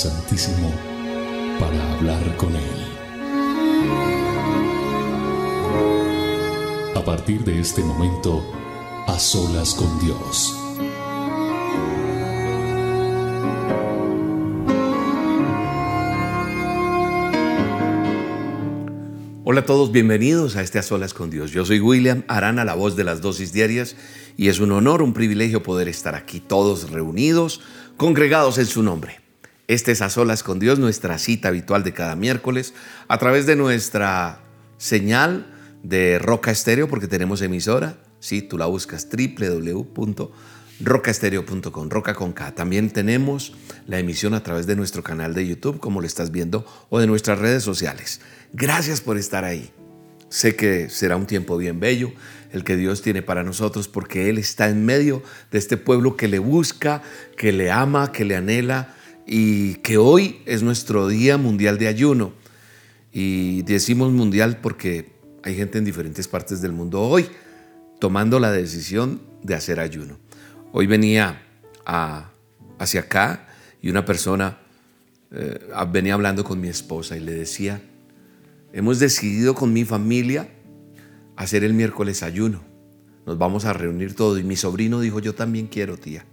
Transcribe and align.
santísimo 0.00 0.72
para 1.58 1.92
hablar 1.92 2.34
con 2.38 2.56
Él. 2.56 2.62
A 6.96 7.04
partir 7.04 7.44
de 7.44 7.60
este 7.60 7.82
momento, 7.82 8.42
a 9.06 9.18
solas 9.18 9.74
con 9.74 10.00
Dios. 10.00 10.56
Hola 19.44 19.60
a 19.60 19.66
todos, 19.66 19.92
bienvenidos 19.92 20.56
a 20.56 20.62
este 20.62 20.78
A 20.78 20.82
Solas 20.82 21.12
con 21.12 21.28
Dios. 21.28 21.50
Yo 21.50 21.66
soy 21.66 21.80
William 21.80 22.22
Arana, 22.26 22.64
la 22.64 22.74
voz 22.74 22.96
de 22.96 23.04
las 23.04 23.20
dosis 23.20 23.52
diarias, 23.52 23.96
y 24.38 24.48
es 24.48 24.60
un 24.60 24.72
honor, 24.72 25.02
un 25.02 25.12
privilegio 25.12 25.62
poder 25.62 25.88
estar 25.88 26.14
aquí 26.14 26.40
todos 26.40 26.90
reunidos, 26.90 27.60
congregados 27.98 28.56
en 28.56 28.66
su 28.66 28.82
nombre. 28.82 29.19
Este 29.70 29.92
es 29.92 30.02
A 30.02 30.10
Solas 30.10 30.42
con 30.42 30.58
Dios, 30.58 30.80
nuestra 30.80 31.16
cita 31.16 31.46
habitual 31.46 31.84
de 31.84 31.92
cada 31.92 32.16
miércoles, 32.16 32.74
a 33.06 33.18
través 33.18 33.46
de 33.46 33.54
nuestra 33.54 34.40
señal 34.78 35.46
de 35.84 36.18
Roca 36.18 36.50
Estéreo, 36.50 36.88
porque 36.88 37.06
tenemos 37.06 37.40
emisora. 37.40 37.96
Si 38.18 38.42
tú 38.42 38.58
la 38.58 38.66
buscas 38.66 39.06
www.rocaestereo.com, 39.08 41.88
Roca 41.88 42.14
con 42.14 42.32
K. 42.32 42.52
También 42.56 42.90
tenemos 42.90 43.54
la 43.86 44.00
emisión 44.00 44.34
a 44.34 44.42
través 44.42 44.66
de 44.66 44.74
nuestro 44.74 45.04
canal 45.04 45.34
de 45.34 45.46
YouTube, 45.46 45.78
como 45.78 46.00
lo 46.00 46.06
estás 46.08 46.32
viendo, 46.32 46.66
o 46.88 46.98
de 46.98 47.06
nuestras 47.06 47.38
redes 47.38 47.62
sociales. 47.62 48.20
Gracias 48.52 49.00
por 49.00 49.18
estar 49.18 49.44
ahí. 49.44 49.70
Sé 50.30 50.56
que 50.56 50.88
será 50.88 51.14
un 51.14 51.26
tiempo 51.26 51.56
bien 51.56 51.78
bello 51.78 52.10
el 52.50 52.64
que 52.64 52.76
Dios 52.76 53.02
tiene 53.02 53.22
para 53.22 53.44
nosotros 53.44 53.86
porque 53.86 54.30
Él 54.30 54.38
está 54.38 54.68
en 54.68 54.84
medio 54.84 55.22
de 55.52 55.58
este 55.58 55.76
pueblo 55.76 56.16
que 56.16 56.26
le 56.26 56.40
busca, 56.40 57.02
que 57.36 57.52
le 57.52 57.70
ama, 57.70 58.10
que 58.10 58.24
le 58.24 58.34
anhela 58.34 58.96
y 59.32 59.74
que 59.76 59.96
hoy 59.96 60.42
es 60.44 60.64
nuestro 60.64 61.06
Día 61.06 61.38
Mundial 61.38 61.78
de 61.78 61.86
Ayuno. 61.86 62.32
Y 63.12 63.62
decimos 63.62 64.10
mundial 64.10 64.58
porque 64.60 65.12
hay 65.44 65.54
gente 65.54 65.78
en 65.78 65.84
diferentes 65.84 66.26
partes 66.26 66.60
del 66.60 66.72
mundo 66.72 67.00
hoy 67.00 67.28
tomando 68.00 68.40
la 68.40 68.50
decisión 68.50 69.22
de 69.44 69.54
hacer 69.54 69.78
ayuno. 69.78 70.18
Hoy 70.72 70.88
venía 70.88 71.42
hacia 72.78 73.00
acá 73.02 73.46
y 73.80 73.88
una 73.88 74.04
persona 74.04 74.58
eh, 75.30 75.60
venía 75.92 76.14
hablando 76.14 76.42
con 76.42 76.60
mi 76.60 76.68
esposa 76.68 77.16
y 77.16 77.20
le 77.20 77.32
decía, 77.32 77.80
Hemos 78.72 78.98
decidido 78.98 79.54
con 79.54 79.72
mi 79.72 79.84
familia 79.84 80.48
hacer 81.36 81.62
el 81.62 81.72
miércoles 81.72 82.24
ayuno. 82.24 82.62
Nos 83.26 83.38
vamos 83.38 83.64
a 83.64 83.72
reunir 83.74 84.16
todos. 84.16 84.40
Y 84.40 84.42
mi 84.42 84.56
sobrino 84.56 84.98
dijo, 85.00 85.20
yo 85.20 85.36
también 85.36 85.68
quiero, 85.68 85.96
tía. 85.96 86.24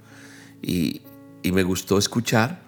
Y 0.64 1.02
me 1.44 1.62
gustó 1.64 1.98
escuchar, 2.00 2.67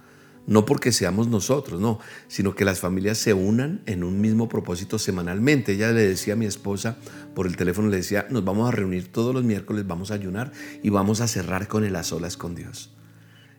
no 0.49 0.65
porque 0.65 0.91
seamos 0.91 1.27
nosotros, 1.27 1.79
no, 1.79 1.99
sino 2.27 2.55
que 2.55 2.65
las 2.65 2.79
familias 2.79 3.19
se 3.19 3.35
unan 3.35 3.83
en 3.85 4.03
un 4.03 4.19
mismo 4.19 4.49
propósito 4.49 4.97
semanalmente. 4.97 5.73
Ella 5.73 5.91
le 5.91 6.07
decía 6.07 6.33
a 6.33 6.37
mi 6.37 6.47
esposa 6.47 6.97
por 7.35 7.45
el 7.45 7.55
teléfono, 7.55 7.87
le 7.87 7.97
decía, 7.97 8.25
nos 8.31 8.43
vamos 8.43 8.67
a 8.67 8.71
reunir 8.71 9.11
todos 9.11 9.31
los 9.31 9.43
miércoles, 9.43 9.85
vamos 9.85 10.09
a 10.09 10.15
ayunar 10.15 10.51
y 10.81 10.89
vamos 10.89 11.21
a 11.21 11.27
cerrar 11.27 11.67
con 11.67 11.85
el 11.85 11.95
a 11.95 12.01
solas 12.01 12.35
con 12.35 12.55
Dios. 12.55 12.89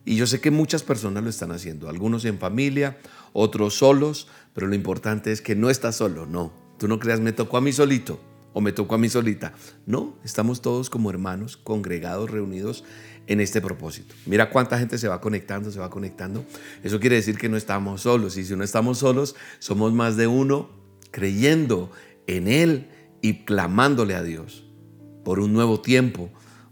Y 0.05 0.17
yo 0.17 0.27
sé 0.27 0.41
que 0.41 0.51
muchas 0.51 0.83
personas 0.83 1.23
lo 1.23 1.31
están 1.31 1.53
haciendo, 1.53 1.89
algunos 1.89 2.25
en 2.25 2.41
familia, 2.41 2.99
otros 3.33 3.75
solos, 3.75 4.27
pero 4.53 4.67
lo 4.67 4.75
importante 4.75 5.31
es 5.31 5.41
que 5.41 5.55
no 5.55 5.71
estás 5.71 5.95
solo, 5.95 6.27
no. 6.27 6.53
Tú 6.77 6.89
no 6.89 6.99
creas, 6.99 7.21
me 7.21 7.33
tocó 7.33 7.57
a 7.57 7.61
mí 7.61 7.73
solito 7.73 8.19
o 8.53 8.61
me 8.61 8.73
tocó 8.73 8.97
a 8.97 8.99
mí 8.99 9.09
solita. 9.09 9.53
No, 9.87 10.17
estamos 10.25 10.61
todos 10.61 10.91
como 10.91 11.11
hermanos, 11.11 11.57
congregados, 11.57 12.31
reunidos 12.31 12.83
en 13.31 13.39
este 13.39 13.61
propósito. 13.61 14.13
Mira 14.27 14.51
cuánta 14.51 14.77
gente 14.77 14.99
se 14.99 15.07
va 15.07 15.21
conectando, 15.21 15.71
se 15.71 15.79
va 15.79 15.89
conectando. 15.89 16.45
Eso 16.83 16.99
quiere 16.99 17.15
decir 17.15 17.39
que 17.39 17.49
no 17.49 17.57
estamos 17.57 18.03
solos. 18.03 18.37
Y 18.37 18.45
si 18.45 18.57
no 18.57 18.65
estamos 18.65 18.99
solos, 18.99 19.37
somos 19.61 19.93
más 19.93 20.17
de 20.17 20.27
uno 20.27 20.69
creyendo 21.13 21.93
en 22.27 22.49
Él 22.49 22.89
y 23.23 23.45
clamándole 23.45 24.17
a 24.17 24.25
Dios 24.25 24.65
por 25.25 25.39
un 25.39 25.53
nuevo 25.53 25.81
tiempo, 25.81 26.29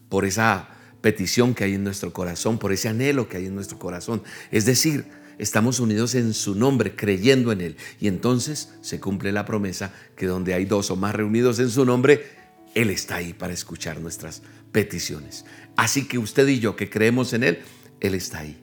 por 0.08 0.24
esa 0.24 0.70
petición 1.00 1.54
que 1.54 1.62
hay 1.62 1.74
en 1.74 1.84
nuestro 1.84 2.12
corazón, 2.12 2.58
por 2.58 2.72
ese 2.72 2.88
anhelo 2.88 3.28
que 3.28 3.36
hay 3.36 3.46
en 3.46 3.54
nuestro 3.54 3.78
corazón. 3.78 4.24
Es 4.50 4.64
decir, 4.64 5.06
estamos 5.38 5.78
unidos 5.78 6.16
en 6.16 6.34
su 6.34 6.56
nombre, 6.56 6.96
creyendo 6.96 7.52
en 7.52 7.60
Él. 7.60 7.76
Y 8.00 8.08
entonces 8.08 8.74
se 8.80 8.98
cumple 8.98 9.30
la 9.30 9.44
promesa 9.44 9.92
que 10.16 10.26
donde 10.26 10.54
hay 10.54 10.64
dos 10.64 10.90
o 10.90 10.96
más 10.96 11.14
reunidos 11.14 11.60
en 11.60 11.70
su 11.70 11.84
nombre, 11.84 12.26
Él 12.74 12.90
está 12.90 13.14
ahí 13.14 13.32
para 13.32 13.52
escuchar 13.52 14.00
nuestras 14.00 14.42
peticiones. 14.72 15.44
Así 15.78 16.08
que 16.08 16.18
usted 16.18 16.48
y 16.48 16.58
yo 16.58 16.74
que 16.74 16.90
creemos 16.90 17.32
en 17.34 17.44
Él, 17.44 17.60
Él 18.00 18.16
está 18.16 18.40
ahí. 18.40 18.60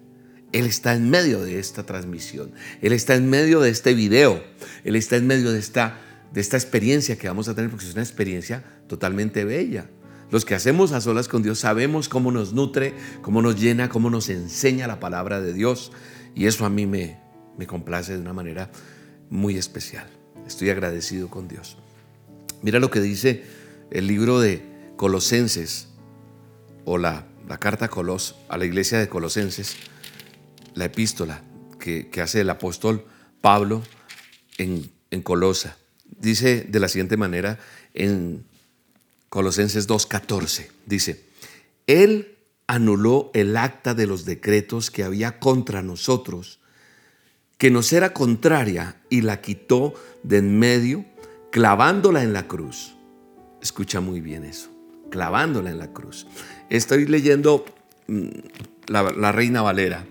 Él 0.52 0.66
está 0.66 0.94
en 0.96 1.10
medio 1.10 1.42
de 1.42 1.60
esta 1.60 1.86
transmisión. 1.86 2.52
Él 2.82 2.92
está 2.92 3.16
en 3.16 3.30
medio 3.30 3.62
de 3.62 3.70
este 3.70 3.94
video. 3.94 4.44
Él 4.84 4.98
está 4.98 5.16
en 5.16 5.26
medio 5.26 5.54
de 5.54 5.60
esta, 5.60 5.98
de 6.34 6.42
esta 6.42 6.58
experiencia 6.58 7.18
que 7.18 7.30
vamos 7.30 7.48
a 7.48 7.56
tener, 7.56 7.70
porque 7.72 7.86
es 7.86 7.94
una 7.94 8.04
experiencia 8.04 8.66
totalmente 8.90 9.46
bella. 9.46 9.90
Los 10.30 10.44
que 10.44 10.56
hacemos 10.56 10.92
a 10.92 11.00
solas 11.00 11.30
con 11.30 11.42
Dios 11.42 11.60
sabemos 11.60 12.10
cómo 12.10 12.34
nos 12.34 12.52
nutre, 12.52 12.94
cómo 13.22 13.42
nos 13.42 13.62
llena, 13.62 13.88
cómo 13.88 14.10
nos 14.10 14.28
enseña 14.28 14.86
la 14.86 15.00
palabra 15.00 15.40
de 15.40 15.54
Dios. 15.54 15.94
Y 16.36 16.48
eso 16.48 16.66
a 16.66 16.70
mí 16.70 16.86
me, 16.86 17.18
me 17.58 17.66
complace 17.66 18.12
de 18.12 18.20
una 18.20 18.34
manera 18.34 18.70
muy 19.30 19.56
especial. 19.56 20.10
Estoy 20.46 20.70
agradecido 20.70 21.30
con 21.30 21.48
Dios. 21.48 21.78
Mira 22.62 22.82
lo 22.82 22.92
que 22.92 23.00
dice 23.00 23.46
el 23.90 24.06
libro 24.06 24.42
de 24.42 24.66
Colosenses 24.98 25.95
o 26.86 26.98
la, 26.98 27.26
la 27.48 27.58
carta 27.58 27.90
Colos, 27.90 28.36
a 28.48 28.58
la 28.58 28.66
iglesia 28.66 29.00
de 29.00 29.10
Colosenses, 29.10 29.76
la 30.74 30.86
epístola 30.86 31.42
que, 31.80 32.10
que 32.10 32.22
hace 32.22 32.42
el 32.42 32.50
apóstol 32.50 33.06
Pablo 33.42 33.84
en, 34.58 34.92
en 35.12 35.22
Colosa. 35.22 35.78
Dice 36.06 36.62
de 36.62 36.80
la 36.80 36.88
siguiente 36.88 37.18
manera 37.18 37.60
en 37.94 38.46
Colosenses 39.30 39.88
2.14, 39.88 40.68
dice, 40.86 41.26
Él 41.88 42.38
anuló 42.68 43.32
el 43.34 43.58
acta 43.58 43.94
de 43.94 44.08
los 44.08 44.26
decretos 44.26 44.92
que 44.92 45.04
había 45.04 45.40
contra 45.40 45.82
nosotros, 45.82 46.60
que 47.58 47.70
nos 47.70 47.94
era 47.94 48.14
contraria, 48.14 49.02
y 49.10 49.22
la 49.22 49.42
quitó 49.42 49.94
de 50.24 50.38
en 50.38 50.60
medio, 50.60 51.06
clavándola 51.52 52.24
en 52.24 52.34
la 52.34 52.48
cruz. 52.48 52.96
Escucha 53.62 54.00
muy 54.00 54.22
bien 54.22 54.44
eso, 54.44 54.70
clavándola 55.16 55.72
en 55.72 55.80
la 55.80 55.94
cruz. 55.94 56.28
Estoy 56.70 57.06
leyendo 57.06 57.64
mm, 58.08 58.28
la, 58.88 59.32
Reina 59.32 59.62
Valera, 59.62 60.06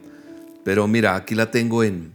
pero 0.65 0.89
mira, 0.89 1.15
aquí 1.15 1.35
la 1.35 1.51
tengo 1.51 1.85
en, 1.85 2.15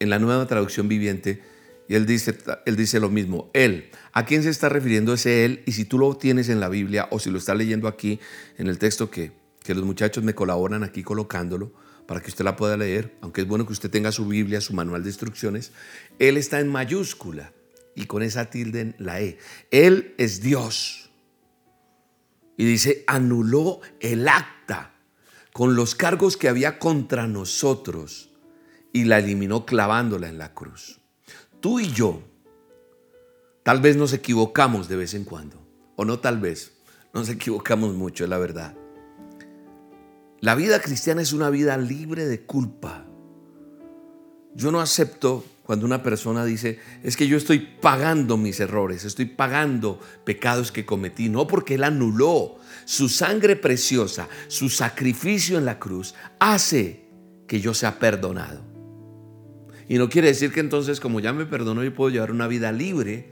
en 0.00 0.10
la 0.10 0.18
nueva 0.18 0.44
traducción 0.48 0.88
viviente 0.88 1.40
y 1.88 1.94
él 1.94 2.06
dice, 2.06 2.36
él 2.66 2.74
dice 2.74 2.98
lo 2.98 3.10
mismo, 3.10 3.48
él. 3.52 3.90
¿A 4.12 4.24
quién 4.24 4.42
se 4.42 4.50
está 4.50 4.68
refiriendo 4.68 5.14
ese 5.14 5.44
él? 5.44 5.62
Y 5.66 5.72
si 5.72 5.84
tú 5.84 6.00
lo 6.00 6.16
tienes 6.16 6.48
en 6.48 6.58
la 6.58 6.68
Biblia 6.68 7.06
o 7.12 7.20
si 7.20 7.30
lo 7.30 7.38
está 7.38 7.54
leyendo 7.54 7.86
aquí 7.86 8.18
en 8.58 8.66
el 8.66 8.78
texto 8.78 9.08
que, 9.08 9.30
que 9.62 9.76
los 9.76 9.84
muchachos 9.84 10.24
me 10.24 10.34
colaboran 10.34 10.82
aquí 10.82 11.04
colocándolo 11.04 11.72
para 12.06 12.20
que 12.20 12.30
usted 12.30 12.44
la 12.44 12.56
pueda 12.56 12.76
leer, 12.76 13.14
aunque 13.20 13.42
es 13.42 13.46
bueno 13.46 13.66
que 13.66 13.72
usted 13.72 13.88
tenga 13.88 14.10
su 14.10 14.26
Biblia, 14.26 14.60
su 14.60 14.74
manual 14.74 15.04
de 15.04 15.10
instrucciones, 15.10 15.70
Él 16.18 16.36
está 16.38 16.58
en 16.58 16.66
mayúscula 16.66 17.52
y 17.94 18.06
con 18.06 18.24
esa 18.24 18.46
tilde 18.46 18.80
en 18.80 18.94
la 18.98 19.20
E. 19.20 19.38
Él 19.70 20.14
es 20.18 20.40
Dios. 20.40 21.09
Y 22.60 22.66
dice, 22.66 23.04
anuló 23.06 23.80
el 24.00 24.28
acta 24.28 24.92
con 25.54 25.76
los 25.76 25.94
cargos 25.94 26.36
que 26.36 26.46
había 26.46 26.78
contra 26.78 27.26
nosotros 27.26 28.28
y 28.92 29.04
la 29.04 29.18
eliminó 29.18 29.64
clavándola 29.64 30.28
en 30.28 30.36
la 30.36 30.52
cruz. 30.52 31.00
Tú 31.60 31.80
y 31.80 31.90
yo, 31.90 32.20
tal 33.62 33.80
vez 33.80 33.96
nos 33.96 34.12
equivocamos 34.12 34.90
de 34.90 34.96
vez 34.96 35.14
en 35.14 35.24
cuando, 35.24 35.56
o 35.96 36.04
no 36.04 36.18
tal 36.18 36.38
vez, 36.38 36.72
nos 37.14 37.30
equivocamos 37.30 37.94
mucho, 37.94 38.24
es 38.24 38.30
la 38.30 38.36
verdad. 38.36 38.76
La 40.40 40.54
vida 40.54 40.82
cristiana 40.82 41.22
es 41.22 41.32
una 41.32 41.48
vida 41.48 41.78
libre 41.78 42.26
de 42.26 42.42
culpa. 42.42 43.06
Yo 44.54 44.70
no 44.70 44.82
acepto 44.82 45.46
cuando 45.70 45.86
una 45.86 46.02
persona 46.02 46.44
dice, 46.44 46.80
es 47.04 47.16
que 47.16 47.28
yo 47.28 47.36
estoy 47.36 47.60
pagando 47.60 48.36
mis 48.36 48.58
errores, 48.58 49.04
estoy 49.04 49.26
pagando 49.26 50.00
pecados 50.24 50.72
que 50.72 50.84
cometí, 50.84 51.28
no 51.28 51.46
porque 51.46 51.76
Él 51.76 51.84
anuló 51.84 52.56
su 52.86 53.08
sangre 53.08 53.54
preciosa, 53.54 54.28
su 54.48 54.68
sacrificio 54.68 55.58
en 55.58 55.64
la 55.64 55.78
cruz, 55.78 56.16
hace 56.40 57.04
que 57.46 57.60
yo 57.60 57.72
sea 57.72 58.00
perdonado. 58.00 58.64
Y 59.88 59.98
no 59.98 60.08
quiere 60.08 60.26
decir 60.26 60.50
que 60.50 60.58
entonces 60.58 60.98
como 60.98 61.20
ya 61.20 61.32
me 61.32 61.46
perdonó 61.46 61.84
yo 61.84 61.94
puedo 61.94 62.10
llevar 62.10 62.32
una 62.32 62.48
vida 62.48 62.72
libre, 62.72 63.30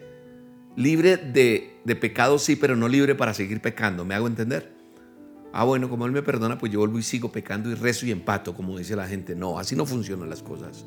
libre 0.76 1.16
de, 1.16 1.80
de 1.84 1.96
pecados 1.96 2.44
sí, 2.44 2.54
pero 2.54 2.76
no 2.76 2.86
libre 2.86 3.16
para 3.16 3.34
seguir 3.34 3.60
pecando, 3.60 4.04
¿me 4.04 4.14
hago 4.14 4.28
entender? 4.28 4.72
Ah, 5.52 5.64
bueno, 5.64 5.88
como 5.88 6.06
Él 6.06 6.12
me 6.12 6.22
perdona, 6.22 6.56
pues 6.56 6.70
yo 6.70 6.78
vuelvo 6.78 7.00
y 7.00 7.02
sigo 7.02 7.32
pecando 7.32 7.68
y 7.68 7.74
rezo 7.74 8.06
y 8.06 8.12
empato, 8.12 8.54
como 8.54 8.78
dice 8.78 8.94
la 8.94 9.08
gente. 9.08 9.34
No, 9.34 9.58
así 9.58 9.74
no 9.74 9.84
funcionan 9.86 10.30
las 10.30 10.44
cosas. 10.44 10.84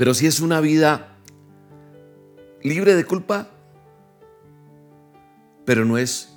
Pero 0.00 0.14
si 0.14 0.26
es 0.26 0.40
una 0.40 0.62
vida 0.62 1.18
libre 2.62 2.94
de 2.94 3.04
culpa, 3.04 3.50
pero 5.66 5.84
no 5.84 5.98
es 5.98 6.34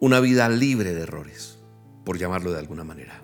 una 0.00 0.20
vida 0.20 0.50
libre 0.50 0.92
de 0.92 1.00
errores, 1.00 1.58
por 2.04 2.18
llamarlo 2.18 2.52
de 2.52 2.58
alguna 2.58 2.84
manera. 2.84 3.22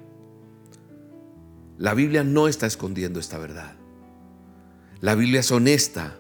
La 1.77 1.93
Biblia 1.93 2.25
no 2.25 2.49
está 2.49 2.67
escondiendo 2.67 3.21
esta 3.21 3.37
verdad. 3.37 3.75
La 5.03 5.15
Biblia 5.15 5.41
es 5.41 5.53
honesta. 5.53 6.17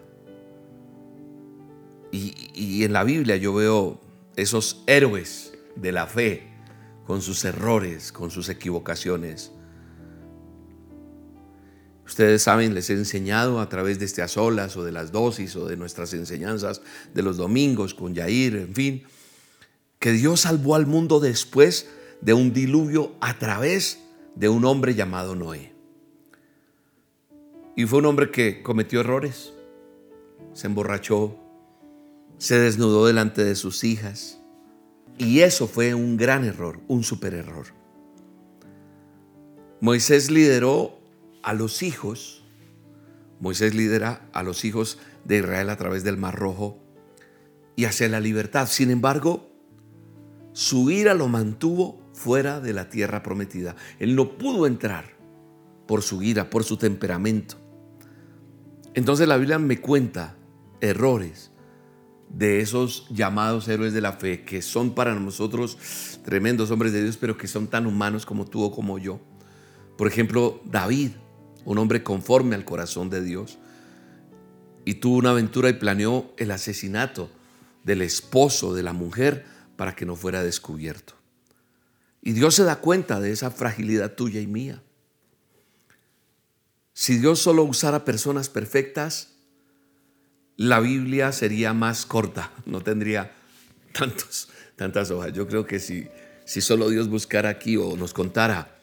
Y, 2.13 2.85
en 2.85 2.93
la 2.93 3.05
Biblia 3.05 3.37
yo 3.39 3.55
veo 3.55 4.03
esos 4.37 4.85
héroes 4.87 5.55
de 5.77 5.93
la 5.93 6.07
fe 6.07 6.47
con 7.07 7.23
sus 7.23 7.47
errores, 7.47 8.13
con 8.13 8.31
sus 8.31 8.51
equivocaciones. 8.51 9.51
Ustedes 12.11 12.43
saben, 12.43 12.75
les 12.75 12.91
he 12.91 12.95
enseñado 12.95 13.61
a 13.61 13.69
través 13.69 14.01
de 14.01 14.05
este 14.05 14.21
a 14.21 14.27
solas 14.27 14.77
o 14.77 14.83
de 14.83 14.91
las 14.91 15.13
dosis 15.13 15.55
o 15.55 15.67
de 15.67 15.77
nuestras 15.77 16.13
enseñanzas 16.13 16.83
de 17.15 17.23
los 17.23 17.37
domingos 17.37 17.95
con 17.95 18.17
Yair, 18.17 18.57
en 18.57 18.75
fin, 18.75 19.05
que 20.01 20.11
Dios 20.11 20.41
salvó 20.41 20.75
al 20.75 20.87
mundo 20.87 21.21
después 21.21 21.89
de 22.21 22.33
un 22.33 22.53
diluvio 22.53 23.15
a 23.21 23.39
través 23.39 24.01
de 24.35 24.49
un 24.49 24.65
hombre 24.65 24.97
llamado 24.97 25.37
Noé. 25.37 25.73
Y 27.77 27.87
fue 27.87 28.01
un 28.01 28.07
hombre 28.07 28.33
que 28.33 28.61
cometió 28.61 29.03
errores, 29.03 29.53
se 30.53 30.67
emborrachó, 30.67 31.39
se 32.39 32.59
desnudó 32.59 33.07
delante 33.07 33.45
de 33.45 33.55
sus 33.55 33.85
hijas. 33.85 34.41
Y 35.17 35.43
eso 35.43 35.69
fue 35.69 35.95
un 35.95 36.17
gran 36.17 36.45
error, 36.45 36.81
un 36.89 37.05
super 37.05 37.35
error. 37.35 37.67
Moisés 39.81 40.29
lideró 40.29 41.00
a 41.43 41.53
los 41.53 41.83
hijos, 41.83 42.45
Moisés 43.41 43.75
lidera 43.75 44.29
a 44.33 44.43
los 44.43 44.65
hijos 44.65 44.99
de 45.25 45.39
Israel 45.39 45.71
a 45.71 45.77
través 45.77 46.05
del 46.05 46.17
Mar 46.17 46.37
Rojo 46.37 46.79
y 47.77 47.87
hacia 47.87 48.09
la 48.09 48.21
libertad. 48.21 48.69
Sin 48.69 48.91
embargo, 48.91 49.51
su 50.53 50.91
ira 50.91 51.15
lo 51.15 51.29
mantuvo 51.29 52.01
fuera 52.13 52.61
de 52.61 52.73
la 52.73 52.89
tierra 52.91 53.23
prometida. 53.23 53.77
Él 53.99 54.15
no 54.15 54.37
pudo 54.37 54.67
entrar 54.67 55.17
por 55.87 56.03
su 56.03 56.23
ira, 56.23 56.51
por 56.51 56.65
su 56.65 56.77
temperamento. 56.77 57.57
Entonces 58.95 59.27
la 59.27 59.37
Biblia 59.37 59.59
me 59.59 59.81
cuenta 59.81 60.37
errores 60.81 61.51
de 62.29 62.61
esos 62.61 63.07
llamados 63.11 63.69
héroes 63.69 63.93
de 63.93 64.01
la 64.01 64.13
fe 64.13 64.45
que 64.45 64.63
son 64.63 64.95
para 64.95 65.15
nosotros 65.15 65.79
tremendos 66.25 66.71
hombres 66.71 66.93
de 66.93 67.03
Dios, 67.03 67.17
pero 67.17 67.37
que 67.37 67.49
son 67.49 67.67
tan 67.67 67.87
humanos 67.87 68.27
como 68.27 68.45
tú 68.45 68.63
o 68.63 68.71
como 68.71 68.99
yo. 68.99 69.21
Por 69.97 70.07
ejemplo, 70.07 70.61
David, 70.65 71.13
un 71.65 71.79
hombre 71.79 72.03
conforme 72.03 72.55
al 72.55 72.65
corazón 72.65 73.11
de 73.11 73.23
Dios, 73.23 73.59
y 74.85 74.95
tuvo 74.95 75.17
una 75.19 75.31
aventura 75.31 75.69
y 75.69 75.75
planeó 75.75 76.33
el 76.37 76.51
asesinato 76.51 77.31
del 77.85 78.03
esposo 78.03 78.75
de 78.75 78.83
la 78.83 78.93
mujer 78.93 79.45
para 79.77 79.95
que 79.95 80.07
no 80.07 80.17
fuera 80.17 80.43
descubierto. 80.43 81.15
Y 82.23 82.33
Dios 82.33 82.55
se 82.55 82.65
da 82.65 82.77
cuenta 82.77 83.21
de 83.21 83.33
esa 83.33 83.51
fragilidad 83.51 84.15
tuya 84.15 84.41
y 84.41 84.47
mía. 84.47 84.83
Si 86.93 87.17
Dios 87.19 87.41
solo 87.41 87.65
usara 87.65 88.05
personas 88.05 88.49
perfectas, 88.49 89.37
la 90.57 90.81
Biblia 90.81 91.33
sería 91.33 91.73
más 91.73 92.05
corta, 92.05 92.53
no 92.67 92.83
tendría 92.83 93.33
tantas 94.77 95.11
hojas. 95.11 95.33
Yo 95.33 95.47
creo 95.47 95.67
que 95.67 95.79
si, 95.79 96.09
si 96.45 96.61
solo 96.61 96.91
Dios 96.91 97.09
buscara 97.09 97.49
aquí 97.49 97.79
o 97.79 97.97
nos 97.97 98.13
contara 98.13 98.77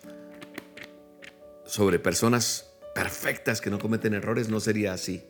sobre 1.67 1.99
personas 1.99 2.66
perfectas 2.97 3.61
que 3.61 3.69
no 3.69 3.79
cometen 3.79 4.13
errores, 4.13 4.49
no 4.49 4.59
sería 4.59 4.93
así. 4.93 5.23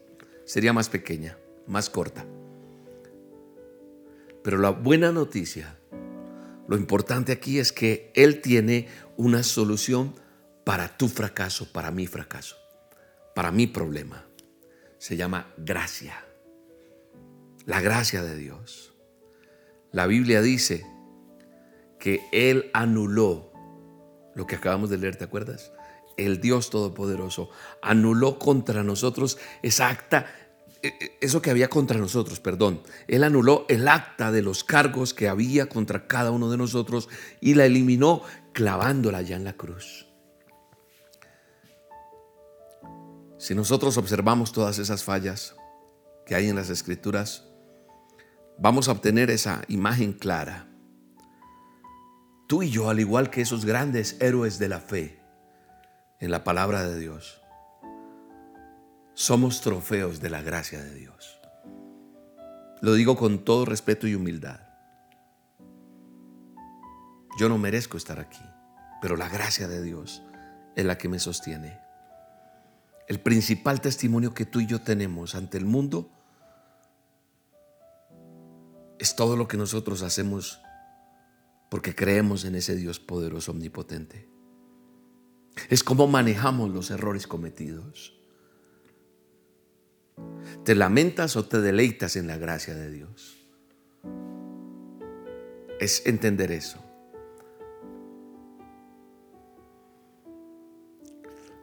Sería 0.46 0.74
más 0.74 0.90
pequeña, 0.90 1.38
más 1.66 1.90
corta. 1.90 2.26
Pero 4.44 4.58
la 4.58 4.70
buena 4.70 5.12
noticia, 5.12 5.78
lo 6.68 6.78
importante 6.78 7.32
aquí 7.32 7.60
es 7.60 7.72
que 7.72 8.12
Él 8.16 8.42
tiene 8.42 8.88
una 9.18 9.44
solución 9.44 10.16
para 10.64 10.98
tu 10.98 11.10
fracaso, 11.10 11.72
para 11.72 11.92
mi 11.92 12.08
fracaso 12.08 12.56
para 13.38 13.52
mi 13.52 13.68
problema. 13.68 14.26
Se 14.98 15.16
llama 15.16 15.54
gracia. 15.58 16.26
La 17.68 17.82
gracia 17.82 18.24
de 18.24 18.36
Dios. 18.36 18.96
La 19.92 20.08
Biblia 20.08 20.42
dice 20.42 20.84
que 22.00 22.20
Él 22.32 22.72
anuló 22.74 23.54
lo 24.34 24.48
que 24.48 24.56
acabamos 24.56 24.90
de 24.90 24.98
leer, 24.98 25.18
¿te 25.18 25.26
acuerdas? 25.26 25.72
El 26.18 26.42
Dios 26.42 26.72
Todopoderoso 26.72 27.50
anuló 27.82 28.40
contra 28.40 28.84
nosotros 28.84 29.38
esa 29.62 29.90
acta, 29.90 30.26
e, 30.82 30.88
e, 30.88 31.18
eso 31.22 31.44
que 31.44 31.52
había 31.52 31.70
contra 31.70 32.00
nosotros, 32.00 32.40
perdón. 32.40 32.82
Él 33.08 33.24
anuló 33.24 33.66
el 33.70 33.88
acta 33.88 34.32
de 34.32 34.42
los 34.42 34.64
cargos 34.64 35.14
que 35.14 35.30
había 35.30 35.70
contra 35.70 36.08
cada 36.08 36.32
uno 36.32 36.50
de 36.50 36.58
nosotros 36.58 37.08
y 37.40 37.54
la 37.54 37.66
eliminó 37.66 38.24
clavándola 38.54 39.22
ya 39.22 39.36
en 39.36 39.44
la 39.44 39.54
cruz. 39.54 40.08
Si 43.38 43.54
nosotros 43.54 43.98
observamos 43.98 44.52
todas 44.52 44.80
esas 44.80 45.04
fallas 45.04 45.56
que 46.26 46.34
hay 46.34 46.50
en 46.50 46.56
las 46.56 46.72
escrituras, 46.72 47.46
vamos 48.58 48.90
a 48.90 48.92
obtener 48.94 49.30
esa 49.30 49.62
imagen 49.68 50.14
clara. 50.14 50.68
Tú 52.48 52.64
y 52.64 52.72
yo, 52.72 52.90
al 52.90 53.00
igual 53.00 53.30
que 53.30 53.42
esos 53.42 53.66
grandes 53.66 54.18
héroes 54.20 54.58
de 54.58 54.70
la 54.70 54.80
fe 54.80 55.17
en 56.20 56.32
la 56.32 56.44
palabra 56.44 56.84
de 56.84 57.00
Dios, 57.00 57.42
somos 59.14 59.62
trofeos 59.62 60.20
de 60.20 60.30
la 60.30 60.42
gracia 60.42 60.84
de 60.84 60.94
Dios. 60.94 61.40
Lo 62.82 62.94
digo 62.94 63.16
con 63.16 63.44
todo 63.44 63.66
respeto 63.66 64.08
y 64.08 64.16
humildad. 64.16 64.60
Yo 67.40 67.50
no 67.50 67.58
merezco 67.58 67.98
estar 67.98 68.20
aquí, 68.20 68.44
pero 69.02 69.16
la 69.16 69.30
gracia 69.30 69.68
de 69.68 69.82
Dios 69.82 70.24
es 70.76 70.86
la 70.86 70.98
que 70.98 71.10
me 71.10 71.20
sostiene. 71.20 71.80
El 73.08 73.20
principal 73.20 73.82
testimonio 73.82 74.34
que 74.34 74.46
tú 74.46 74.60
y 74.60 74.68
yo 74.68 74.82
tenemos 74.82 75.36
ante 75.36 75.58
el 75.58 75.66
mundo 75.66 76.12
es 79.00 79.16
todo 79.16 79.36
lo 79.36 79.48
que 79.48 79.58
nosotros 79.58 80.02
hacemos 80.02 80.62
porque 81.70 81.96
creemos 81.96 82.46
en 82.46 82.56
ese 82.56 82.76
Dios 82.76 83.00
poderoso, 83.00 83.52
omnipotente. 83.52 84.37
Es 85.70 85.84
cómo 85.84 86.08
manejamos 86.08 86.70
los 86.70 86.92
errores 86.92 87.28
cometidos. 87.28 88.14
¿Te 90.64 90.76
lamentas 90.76 91.36
o 91.36 91.46
te 91.46 91.62
deleitas 91.62 92.16
en 92.16 92.28
la 92.28 92.38
gracia 92.38 92.76
de 92.76 92.92
Dios? 92.92 93.38
Es 95.80 96.06
entender 96.06 96.52
eso. 96.52 96.84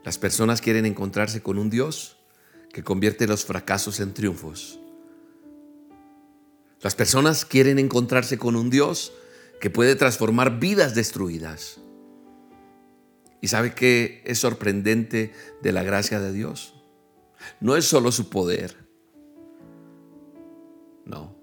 Las 0.05 0.19
personas 0.19 0.61
quieren 0.61 0.85
encontrarse 0.85 1.43
con 1.43 1.59
un 1.59 1.71
Dios 1.71 2.19
que 2.73 2.85
convierte 2.85 3.27
los 3.27 3.45
fracasos 3.45 4.01
en 4.01 4.13
triunfos. 4.13 4.79
Las 6.83 6.95
personas 6.95 7.47
quieren 7.47 7.79
encontrarse 7.79 8.37
con 8.37 8.57
un 8.57 8.69
Dios 8.69 9.13
que 9.61 9.71
puede 9.71 9.97
transformar 9.97 10.59
vidas 10.61 10.95
destruidas. 10.95 11.79
¿Y 13.45 13.49
sabe 13.49 13.75
qué 13.75 14.23
es 14.25 14.39
sorprendente 14.39 15.31
de 15.61 15.73
la 15.73 15.83
gracia 15.83 16.19
de 16.19 16.33
Dios? 16.33 16.83
No 17.61 17.77
es 17.77 17.85
solo 17.85 18.11
su 18.11 18.31
poder. 18.31 18.75
No. 21.05 21.37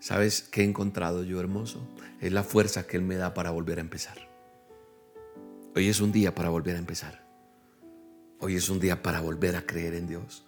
¿Sabes 0.00 0.42
qué 0.42 0.62
he 0.62 0.64
encontrado 0.64 1.22
yo 1.22 1.38
hermoso? 1.38 1.88
Es 2.20 2.32
la 2.32 2.42
fuerza 2.42 2.88
que 2.88 2.96
Él 2.96 3.04
me 3.04 3.14
da 3.14 3.32
para 3.32 3.52
volver 3.52 3.78
a 3.78 3.82
empezar. 3.82 4.28
Hoy 5.76 5.88
es 5.88 6.00
un 6.00 6.10
día 6.10 6.34
para 6.34 6.48
volver 6.48 6.74
a 6.74 6.80
empezar. 6.80 7.24
Hoy 8.40 8.56
es 8.56 8.68
un 8.68 8.80
día 8.80 9.04
para 9.04 9.20
volver 9.20 9.54
a 9.54 9.64
creer 9.64 9.94
en 9.94 10.08
Dios, 10.08 10.44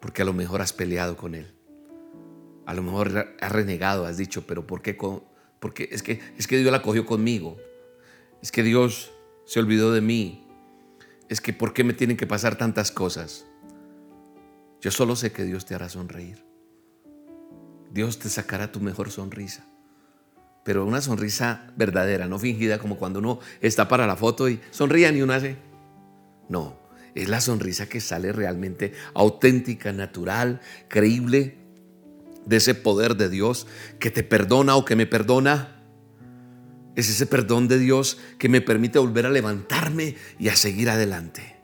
porque 0.00 0.22
a 0.22 0.24
lo 0.24 0.32
mejor 0.32 0.62
has 0.62 0.72
peleado 0.72 1.16
con 1.16 1.36
Él. 1.36 1.54
A 2.66 2.74
lo 2.74 2.82
mejor 2.82 3.36
has 3.40 3.52
renegado, 3.52 4.04
has 4.04 4.16
dicho, 4.16 4.48
pero 4.48 4.66
¿por 4.66 4.82
qué? 4.82 4.98
Porque 5.60 5.90
es 5.92 6.02
que, 6.02 6.20
es 6.36 6.48
que 6.48 6.58
Dios 6.58 6.72
la 6.72 6.82
cogió 6.82 7.06
conmigo. 7.06 7.56
Es 8.42 8.50
que 8.50 8.64
Dios 8.64 9.12
se 9.50 9.58
olvidó 9.58 9.92
de 9.92 10.00
mí. 10.00 10.46
Es 11.28 11.40
que 11.40 11.52
¿por 11.52 11.72
qué 11.72 11.82
me 11.82 11.92
tienen 11.92 12.16
que 12.16 12.28
pasar 12.28 12.54
tantas 12.54 12.92
cosas? 12.92 13.46
Yo 14.80 14.92
solo 14.92 15.16
sé 15.16 15.32
que 15.32 15.42
Dios 15.42 15.66
te 15.66 15.74
hará 15.74 15.88
sonreír. 15.88 16.44
Dios 17.92 18.20
te 18.20 18.28
sacará 18.28 18.70
tu 18.70 18.78
mejor 18.78 19.10
sonrisa. 19.10 19.66
Pero 20.64 20.86
una 20.86 21.00
sonrisa 21.00 21.72
verdadera, 21.76 22.28
no 22.28 22.38
fingida 22.38 22.78
como 22.78 22.96
cuando 22.96 23.18
uno 23.18 23.40
está 23.60 23.88
para 23.88 24.06
la 24.06 24.14
foto 24.14 24.48
y 24.48 24.60
sonríe 24.70 25.10
ni 25.10 25.20
uno 25.20 25.32
hace. 25.32 25.56
No, 26.48 26.78
es 27.16 27.28
la 27.28 27.40
sonrisa 27.40 27.88
que 27.88 28.00
sale 28.00 28.30
realmente 28.30 28.92
auténtica, 29.14 29.92
natural, 29.92 30.60
creíble, 30.86 31.58
de 32.46 32.56
ese 32.56 32.76
poder 32.76 33.16
de 33.16 33.28
Dios 33.28 33.66
que 33.98 34.12
te 34.12 34.22
perdona 34.22 34.76
o 34.76 34.84
que 34.84 34.94
me 34.94 35.06
perdona. 35.06 35.79
Es 36.96 37.08
ese 37.08 37.26
perdón 37.26 37.68
de 37.68 37.78
Dios 37.78 38.18
que 38.38 38.48
me 38.48 38.60
permite 38.60 38.98
volver 38.98 39.26
a 39.26 39.30
levantarme 39.30 40.16
y 40.38 40.48
a 40.48 40.56
seguir 40.56 40.90
adelante. 40.90 41.56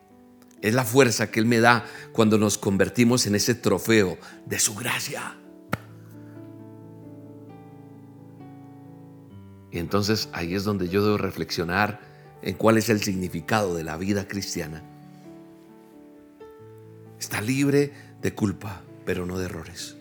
Es 0.63 0.75
la 0.75 0.85
fuerza 0.85 1.31
que 1.31 1.41
Él 1.41 1.47
me 1.47 1.61
da 1.61 1.85
cuando 2.13 2.39
nos 2.39 2.59
convertimos 2.59 3.27
en 3.27 3.35
ese 3.35 3.55
trofeo 3.55 4.19
de 4.47 4.59
su 4.59 4.75
gracia. 4.75 5.37
Y 9.71 9.79
entonces 9.79 10.29
ahí 10.33 10.55
es 10.55 10.65
donde 10.65 10.89
yo 10.89 11.05
debo 11.05 11.19
reflexionar 11.19 12.01
en 12.43 12.55
cuál 12.55 12.79
es 12.79 12.89
el 12.89 13.03
significado 13.03 13.75
de 13.75 13.85
la 13.85 13.97
vida 13.97 14.27
cristiana. 14.27 14.83
Está 17.19 17.41
libre 17.41 17.93
de 18.23 18.35
culpa, 18.35 18.83
pero 19.05 19.27
no 19.27 19.39
de 19.39 19.47
errores. 19.47 19.97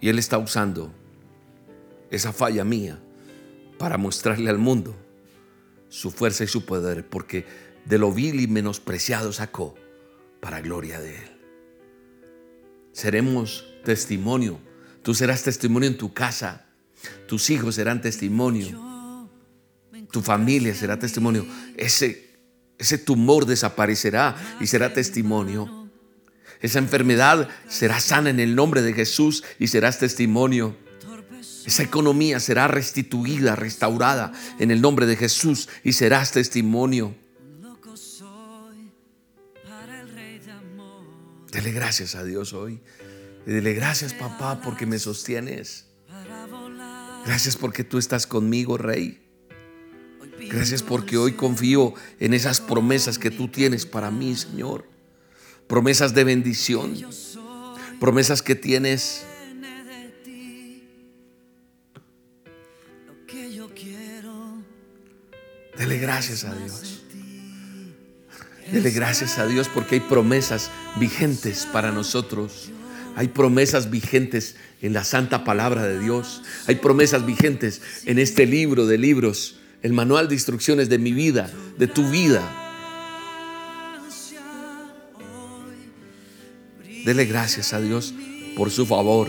Y 0.00 0.08
Él 0.08 0.18
está 0.18 0.38
usando 0.38 0.92
esa 2.12 2.32
falla 2.32 2.62
mía 2.62 3.00
para 3.78 3.98
mostrarle 3.98 4.50
al 4.50 4.58
mundo 4.58 4.94
su 5.88 6.10
fuerza 6.10 6.44
y 6.44 6.46
su 6.46 6.64
poder, 6.64 7.08
porque 7.08 7.46
de 7.86 7.98
lo 7.98 8.12
vil 8.12 8.40
y 8.40 8.46
menospreciado 8.46 9.32
sacó 9.32 9.74
para 10.40 10.60
gloria 10.60 11.00
de 11.00 11.16
Él. 11.16 11.40
Seremos 12.92 13.66
testimonio. 13.84 14.60
Tú 15.02 15.14
serás 15.14 15.42
testimonio 15.42 15.88
en 15.88 15.96
tu 15.96 16.12
casa. 16.12 16.66
Tus 17.26 17.50
hijos 17.50 17.74
serán 17.74 18.02
testimonio. 18.02 19.28
Tu 20.10 20.20
familia 20.20 20.74
será 20.74 20.98
testimonio. 20.98 21.46
Ese, 21.76 22.36
ese 22.78 22.98
tumor 22.98 23.46
desaparecerá 23.46 24.36
y 24.60 24.66
será 24.66 24.92
testimonio. 24.92 25.88
Esa 26.60 26.78
enfermedad 26.78 27.48
será 27.68 27.98
sana 28.00 28.30
en 28.30 28.38
el 28.38 28.54
nombre 28.54 28.82
de 28.82 28.92
Jesús 28.92 29.42
y 29.58 29.68
serás 29.68 29.98
testimonio. 29.98 30.76
Esa 31.66 31.82
economía 31.82 32.40
será 32.40 32.68
restituida, 32.68 33.56
restaurada 33.56 34.32
en 34.58 34.70
el 34.70 34.80
nombre 34.80 35.06
de 35.06 35.16
Jesús 35.16 35.68
y 35.84 35.92
serás 35.92 36.32
testimonio. 36.32 37.14
Dele 41.52 41.72
gracias 41.72 42.14
a 42.14 42.24
Dios 42.24 42.54
hoy. 42.54 42.80
Y 43.46 43.50
dile 43.52 43.74
gracias 43.74 44.14
papá 44.14 44.60
porque 44.62 44.86
me 44.86 44.98
sostienes. 44.98 45.86
Gracias 47.26 47.56
porque 47.56 47.84
tú 47.84 47.98
estás 47.98 48.26
conmigo, 48.26 48.78
Rey. 48.78 49.20
Gracias 50.50 50.82
porque 50.82 51.16
hoy 51.16 51.32
confío 51.32 51.94
en 52.18 52.34
esas 52.34 52.60
promesas 52.60 53.18
que 53.18 53.30
tú 53.30 53.48
tienes 53.48 53.86
para 53.86 54.10
mí, 54.10 54.34
Señor. 54.34 54.88
Promesas 55.68 56.14
de 56.14 56.24
bendición. 56.24 56.94
Promesas 58.00 58.42
que 58.42 58.54
tienes 58.54 59.24
Gracias 65.98 66.44
a 66.44 66.54
Dios. 66.54 67.02
Dele 68.70 68.90
gracias 68.90 69.38
a 69.38 69.46
Dios 69.46 69.68
porque 69.68 69.96
hay 69.96 70.00
promesas 70.00 70.70
vigentes 70.96 71.66
para 71.72 71.92
nosotros. 71.92 72.70
Hay 73.16 73.28
promesas 73.28 73.90
vigentes 73.90 74.56
en 74.80 74.94
la 74.94 75.04
santa 75.04 75.44
palabra 75.44 75.84
de 75.84 75.98
Dios. 75.98 76.42
Hay 76.66 76.76
promesas 76.76 77.26
vigentes 77.26 77.82
en 78.06 78.18
este 78.18 78.46
libro 78.46 78.86
de 78.86 78.96
libros, 78.96 79.58
el 79.82 79.92
manual 79.92 80.28
de 80.28 80.34
instrucciones 80.34 80.88
de 80.88 80.98
mi 80.98 81.12
vida, 81.12 81.50
de 81.78 81.86
tu 81.86 82.08
vida. 82.10 82.42
Dele 87.04 87.26
gracias 87.26 87.72
a 87.72 87.80
Dios 87.80 88.14
por 88.56 88.70
su 88.70 88.86
favor. 88.86 89.28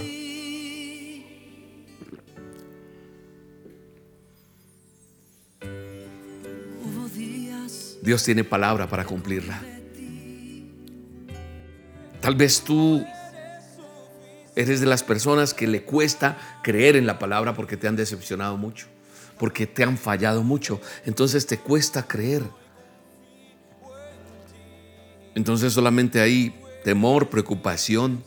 Dios 8.03 8.21
tiene 8.21 8.43
palabra 8.43 8.89
para 8.89 9.05
cumplirla. 9.05 9.61
Tal 12.19 12.35
vez 12.35 12.61
tú 12.61 13.01
eres 14.57 14.81
de 14.81 14.85
las 14.85 15.03
personas 15.03 15.53
que 15.53 15.67
le 15.67 15.83
cuesta 15.83 16.37
creer 16.63 16.97
en 16.97 17.07
la 17.07 17.17
palabra 17.17 17.53
porque 17.53 17.77
te 17.77 17.87
han 17.87 17.95
decepcionado 17.95 18.57
mucho, 18.57 18.87
porque 19.39 19.67
te 19.67 19.83
han 19.83 19.97
fallado 19.97 20.43
mucho. 20.43 20.81
Entonces 21.05 21.47
te 21.47 21.59
cuesta 21.59 22.05
creer. 22.05 22.43
Entonces 25.33 25.71
solamente 25.71 26.19
hay 26.19 26.53
temor, 26.83 27.29
preocupación. 27.29 28.21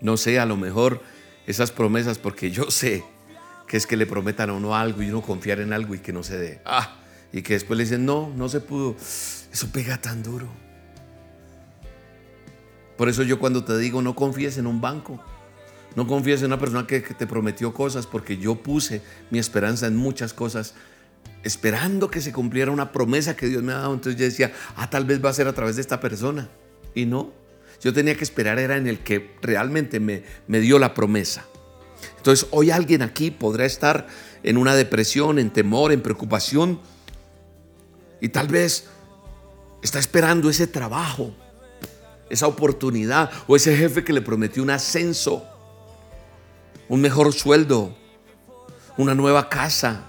No 0.00 0.16
sé, 0.16 0.38
a 0.38 0.46
lo 0.46 0.56
mejor 0.56 1.02
esas 1.46 1.72
promesas, 1.72 2.16
porque 2.16 2.50
yo 2.50 2.70
sé 2.70 3.04
que 3.68 3.76
es 3.76 3.86
que 3.86 3.98
le 3.98 4.06
prometan 4.06 4.48
a 4.48 4.54
uno 4.54 4.74
algo 4.74 5.02
y 5.02 5.10
uno 5.10 5.20
confiar 5.20 5.60
en 5.60 5.74
algo 5.74 5.94
y 5.94 5.98
que 5.98 6.14
no 6.14 6.22
se 6.22 6.38
dé. 6.38 6.60
Ah, 6.64 7.02
y 7.36 7.42
que 7.42 7.52
después 7.52 7.76
le 7.76 7.84
dicen, 7.84 8.06
no, 8.06 8.32
no 8.34 8.48
se 8.48 8.60
pudo. 8.60 8.96
Eso 9.52 9.68
pega 9.70 10.00
tan 10.00 10.22
duro. 10.22 10.48
Por 12.96 13.10
eso 13.10 13.22
yo 13.24 13.38
cuando 13.38 13.62
te 13.62 13.76
digo, 13.76 14.00
no 14.00 14.16
confíes 14.16 14.56
en 14.56 14.66
un 14.66 14.80
banco, 14.80 15.22
no 15.96 16.06
confíes 16.06 16.40
en 16.40 16.46
una 16.46 16.58
persona 16.58 16.86
que, 16.86 17.02
que 17.02 17.12
te 17.12 17.26
prometió 17.26 17.74
cosas, 17.74 18.06
porque 18.06 18.38
yo 18.38 18.54
puse 18.54 19.02
mi 19.30 19.38
esperanza 19.38 19.86
en 19.86 19.96
muchas 19.96 20.32
cosas, 20.32 20.72
esperando 21.42 22.10
que 22.10 22.22
se 22.22 22.32
cumpliera 22.32 22.70
una 22.70 22.90
promesa 22.90 23.36
que 23.36 23.48
Dios 23.48 23.62
me 23.62 23.74
ha 23.74 23.80
dado. 23.80 23.92
Entonces 23.92 24.18
yo 24.18 24.24
decía, 24.24 24.54
ah, 24.74 24.88
tal 24.88 25.04
vez 25.04 25.22
va 25.22 25.28
a 25.28 25.34
ser 25.34 25.46
a 25.46 25.52
través 25.52 25.76
de 25.76 25.82
esta 25.82 26.00
persona. 26.00 26.48
Y 26.94 27.04
no, 27.04 27.34
yo 27.82 27.92
tenía 27.92 28.16
que 28.16 28.24
esperar, 28.24 28.58
era 28.58 28.78
en 28.78 28.86
el 28.86 29.00
que 29.00 29.36
realmente 29.42 30.00
me, 30.00 30.22
me 30.48 30.60
dio 30.60 30.78
la 30.78 30.94
promesa. 30.94 31.44
Entonces 32.16 32.48
hoy 32.50 32.70
alguien 32.70 33.02
aquí 33.02 33.30
podrá 33.30 33.66
estar 33.66 34.06
en 34.42 34.56
una 34.56 34.74
depresión, 34.74 35.38
en 35.38 35.50
temor, 35.50 35.92
en 35.92 36.00
preocupación 36.00 36.80
y 38.20 38.28
tal 38.28 38.48
vez 38.48 38.86
está 39.82 39.98
esperando 39.98 40.48
ese 40.48 40.66
trabajo, 40.66 41.34
esa 42.30 42.46
oportunidad 42.46 43.30
o 43.46 43.56
ese 43.56 43.76
jefe 43.76 44.04
que 44.04 44.12
le 44.12 44.22
prometió 44.22 44.62
un 44.62 44.70
ascenso, 44.70 45.44
un 46.88 47.00
mejor 47.00 47.32
sueldo, 47.32 47.96
una 48.96 49.14
nueva 49.14 49.48
casa. 49.48 50.02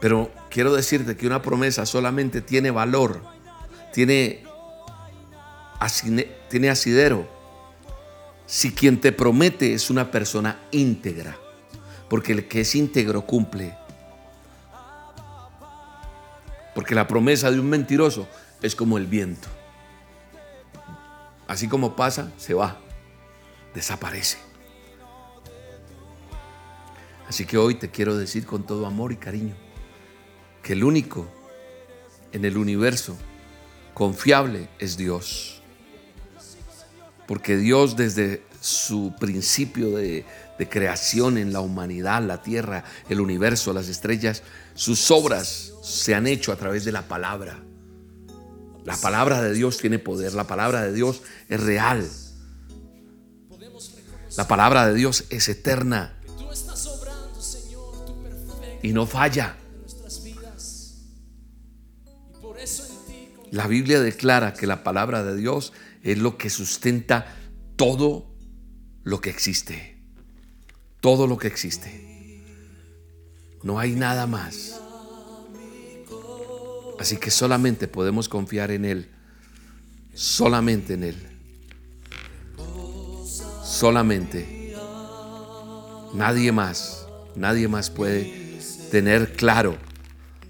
Pero 0.00 0.30
quiero 0.50 0.74
decirte 0.74 1.16
que 1.16 1.26
una 1.26 1.42
promesa 1.42 1.84
solamente 1.84 2.40
tiene 2.40 2.70
valor, 2.70 3.20
tiene, 3.92 4.44
tiene 6.48 6.70
asidero, 6.70 7.28
si 8.46 8.72
quien 8.72 9.00
te 9.00 9.12
promete 9.12 9.74
es 9.74 9.90
una 9.90 10.10
persona 10.10 10.58
íntegra, 10.70 11.36
porque 12.08 12.32
el 12.32 12.48
que 12.48 12.62
es 12.62 12.74
íntegro 12.74 13.26
cumple 13.26 13.76
porque 16.74 16.94
la 16.94 17.06
promesa 17.06 17.50
de 17.50 17.60
un 17.60 17.68
mentiroso 17.68 18.28
es 18.62 18.74
como 18.74 18.98
el 18.98 19.06
viento. 19.06 19.48
Así 21.46 21.68
como 21.68 21.96
pasa, 21.96 22.30
se 22.36 22.54
va, 22.54 22.78
desaparece. 23.74 24.38
Así 27.28 27.44
que 27.44 27.58
hoy 27.58 27.74
te 27.74 27.90
quiero 27.90 28.16
decir 28.16 28.46
con 28.46 28.66
todo 28.66 28.86
amor 28.86 29.12
y 29.12 29.16
cariño 29.16 29.54
que 30.62 30.72
el 30.72 30.84
único 30.84 31.26
en 32.32 32.44
el 32.44 32.56
universo 32.56 33.16
confiable 33.94 34.68
es 34.78 34.96
Dios. 34.96 35.62
Porque 37.26 37.56
Dios 37.56 37.96
desde 37.96 38.42
su 38.60 39.14
principio 39.18 39.90
de, 39.96 40.24
creación 40.70 41.38
en 41.38 41.52
la 41.52 41.60
humanidad, 41.60 42.22
la 42.22 42.42
tierra, 42.42 42.84
el 43.08 43.20
universo, 43.20 43.72
las 43.72 43.88
estrellas, 43.88 44.42
sus 44.74 45.10
obras 45.10 45.72
se 45.88 46.14
han 46.14 46.26
hecho 46.26 46.52
a 46.52 46.56
través 46.56 46.84
de 46.84 46.92
la 46.92 47.08
palabra. 47.08 47.62
La 48.84 48.96
palabra 48.96 49.42
de 49.42 49.52
Dios 49.54 49.78
tiene 49.78 49.98
poder, 49.98 50.34
la 50.34 50.46
palabra 50.46 50.82
de 50.82 50.92
Dios 50.92 51.22
es 51.48 51.60
real. 51.60 52.08
La 54.36 54.46
palabra 54.46 54.86
de 54.86 54.94
Dios 54.94 55.24
es 55.30 55.48
eterna 55.48 56.14
y 58.82 58.92
no 58.92 59.06
falla. 59.06 59.56
La 63.50 63.66
Biblia 63.66 64.00
declara 64.00 64.52
que 64.52 64.66
la 64.66 64.84
palabra 64.84 65.24
de 65.24 65.34
Dios 65.34 65.72
es 66.02 66.18
lo 66.18 66.36
que 66.36 66.50
sustenta 66.50 67.34
todo 67.76 68.30
lo 69.04 69.20
que 69.22 69.30
existe. 69.30 70.02
Todo 71.00 71.26
lo 71.26 71.38
que 71.38 71.48
existe. 71.48 72.44
No 73.62 73.78
hay 73.78 73.92
nada 73.92 74.26
más. 74.26 74.80
Así 76.98 77.16
que 77.16 77.30
solamente 77.30 77.86
podemos 77.86 78.28
confiar 78.28 78.70
en 78.70 78.84
Él. 78.84 79.08
Solamente 80.14 80.94
en 80.94 81.04
Él. 81.04 81.16
Solamente. 83.64 84.74
Nadie 86.14 86.50
más. 86.50 87.06
Nadie 87.36 87.68
más 87.68 87.90
puede 87.90 88.58
tener 88.90 89.34
claro 89.34 89.76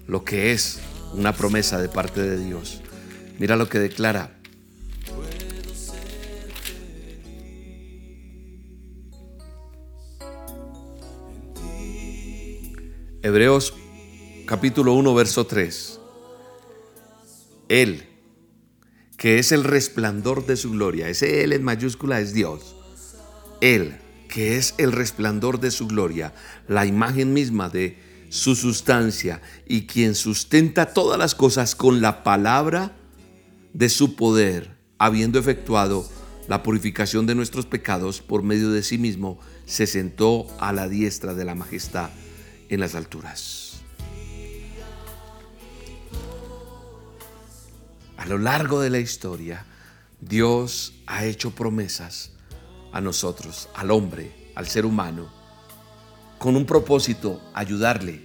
lo 0.07 0.23
que 0.23 0.51
es 0.51 0.79
una 1.13 1.33
promesa 1.33 1.79
de 1.79 1.89
parte 1.89 2.21
de 2.21 2.43
Dios. 2.43 2.81
Mira 3.37 3.55
lo 3.55 3.69
que 3.69 3.77
declara. 3.77 4.35
Hebreos 13.21 13.73
capítulo 14.47 14.93
1, 14.93 15.13
verso 15.13 15.45
3. 15.45 15.98
Él, 17.69 18.05
que 19.17 19.39
es 19.39 19.51
el 19.51 19.63
resplandor 19.63 20.45
de 20.45 20.57
su 20.57 20.71
gloria. 20.71 21.07
Ese 21.07 21.43
Él 21.43 21.53
en 21.53 21.63
mayúscula 21.63 22.19
es 22.19 22.33
Dios. 22.33 22.75
Él, 23.61 23.97
que 24.27 24.57
es 24.57 24.75
el 24.77 24.91
resplandor 24.91 25.59
de 25.59 25.71
su 25.71 25.87
gloria, 25.87 26.33
la 26.67 26.85
imagen 26.85 27.33
misma 27.33 27.69
de 27.69 27.97
su 28.29 28.55
sustancia 28.55 29.41
y 29.67 29.87
quien 29.87 30.15
sustenta 30.15 30.93
todas 30.93 31.17
las 31.17 31.35
cosas 31.35 31.75
con 31.75 32.01
la 32.01 32.23
palabra 32.23 32.95
de 33.73 33.89
su 33.89 34.15
poder, 34.15 34.77
habiendo 34.97 35.39
efectuado 35.39 36.07
la 36.47 36.63
purificación 36.63 37.25
de 37.25 37.35
nuestros 37.35 37.65
pecados 37.65 38.21
por 38.21 38.43
medio 38.43 38.71
de 38.71 38.83
sí 38.83 38.97
mismo, 38.97 39.39
se 39.65 39.85
sentó 39.85 40.47
a 40.59 40.73
la 40.73 40.87
diestra 40.87 41.33
de 41.33 41.45
la 41.45 41.55
majestad 41.55 42.09
en 42.69 42.79
las 42.79 42.95
alturas. 42.95 43.68
A 48.19 48.25
lo 48.25 48.37
largo 48.37 48.81
de 48.81 48.89
la 48.89 48.99
historia, 48.99 49.65
Dios 50.19 50.93
ha 51.07 51.23
hecho 51.23 51.51
promesas 51.51 52.31
a 52.91 52.99
nosotros, 52.99 53.69
al 53.73 53.91
hombre, 53.91 54.51
al 54.55 54.67
ser 54.67 54.85
humano, 54.85 55.31
con 56.37 56.57
un 56.57 56.65
propósito, 56.65 57.41
ayudarle. 57.53 58.21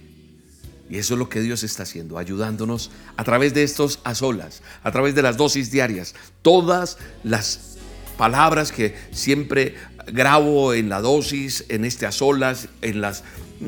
Y 0.89 0.97
eso 0.97 1.13
es 1.13 1.17
lo 1.17 1.29
que 1.29 1.39
Dios 1.39 1.63
está 1.63 1.83
haciendo, 1.83 2.17
ayudándonos 2.17 2.91
a 3.15 3.23
través 3.23 3.53
de 3.53 3.63
estos 3.63 4.01
a 4.03 4.15
solas, 4.15 4.63
a 4.83 4.91
través 4.91 5.15
de 5.15 5.21
las 5.21 5.37
dosis 5.37 5.71
diarias. 5.71 6.13
Todas 6.41 6.97
las 7.23 7.77
palabras 8.17 8.73
que 8.73 8.97
siempre 9.11 9.75
grabo 10.07 10.73
en 10.73 10.89
la 10.89 10.99
dosis, 10.99 11.63
en 11.69 11.85
este 11.85 12.05
a 12.05 12.11
solas, 12.11 12.67
en 12.81 12.99
las 12.99 13.23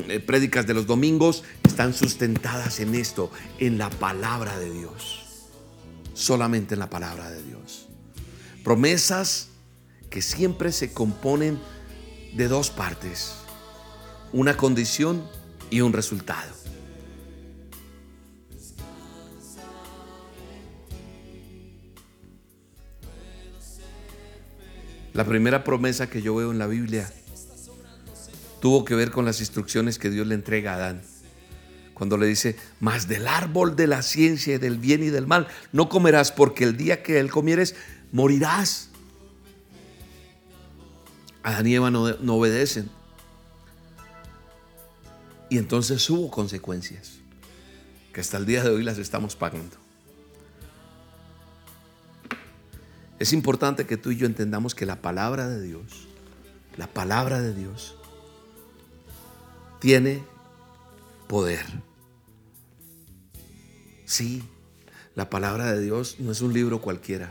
eh, 0.09 0.19
prédicas 0.19 0.67
de 0.67 0.73
los 0.73 0.87
domingos, 0.87 1.45
están 1.63 1.93
sustentadas 1.93 2.81
en 2.81 2.95
esto, 2.95 3.31
en 3.59 3.77
la 3.77 3.89
palabra 3.89 4.59
de 4.59 4.71
Dios. 4.71 5.26
Solamente 6.17 6.73
en 6.73 6.79
la 6.79 6.89
palabra 6.89 7.29
de 7.29 7.43
Dios. 7.43 7.87
Promesas 8.63 9.49
que 10.09 10.23
siempre 10.23 10.71
se 10.71 10.91
componen 10.91 11.59
de 12.33 12.47
dos 12.47 12.71
partes 12.71 13.35
una 14.33 14.57
condición 14.57 15.23
y 15.69 15.81
un 15.81 15.93
resultado. 15.93 16.51
La 25.13 25.23
primera 25.23 25.63
promesa 25.63 26.09
que 26.09 26.23
yo 26.23 26.35
veo 26.35 26.51
en 26.51 26.57
la 26.57 26.65
Biblia 26.67 27.11
tuvo 28.59 28.85
que 28.85 28.95
ver 28.95 29.11
con 29.11 29.23
las 29.23 29.39
instrucciones 29.39 29.99
que 29.99 30.09
Dios 30.09 30.25
le 30.25 30.33
entrega 30.33 30.73
a 30.73 30.75
Adán. 30.77 31.16
Cuando 31.97 32.15
le 32.15 32.27
dice, 32.27 32.55
más 32.79 33.07
del 33.07 33.27
árbol 33.27 33.75
de 33.75 33.87
la 33.87 34.03
ciencia 34.03 34.53
y 34.53 34.57
del 34.59 34.77
bien 34.77 35.01
y 35.01 35.07
del 35.07 35.25
mal, 35.25 35.47
no 35.71 35.89
comerás 35.89 36.31
porque 36.31 36.63
el 36.63 36.77
día 36.77 37.01
que 37.01 37.19
él 37.19 37.31
comieres, 37.31 37.73
morirás. 38.11 38.89
Adán 41.41 41.65
y 41.65 41.73
Eva 41.73 41.89
no, 41.89 42.07
no 42.17 42.35
obedecen. 42.35 42.91
Y 45.49 45.57
entonces 45.57 46.07
hubo 46.11 46.29
consecuencias 46.29 47.13
que 48.13 48.21
hasta 48.21 48.37
el 48.37 48.45
día 48.45 48.63
de 48.63 48.69
hoy 48.69 48.83
las 48.83 48.99
estamos 48.99 49.35
pagando. 49.35 49.75
Es 53.17 53.33
importante 53.33 53.87
que 53.87 53.97
tú 53.97 54.11
y 54.11 54.17
yo 54.17 54.27
entendamos 54.27 54.75
que 54.75 54.85
la 54.85 55.01
palabra 55.01 55.49
de 55.49 55.63
Dios, 55.63 56.07
la 56.77 56.85
palabra 56.85 57.41
de 57.41 57.55
Dios, 57.55 57.95
tiene 59.79 60.23
poder. 61.27 61.86
Sí, 64.07 64.41
la 65.15 65.29
palabra 65.29 65.69
de 65.73 65.81
Dios 65.81 66.15
no 66.19 66.31
es 66.31 66.39
un 66.39 66.53
libro 66.53 66.79
cualquiera. 66.79 67.29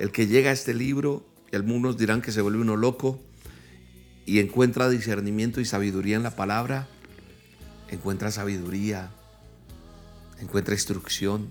El 0.00 0.10
que 0.10 0.26
llega 0.26 0.50
a 0.50 0.52
este 0.52 0.74
libro, 0.74 1.24
y 1.52 1.56
algunos 1.56 1.96
dirán 1.96 2.20
que 2.20 2.32
se 2.32 2.42
vuelve 2.42 2.60
uno 2.60 2.76
loco, 2.76 3.20
y 4.26 4.40
encuentra 4.40 4.88
discernimiento 4.88 5.60
y 5.60 5.64
sabiduría 5.64 6.16
en 6.16 6.24
la 6.24 6.34
palabra, 6.34 6.88
encuentra 7.90 8.32
sabiduría, 8.32 9.12
encuentra 10.40 10.74
instrucción. 10.74 11.46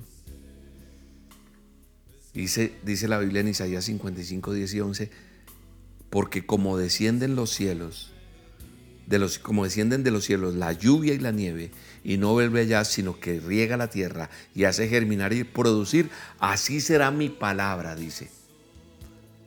Dice, 2.34 2.74
dice 2.84 3.08
la 3.08 3.20
Biblia 3.20 3.40
en 3.40 3.48
Isaías 3.48 3.86
55, 3.86 4.52
10 4.52 4.74
y 4.74 4.80
11, 4.82 5.12
porque 6.10 6.46
como 6.46 6.78
descienden 6.78 7.38
los 7.38 7.52
cielos, 7.52 8.12
como 9.42 9.64
descienden 9.64 10.04
de 10.04 10.12
los 10.12 10.26
cielos 10.26 10.56
la 10.56 10.74
lluvia 10.74 11.14
y 11.14 11.20
la 11.20 11.32
nieve, 11.32 11.72
y 12.08 12.18
no 12.18 12.32
vuelve 12.32 12.62
allá, 12.62 12.86
sino 12.86 13.20
que 13.20 13.38
riega 13.42 13.76
la 13.76 13.90
tierra 13.90 14.30
y 14.56 14.64
hace 14.64 14.88
germinar 14.88 15.34
y 15.34 15.44
producir, 15.44 16.10
así 16.40 16.80
será 16.80 17.12
mi 17.12 17.28
palabra, 17.28 17.98
dice, 17.98 18.30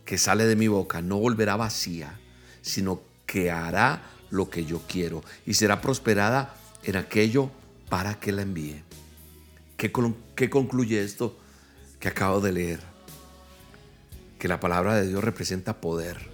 que 0.05 0.19
sale 0.19 0.45
de 0.45 0.57
mi 0.57 0.69
boca, 0.69 1.01
no 1.01 1.17
volverá 1.17 1.57
vacía, 1.57 2.21
sino 2.61 3.01
que 3.25 3.51
hará 3.51 4.03
lo 4.29 4.51
que 4.51 4.67
yo 4.67 4.83
quiero 4.87 5.25
y 5.47 5.55
será 5.55 5.81
prosperada 5.81 6.55
en 6.83 6.97
aquello 6.97 7.51
para 7.89 8.21
que 8.21 8.31
la 8.31 8.43
envíe. 8.43 8.85
¿Qué, 9.79 9.91
¿Qué, 10.37 10.51
concluye 10.51 11.03
esto 11.03 11.39
que 11.99 12.09
acabo 12.09 12.43
de 12.43 12.53
leer? 12.53 12.81
Que 14.39 14.49
la 14.49 14.61
palabra 14.61 14.97
de 14.97 15.09
Dios 15.09 15.25
representa 15.25 15.81
poder. 15.81 16.31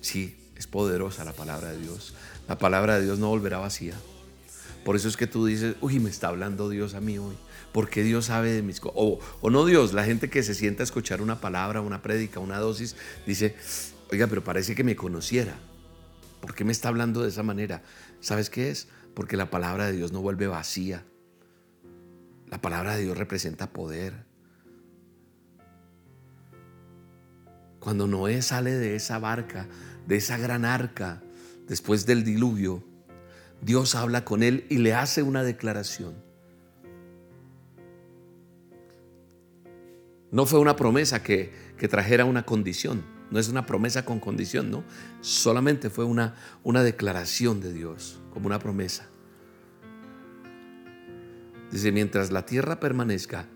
Sí, 0.00 0.52
es 0.54 0.68
poderosa 0.68 1.24
la 1.24 1.32
palabra 1.32 1.72
de 1.72 1.80
Dios. 1.80 2.14
La 2.52 2.58
palabra 2.58 2.98
de 2.98 3.04
Dios 3.06 3.18
no 3.18 3.28
volverá 3.28 3.56
vacía. 3.56 3.94
Por 4.84 4.94
eso 4.94 5.08
es 5.08 5.16
que 5.16 5.26
tú 5.26 5.46
dices, 5.46 5.74
uy, 5.80 5.98
me 6.00 6.10
está 6.10 6.28
hablando 6.28 6.68
Dios 6.68 6.92
a 6.92 7.00
mí 7.00 7.16
hoy. 7.16 7.34
Porque 7.72 8.02
Dios 8.02 8.26
sabe 8.26 8.52
de 8.52 8.60
mis 8.60 8.78
cosas. 8.78 8.98
O, 8.98 9.20
o, 9.40 9.48
no 9.48 9.64
Dios, 9.64 9.94
la 9.94 10.04
gente 10.04 10.28
que 10.28 10.42
se 10.42 10.52
sienta 10.54 10.82
a 10.82 10.84
escuchar 10.84 11.22
una 11.22 11.40
palabra, 11.40 11.80
una 11.80 12.02
prédica, 12.02 12.40
una 12.40 12.58
dosis, 12.58 12.94
dice, 13.26 13.56
oiga, 14.10 14.26
pero 14.26 14.44
parece 14.44 14.74
que 14.74 14.84
me 14.84 14.96
conociera. 14.96 15.54
¿Por 16.42 16.54
qué 16.54 16.66
me 16.66 16.72
está 16.72 16.88
hablando 16.88 17.22
de 17.22 17.30
esa 17.30 17.42
manera? 17.42 17.84
¿Sabes 18.20 18.50
qué 18.50 18.68
es? 18.68 18.86
Porque 19.14 19.38
la 19.38 19.48
palabra 19.48 19.86
de 19.86 19.92
Dios 19.92 20.12
no 20.12 20.20
vuelve 20.20 20.46
vacía. 20.46 21.06
La 22.50 22.60
palabra 22.60 22.96
de 22.96 23.04
Dios 23.04 23.16
representa 23.16 23.72
poder. 23.72 24.26
Cuando 27.80 28.06
Noé 28.06 28.42
sale 28.42 28.72
de 28.72 28.94
esa 28.94 29.18
barca, 29.18 29.68
de 30.06 30.16
esa 30.16 30.36
gran 30.36 30.66
arca, 30.66 31.22
después 31.68 32.06
del 32.06 32.24
diluvio, 32.24 32.82
Dios 33.60 33.94
habla 33.94 34.24
con 34.24 34.42
él 34.42 34.66
y 34.68 34.78
le 34.78 34.94
hace 34.94 35.22
una 35.22 35.42
declaración. 35.44 36.14
No 40.32 40.46
fue 40.46 40.58
una 40.58 40.76
promesa 40.76 41.22
que, 41.22 41.52
trajera 41.90 42.24
una 42.24 42.44
condición. 42.44 43.04
No 43.30 43.38
es 43.38 43.48
una 43.48 43.66
promesa 43.66 44.04
con 44.04 44.20
condición, 44.20 44.70
¿no? 44.70 44.84
Solamente 45.20 45.90
fue 45.90 46.04
una, 46.04 46.34
una 46.62 46.82
declaración 46.82 47.60
de 47.60 47.72
Dios, 47.72 48.20
como 48.32 48.46
una 48.46 48.58
promesa. 48.58 49.08
Dice, 51.70 51.92
mientras 51.92 52.30
la 52.30 52.44
tierra 52.44 52.78
permanezca, 52.78 53.46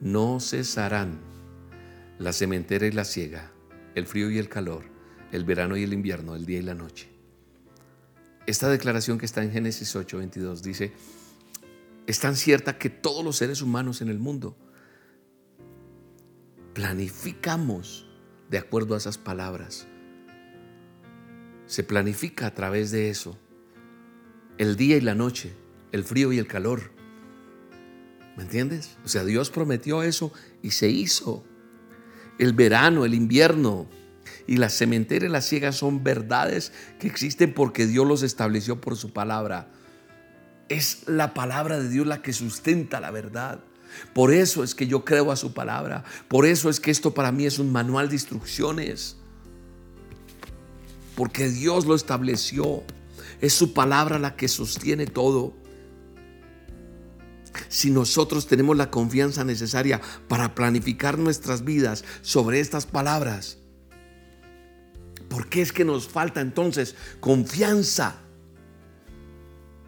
no 0.00 0.40
cesarán 0.40 1.20
la 2.18 2.32
cementera 2.32 2.86
y 2.86 2.92
la 2.92 3.04
siega, 3.04 3.52
el 3.94 4.06
frío 4.06 4.30
y 4.30 4.38
el 4.38 4.48
calor, 4.48 4.84
el 5.30 5.44
verano 5.44 5.76
y 5.76 5.82
el 5.82 5.92
invierno, 5.92 6.34
el 6.34 6.46
día 6.46 6.58
y 6.58 6.62
la 6.62 6.74
noche. 6.74 7.11
Esta 8.46 8.68
declaración 8.68 9.18
que 9.18 9.26
está 9.26 9.42
en 9.42 9.52
Génesis 9.52 9.94
8, 9.94 10.18
22 10.18 10.62
dice, 10.62 10.92
es 12.06 12.18
tan 12.18 12.34
cierta 12.34 12.76
que 12.78 12.90
todos 12.90 13.24
los 13.24 13.36
seres 13.36 13.62
humanos 13.62 14.02
en 14.02 14.08
el 14.08 14.18
mundo 14.18 14.56
planificamos 16.74 18.08
de 18.50 18.58
acuerdo 18.58 18.94
a 18.94 18.98
esas 18.98 19.16
palabras. 19.16 19.86
Se 21.66 21.84
planifica 21.84 22.46
a 22.46 22.54
través 22.54 22.90
de 22.90 23.10
eso. 23.10 23.38
El 24.58 24.76
día 24.76 24.96
y 24.96 25.00
la 25.00 25.14
noche, 25.14 25.54
el 25.92 26.02
frío 26.02 26.32
y 26.32 26.38
el 26.38 26.46
calor. 26.46 26.90
¿Me 28.36 28.42
entiendes? 28.42 28.98
O 29.04 29.08
sea, 29.08 29.24
Dios 29.24 29.50
prometió 29.50 30.02
eso 30.02 30.32
y 30.62 30.72
se 30.72 30.88
hizo. 30.88 31.44
El 32.38 32.54
verano, 32.54 33.04
el 33.04 33.14
invierno 33.14 33.88
y 34.46 34.56
la 34.56 34.68
cementera 34.68 35.26
y 35.26 35.28
la 35.28 35.40
ciega 35.40 35.72
son 35.72 36.02
verdades 36.02 36.72
que 36.98 37.06
existen 37.06 37.54
porque 37.54 37.86
Dios 37.86 38.06
los 38.06 38.22
estableció 38.22 38.80
por 38.80 38.96
su 38.96 39.12
palabra. 39.12 39.68
Es 40.68 41.02
la 41.06 41.34
palabra 41.34 41.78
de 41.78 41.88
Dios 41.88 42.06
la 42.06 42.22
que 42.22 42.32
sustenta 42.32 43.00
la 43.00 43.10
verdad. 43.10 43.60
Por 44.14 44.32
eso 44.32 44.64
es 44.64 44.74
que 44.74 44.86
yo 44.86 45.04
creo 45.04 45.30
a 45.30 45.36
su 45.36 45.52
palabra. 45.52 46.04
Por 46.28 46.46
eso 46.46 46.70
es 46.70 46.80
que 46.80 46.90
esto 46.90 47.14
para 47.14 47.32
mí 47.32 47.46
es 47.46 47.58
un 47.58 47.72
manual 47.72 48.08
de 48.08 48.14
instrucciones. 48.14 49.16
Porque 51.14 51.48
Dios 51.48 51.86
lo 51.86 51.94
estableció. 51.94 52.82
Es 53.40 53.52
su 53.52 53.74
palabra 53.74 54.18
la 54.18 54.34
que 54.36 54.48
sostiene 54.48 55.06
todo. 55.06 55.54
Si 57.68 57.90
nosotros 57.90 58.46
tenemos 58.46 58.76
la 58.76 58.90
confianza 58.90 59.44
necesaria 59.44 60.00
para 60.28 60.54
planificar 60.54 61.18
nuestras 61.18 61.64
vidas 61.64 62.04
sobre 62.22 62.60
estas 62.60 62.86
palabras, 62.86 63.58
¿por 65.32 65.48
qué 65.48 65.62
es 65.62 65.72
que 65.72 65.84
nos 65.84 66.06
falta 66.06 66.40
entonces 66.40 66.94
confianza 67.18 68.20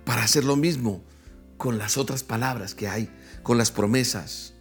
para 0.04 0.24
hacer 0.24 0.44
lo 0.44 0.57
mismo? 0.57 1.04
con 1.57 1.78
las 1.78 1.96
otras 1.96 2.22
palabras 2.22 2.74
que 2.74 2.88
hay, 2.88 3.09
con 3.42 3.59
las 3.59 3.70
promesas. 3.70 4.52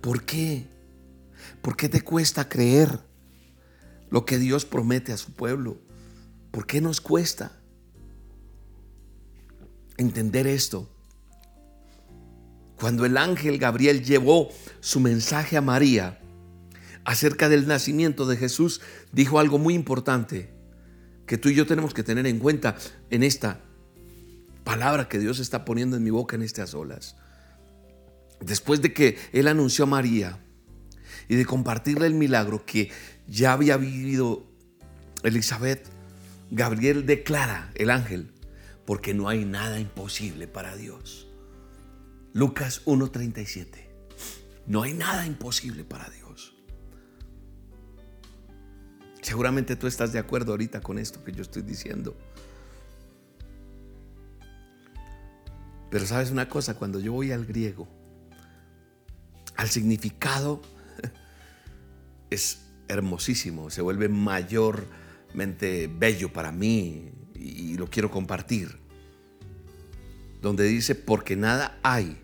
¿Por 0.00 0.24
qué? 0.24 0.66
¿Por 1.62 1.76
qué 1.76 1.88
te 1.88 2.00
cuesta 2.00 2.48
creer 2.48 2.98
lo 4.10 4.24
que 4.24 4.38
Dios 4.38 4.64
promete 4.64 5.12
a 5.12 5.16
su 5.16 5.32
pueblo? 5.32 5.78
¿Por 6.50 6.66
qué 6.66 6.80
nos 6.80 7.00
cuesta 7.00 7.52
entender 9.96 10.46
esto? 10.46 10.88
Cuando 12.78 13.04
el 13.04 13.16
ángel 13.16 13.58
Gabriel 13.58 14.04
llevó 14.04 14.50
su 14.80 15.00
mensaje 15.00 15.56
a 15.56 15.60
María 15.60 16.20
acerca 17.06 17.48
del 17.48 17.68
nacimiento 17.68 18.26
de 18.26 18.36
Jesús, 18.36 18.82
dijo 19.12 19.38
algo 19.38 19.58
muy 19.58 19.74
importante 19.74 20.50
que 21.24 21.38
tú 21.38 21.48
y 21.48 21.54
yo 21.54 21.64
tenemos 21.64 21.94
que 21.94 22.02
tener 22.02 22.26
en 22.26 22.40
cuenta 22.40 22.76
en 23.10 23.22
esta 23.22 23.60
palabra 24.64 25.08
que 25.08 25.20
Dios 25.20 25.38
está 25.38 25.64
poniendo 25.64 25.96
en 25.96 26.02
mi 26.02 26.10
boca 26.10 26.34
en 26.34 26.42
estas 26.42 26.74
olas. 26.74 27.16
Después 28.40 28.82
de 28.82 28.92
que 28.92 29.16
él 29.32 29.46
anunció 29.46 29.84
a 29.84 29.88
María 29.88 30.44
y 31.28 31.36
de 31.36 31.46
compartirle 31.46 32.08
el 32.08 32.14
milagro 32.14 32.66
que 32.66 32.90
ya 33.28 33.52
había 33.52 33.76
vivido 33.76 34.44
Elizabeth, 35.22 35.86
Gabriel 36.50 37.06
declara, 37.06 37.70
el 37.76 37.90
ángel, 37.90 38.32
porque 38.84 39.14
no 39.14 39.28
hay 39.28 39.44
nada 39.44 39.78
imposible 39.78 40.48
para 40.48 40.74
Dios. 40.74 41.28
Lucas 42.32 42.84
1.37. 42.84 43.66
No 44.66 44.82
hay 44.82 44.92
nada 44.92 45.24
imposible 45.24 45.84
para 45.84 46.10
Dios. 46.10 46.25
Seguramente 49.26 49.74
tú 49.74 49.88
estás 49.88 50.12
de 50.12 50.20
acuerdo 50.20 50.52
ahorita 50.52 50.80
con 50.80 51.00
esto 51.00 51.24
que 51.24 51.32
yo 51.32 51.42
estoy 51.42 51.62
diciendo. 51.62 52.16
Pero 55.90 56.06
sabes 56.06 56.30
una 56.30 56.48
cosa, 56.48 56.74
cuando 56.74 57.00
yo 57.00 57.12
voy 57.12 57.32
al 57.32 57.44
griego, 57.44 57.88
al 59.56 59.68
significado 59.68 60.62
es 62.30 62.68
hermosísimo, 62.86 63.68
se 63.68 63.82
vuelve 63.82 64.08
mayormente 64.08 65.90
bello 65.92 66.32
para 66.32 66.52
mí 66.52 67.10
y 67.34 67.76
lo 67.76 67.90
quiero 67.90 68.12
compartir. 68.12 68.78
Donde 70.40 70.62
dice, 70.66 70.94
porque 70.94 71.34
nada 71.34 71.80
hay. 71.82 72.16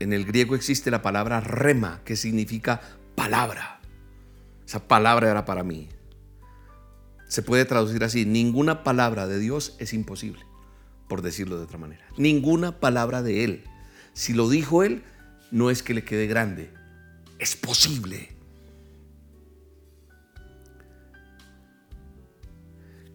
En 0.00 0.12
el 0.12 0.24
griego 0.24 0.56
existe 0.56 0.90
la 0.90 1.00
palabra 1.00 1.38
rema, 1.38 2.00
que 2.04 2.16
significa 2.16 2.80
palabra. 3.14 3.79
Esa 4.70 4.86
palabra 4.86 5.28
era 5.28 5.44
para 5.46 5.64
mí. 5.64 5.88
Se 7.26 7.42
puede 7.42 7.64
traducir 7.64 8.04
así, 8.04 8.24
ninguna 8.24 8.84
palabra 8.84 9.26
de 9.26 9.40
Dios 9.40 9.74
es 9.80 9.92
imposible, 9.92 10.46
por 11.08 11.22
decirlo 11.22 11.58
de 11.58 11.64
otra 11.64 11.76
manera. 11.76 12.06
Ninguna 12.16 12.78
palabra 12.78 13.20
de 13.20 13.42
Él. 13.42 13.64
Si 14.12 14.32
lo 14.32 14.48
dijo 14.48 14.84
Él, 14.84 15.02
no 15.50 15.70
es 15.70 15.82
que 15.82 15.92
le 15.92 16.04
quede 16.04 16.28
grande, 16.28 16.72
es 17.40 17.56
posible. 17.56 18.28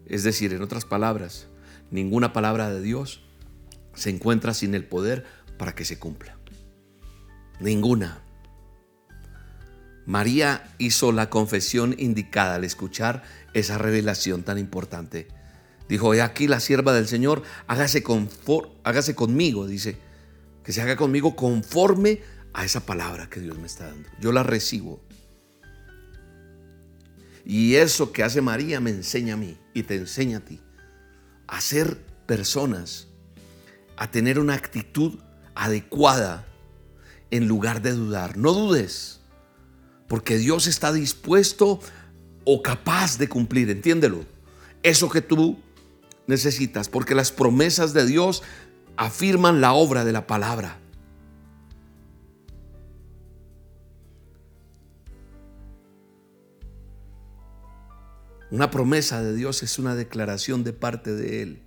Es 0.07 0.25
decir, 0.25 0.51
en 0.51 0.61
otras 0.61 0.83
palabras, 0.83 1.47
ninguna 1.89 2.33
palabra 2.33 2.69
de 2.69 2.81
Dios 2.81 3.23
se 3.93 4.09
encuentra 4.09 4.53
sin 4.53 4.75
el 4.75 4.83
poder 4.83 5.23
para 5.57 5.73
que 5.73 5.85
se 5.85 5.99
cumpla. 5.99 6.37
Ninguna. 7.61 8.24
María 10.05 10.71
hizo 10.77 11.11
la 11.11 11.29
confesión 11.29 11.95
indicada 11.97 12.55
al 12.55 12.63
escuchar 12.63 13.23
esa 13.53 13.77
revelación 13.77 14.43
tan 14.43 14.57
importante. 14.57 15.27
Dijo, 15.89 16.13
he 16.13 16.21
aquí 16.21 16.47
la 16.47 16.59
sierva 16.59 16.93
del 16.93 17.07
Señor, 17.07 17.43
hágase, 17.67 18.03
hágase 18.83 19.15
conmigo, 19.15 19.67
dice, 19.67 19.97
que 20.63 20.73
se 20.73 20.81
haga 20.81 20.95
conmigo 20.95 21.35
conforme 21.35 22.21
a 22.53 22.65
esa 22.65 22.85
palabra 22.85 23.29
que 23.29 23.39
Dios 23.39 23.57
me 23.57 23.67
está 23.67 23.87
dando. 23.87 24.09
Yo 24.19 24.31
la 24.31 24.43
recibo. 24.43 25.01
Y 27.43 27.75
eso 27.75 28.11
que 28.11 28.23
hace 28.23 28.41
María 28.41 28.79
me 28.79 28.89
enseña 28.89 29.35
a 29.35 29.37
mí 29.37 29.57
y 29.73 29.83
te 29.83 29.95
enseña 29.95 30.37
a 30.37 30.41
ti. 30.41 30.59
A 31.47 31.61
ser 31.61 31.97
personas, 32.25 33.07
a 33.97 34.09
tener 34.09 34.39
una 34.39 34.55
actitud 34.55 35.19
adecuada 35.53 36.45
en 37.29 37.47
lugar 37.47 37.83
de 37.83 37.91
dudar. 37.91 38.37
No 38.37 38.53
dudes 38.53 39.21
porque 40.07 40.37
Dios 40.37 40.67
está 40.67 40.93
dispuesto 40.93 41.79
o 42.43 42.61
capaz 42.61 43.17
de 43.17 43.27
cumplir, 43.27 43.69
entiéndelo. 43.69 44.25
Eso 44.83 45.09
que 45.09 45.21
tú 45.21 45.57
necesitas, 46.27 46.89
porque 46.89 47.15
las 47.15 47.31
promesas 47.31 47.93
de 47.93 48.05
Dios 48.05 48.43
afirman 48.97 49.61
la 49.61 49.73
obra 49.73 50.05
de 50.05 50.11
la 50.11 50.27
palabra. 50.27 50.77
Una 58.51 58.69
promesa 58.69 59.21
de 59.23 59.35
Dios 59.35 59.63
es 59.63 59.79
una 59.79 59.95
declaración 59.95 60.63
de 60.63 60.71
parte 60.71 61.13
de 61.13 61.41
Él. 61.41 61.61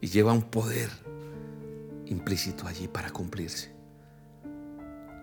Y 0.00 0.08
lleva 0.08 0.32
un 0.32 0.42
poder 0.42 0.90
implícito 2.12 2.66
allí 2.66 2.88
para 2.88 3.10
cumplirse. 3.10 3.72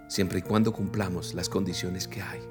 Siempre 0.08 0.40
y 0.40 0.42
cuando 0.42 0.74
cumplamos 0.74 1.34
las 1.34 1.50
condiciones 1.50 2.08
que 2.08 2.22
hay. 2.22 2.42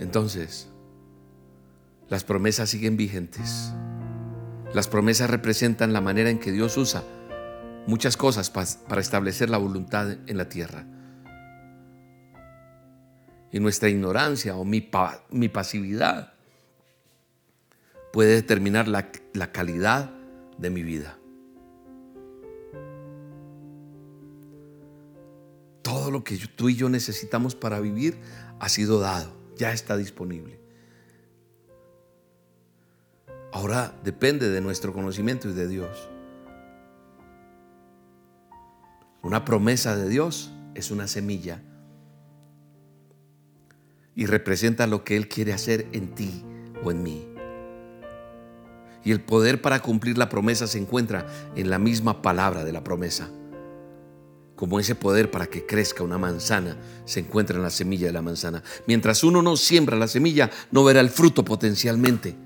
Entonces, 0.00 0.68
las 2.08 2.24
promesas 2.24 2.70
siguen 2.70 2.96
vigentes. 2.96 3.72
Las 4.74 4.88
promesas 4.88 5.30
representan 5.30 5.92
la 5.92 6.00
manera 6.00 6.30
en 6.30 6.40
que 6.40 6.50
Dios 6.50 6.76
usa 6.76 7.04
muchas 7.86 8.16
cosas 8.16 8.50
para 8.50 9.00
establecer 9.00 9.50
la 9.50 9.58
voluntad 9.58 10.10
en 10.26 10.36
la 10.36 10.48
tierra. 10.48 10.86
Y 13.52 13.60
nuestra 13.60 13.88
ignorancia 13.88 14.56
o 14.56 14.64
mi, 14.64 14.80
pasividad 14.80 16.29
puede 18.12 18.34
determinar 18.34 18.88
la, 18.88 19.10
calidad 19.52 20.10
de 20.58 20.70
mi 20.70 20.82
vida. 20.82 21.18
Todo 25.82 26.10
lo 26.10 26.24
que 26.24 26.36
tú 26.38 26.68
y 26.68 26.76
yo 26.76 26.88
necesitamos 26.88 27.54
para 27.54 27.80
vivir 27.80 28.18
ha 28.58 28.68
sido 28.68 29.00
dado, 29.00 29.32
ya 29.56 29.72
está 29.72 29.96
disponible. 29.96 30.60
Ahora 33.52 33.94
depende 34.04 34.48
de 34.48 34.60
nuestro 34.60 34.92
conocimiento 34.92 35.48
y 35.48 35.52
de 35.52 35.66
Dios. 35.66 36.08
Una 39.22 39.44
promesa 39.44 39.96
de 39.96 40.08
Dios 40.08 40.52
es 40.74 40.90
una 40.90 41.06
semilla 41.06 41.62
y 44.14 44.26
representa 44.26 44.86
lo 44.86 45.04
que 45.04 45.16
Él 45.16 45.28
quiere 45.28 45.52
hacer 45.52 45.86
en 45.92 46.14
ti 46.14 46.44
o 46.84 46.90
en 46.90 47.02
mí. 47.02 47.29
Y 49.04 49.12
el 49.12 49.20
poder 49.20 49.62
para 49.62 49.80
cumplir 49.80 50.18
la 50.18 50.28
promesa 50.28 50.66
se 50.66 50.78
encuentra 50.78 51.26
en 51.56 51.70
la 51.70 51.78
misma 51.78 52.22
palabra 52.22 52.64
de 52.64 52.72
la 52.72 52.84
promesa. 52.84 53.30
Como 54.56 54.78
ese 54.78 54.94
poder 54.94 55.30
para 55.30 55.46
que 55.46 55.64
crezca 55.64 56.02
una 56.02 56.18
manzana 56.18 56.76
se 57.06 57.20
encuentra 57.20 57.56
en 57.56 57.62
la 57.62 57.70
semilla 57.70 58.08
de 58.08 58.12
la 58.12 58.20
manzana. 58.20 58.62
Mientras 58.86 59.24
uno 59.24 59.40
no 59.40 59.56
siembra 59.56 59.96
la 59.96 60.06
semilla, 60.06 60.50
no 60.70 60.84
verá 60.84 61.00
el 61.00 61.08
fruto 61.08 61.44
potencialmente. 61.44 62.36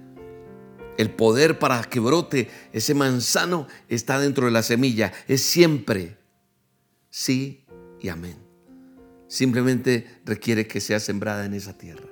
El 0.97 1.11
poder 1.11 1.59
para 1.59 1.83
que 1.83 1.99
brote 1.99 2.49
ese 2.73 2.95
manzano 2.95 3.67
está 3.89 4.21
dentro 4.21 4.47
de 4.47 4.53
la 4.53 4.63
semilla. 4.63 5.13
Es 5.27 5.43
siempre 5.43 6.17
sí 7.11 7.67
y 8.01 8.09
amén. 8.11 8.37
Simplemente 9.27 10.21
requiere 10.25 10.69
que 10.69 10.81
sea 10.81 11.01
sembrada 11.01 11.45
en 11.45 11.55
esa 11.55 11.77
tierra. 11.77 12.07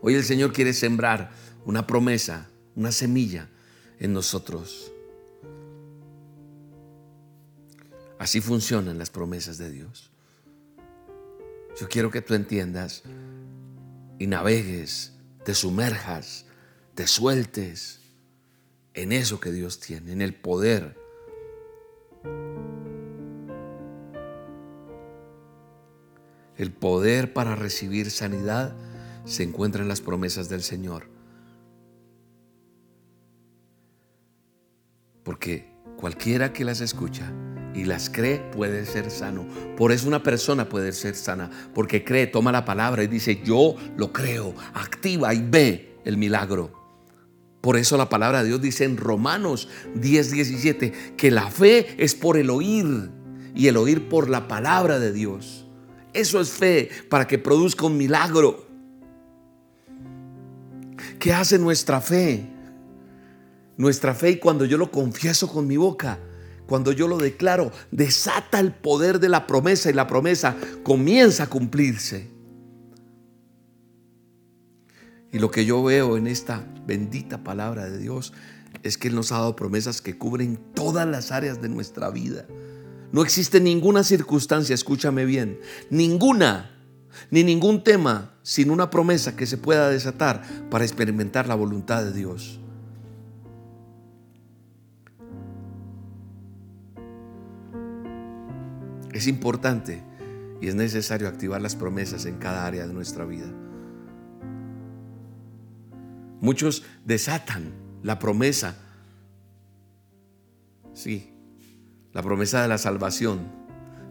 Hoy 0.00 0.14
el 0.14 0.24
Señor 0.24 0.54
quiere 0.54 0.72
sembrar 0.72 1.30
una 1.66 1.86
promesa, 1.86 2.48
una 2.74 2.90
semilla 2.90 3.50
en 4.02 4.12
nosotros. 4.12 4.92
Así 8.18 8.40
funcionan 8.40 8.98
las 8.98 9.10
promesas 9.10 9.58
de 9.58 9.70
Dios. 9.70 10.10
Yo 11.80 11.88
quiero 11.88 12.10
que 12.10 12.20
tú 12.20 12.34
entiendas 12.34 13.04
y 14.18 14.26
navegues, 14.26 15.12
te 15.44 15.54
sumerjas, 15.54 16.46
te 16.96 17.06
sueltes 17.06 18.00
en 18.94 19.12
eso 19.12 19.38
que 19.38 19.52
Dios 19.52 19.78
tiene, 19.78 20.10
en 20.10 20.20
el 20.20 20.34
poder. 20.34 20.96
El 26.56 26.72
poder 26.72 27.32
para 27.32 27.54
recibir 27.54 28.10
sanidad 28.10 28.74
se 29.24 29.44
encuentra 29.44 29.82
en 29.82 29.88
las 29.88 30.00
promesas 30.00 30.48
del 30.48 30.64
Señor. 30.64 31.11
Porque 35.22 35.72
cualquiera 35.96 36.52
que 36.52 36.64
las 36.64 36.80
escucha 36.80 37.32
y 37.74 37.84
las 37.84 38.10
cree, 38.10 38.38
puede 38.38 38.84
ser 38.84 39.10
sano. 39.10 39.46
Por 39.76 39.92
eso 39.92 40.06
una 40.08 40.22
persona 40.22 40.68
puede 40.68 40.92
ser 40.92 41.14
sana, 41.14 41.50
porque 41.74 42.04
cree, 42.04 42.26
toma 42.26 42.52
la 42.52 42.64
palabra 42.64 43.02
y 43.02 43.06
dice, 43.06 43.40
yo 43.44 43.76
lo 43.96 44.12
creo, 44.12 44.54
activa 44.74 45.32
y 45.32 45.42
ve 45.42 45.98
el 46.04 46.16
milagro. 46.16 46.82
Por 47.60 47.76
eso 47.76 47.96
la 47.96 48.08
palabra 48.08 48.42
de 48.42 48.48
Dios 48.48 48.60
dice 48.60 48.84
en 48.84 48.96
Romanos 48.96 49.68
10, 49.94 50.32
17, 50.32 50.92
que 51.16 51.30
la 51.30 51.48
fe 51.48 51.94
es 51.96 52.14
por 52.14 52.36
el 52.36 52.50
oír 52.50 53.10
y 53.54 53.68
el 53.68 53.76
oír 53.76 54.08
por 54.08 54.28
la 54.28 54.48
palabra 54.48 54.98
de 54.98 55.12
Dios. 55.12 55.66
Eso 56.12 56.40
es 56.40 56.50
fe 56.50 56.90
para 57.08 57.26
que 57.26 57.38
produzca 57.38 57.86
un 57.86 57.96
milagro. 57.96 58.66
¿Qué 61.18 61.32
hace 61.32 61.58
nuestra 61.58 62.00
fe? 62.00 62.48
Nuestra 63.76 64.14
fe 64.14 64.30
y 64.30 64.38
cuando 64.38 64.64
yo 64.64 64.78
lo 64.78 64.90
confieso 64.90 65.48
con 65.48 65.66
mi 65.66 65.76
boca, 65.76 66.18
cuando 66.66 66.92
yo 66.92 67.08
lo 67.08 67.18
declaro, 67.18 67.72
desata 67.90 68.60
el 68.60 68.72
poder 68.72 69.20
de 69.20 69.28
la 69.28 69.46
promesa 69.46 69.90
y 69.90 69.92
la 69.92 70.06
promesa 70.06 70.56
comienza 70.82 71.44
a 71.44 71.50
cumplirse. 71.50 72.30
Y 75.32 75.38
lo 75.38 75.50
que 75.50 75.64
yo 75.64 75.82
veo 75.82 76.16
en 76.16 76.26
esta 76.26 76.66
bendita 76.86 77.42
palabra 77.42 77.88
de 77.88 77.98
Dios 77.98 78.32
es 78.82 78.98
que 78.98 79.08
Él 79.08 79.14
nos 79.14 79.32
ha 79.32 79.38
dado 79.38 79.56
promesas 79.56 80.00
que 80.00 80.16
cubren 80.16 80.58
todas 80.74 81.06
las 81.06 81.32
áreas 81.32 81.60
de 81.60 81.68
nuestra 81.68 82.10
vida. 82.10 82.46
No 83.12 83.22
existe 83.22 83.60
ninguna 83.60 84.04
circunstancia, 84.04 84.74
escúchame 84.74 85.24
bien, 85.24 85.58
ninguna, 85.90 86.70
ni 87.30 87.44
ningún 87.44 87.84
tema 87.84 88.34
sin 88.42 88.70
una 88.70 88.88
promesa 88.88 89.36
que 89.36 89.46
se 89.46 89.58
pueda 89.58 89.90
desatar 89.90 90.42
para 90.70 90.84
experimentar 90.84 91.46
la 91.48 91.54
voluntad 91.54 92.02
de 92.04 92.12
Dios. 92.12 92.61
Es 99.12 99.26
importante 99.26 100.02
y 100.60 100.68
es 100.68 100.74
necesario 100.74 101.28
activar 101.28 101.60
las 101.60 101.76
promesas 101.76 102.24
en 102.24 102.38
cada 102.38 102.66
área 102.66 102.86
de 102.86 102.94
nuestra 102.94 103.24
vida. 103.24 103.46
Muchos 106.40 106.84
desatan 107.04 107.72
la 108.02 108.18
promesa, 108.18 108.76
sí, 110.92 111.32
la 112.12 112.22
promesa 112.22 112.62
de 112.62 112.68
la 112.68 112.78
salvación, 112.78 113.40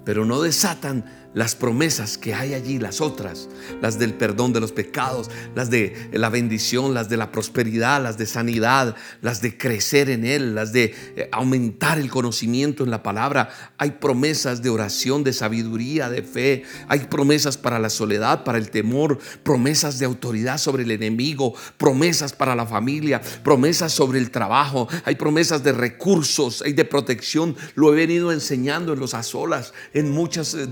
pero 0.05 0.25
no 0.25 0.41
desatan 0.41 1.05
las 1.34 1.56
promesas 1.56 2.17
que 2.17 2.34
hay 2.34 2.54
allí, 2.54 2.78
las 2.78 3.00
otras, 3.00 3.48
las 3.82 3.98
del 3.98 4.13
perdón 4.13 4.54
de 4.54 4.60
los 4.60 4.72
pecados, 4.72 5.30
las 5.56 5.70
de 5.70 6.10
la 6.12 6.30
bendición, 6.30 6.94
las 6.94 7.10
de 7.10 7.17
la 7.17 7.32
prosperidad, 7.32 8.02
las 8.02 8.17
de 8.17 8.26
sanidad, 8.26 8.96
las 9.22 9.41
de 9.41 9.58
crecer 9.58 10.10
en 10.10 10.26
Él, 10.26 10.56
las 10.56 10.74
de 10.74 10.94
eh, 11.15 11.30
aumentar 11.32 12.00
el 12.00 12.10
conocimiento 12.10 12.84
en 12.84 12.91
la 12.91 13.04
palabra. 13.04 13.50
Hay 13.78 13.91
promesas 13.91 14.62
de 14.62 14.70
oración, 14.70 15.24
de 15.24 15.34
sabiduría, 15.34 16.10
de 16.10 16.24
fe. 16.24 16.63
Hay 16.88 17.00
promesas 17.02 17.58
para 17.58 17.80
la 17.80 17.89
soledad, 17.89 18.44
para 18.44 18.58
el 18.58 18.70
temor, 18.70 19.17
promesas 19.44 20.00
de 20.00 20.06
autoridad 20.06 20.58
sobre 20.58 20.84
el 20.84 20.91
enemigo, 20.91 21.54
promesas 21.78 22.34
para 22.34 22.56
la 22.56 22.65
familia, 22.65 23.22
promesas 23.44 23.94
sobre 23.94 24.20
el 24.20 24.32
trabajo. 24.32 24.88
Hay 25.06 25.15
promesas 25.15 25.63
de 25.63 25.72
recursos 25.72 26.63
y 26.65 26.74
de 26.74 26.86
protección. 26.86 27.56
Lo 27.76 27.94
he 27.94 27.96
venido 27.96 28.32
enseñando 28.32 28.94
en 28.94 29.00
los 29.00 29.13
azolas, 29.13 29.74
en 29.94 30.12
muchas 30.12 30.54
eh, 30.54 30.67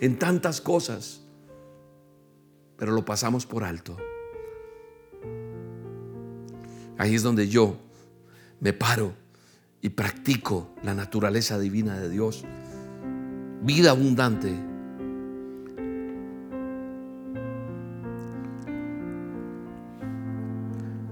en 0.00 0.18
tantas 0.18 0.60
cosas, 0.60 1.22
pero 2.76 2.92
lo 2.92 3.04
pasamos 3.04 3.46
por 3.46 3.64
alto. 3.64 3.96
Ahí 6.98 7.14
es 7.14 7.22
donde 7.22 7.48
yo 7.48 7.76
me 8.60 8.72
paro 8.72 9.12
y 9.80 9.88
practico 9.88 10.70
la 10.82 10.94
naturaleza 10.94 11.58
divina 11.58 11.98
de 11.98 12.10
Dios. 12.10 12.44
Vida 13.62 13.90
abundante. 13.90 14.54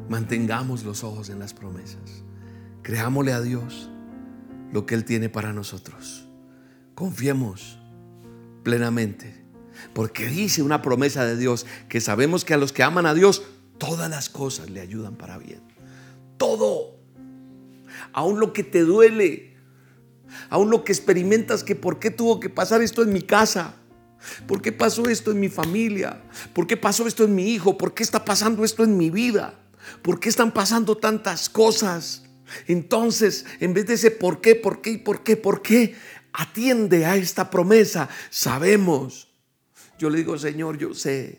Mantengamos 0.09 0.85
los 0.85 1.03
ojos 1.05 1.29
en 1.29 1.38
las 1.38 1.55
promesas. 1.55 2.22
Creámosle 2.83 3.33
a 3.33 3.40
Dios 3.40 3.90
lo 4.72 4.87
que 4.87 4.94
Él 4.94 5.05
tiene 5.05 5.29
para 5.29 5.53
nosotros. 5.53 6.29
Confiemos 6.94 7.79
plenamente. 8.68 9.35
Porque 9.94 10.26
dice 10.26 10.61
una 10.61 10.83
promesa 10.83 11.24
de 11.24 11.38
Dios 11.38 11.64
que 11.88 12.02
sabemos 12.02 12.44
que 12.44 12.52
a 12.52 12.59
los 12.59 12.70
que 12.70 12.83
aman 12.83 13.07
a 13.07 13.14
Dios, 13.14 13.42
todas 13.78 14.11
las 14.11 14.28
cosas 14.28 14.68
le 14.68 14.83
ayudan 14.83 15.16
para 15.16 15.38
bien. 15.38 15.62
Todo. 16.37 16.98
Aún 18.12 18.40
lo 18.40 18.52
que 18.52 18.62
te 18.62 18.81
duele. 18.83 19.57
Aún 20.50 20.68
lo 20.68 20.85
que 20.85 20.92
experimentas 20.92 21.64
que 21.64 21.74
por 21.74 21.98
qué 21.98 22.11
tuvo 22.11 22.40
que 22.40 22.50
pasar 22.50 22.83
esto 22.83 23.02
en 23.02 23.11
mi 23.11 23.22
casa. 23.22 23.74
¿Por 24.46 24.61
qué 24.61 24.70
pasó 24.70 25.09
esto 25.09 25.31
en 25.31 25.40
mi 25.40 25.48
familia? 25.48 26.20
¿Por 26.52 26.66
qué 26.66 26.76
pasó 26.76 27.07
esto 27.07 27.24
en 27.24 27.35
mi 27.35 27.48
hijo? 27.48 27.78
¿Por 27.78 27.94
qué 27.94 28.02
está 28.02 28.22
pasando 28.26 28.66
esto 28.66 28.85
en 28.85 28.98
mi 28.98 29.09
vida? 29.09 29.54
¿Por 30.02 30.20
qué 30.20 30.28
están 30.28 30.52
pasando 30.52 30.94
tantas 30.98 31.48
cosas? 31.48 32.24
Entonces, 32.66 33.46
en 33.61 33.72
vez 33.72 33.87
de 33.87 33.94
ese 33.94 34.11
por 34.11 34.42
qué, 34.42 34.54
por 34.54 34.83
qué 34.83 34.98
por 34.98 35.22
qué, 35.22 35.37
por 35.37 35.62
qué, 35.62 35.94
atiende 36.33 37.07
a 37.07 37.17
esta 37.17 37.51
promesa. 37.51 38.09
Sabemos. 38.31 39.29
Yo 39.99 40.11
le 40.11 40.19
digo, 40.19 40.38
Señor, 40.38 40.79
yo 40.79 40.95
sé 40.95 41.38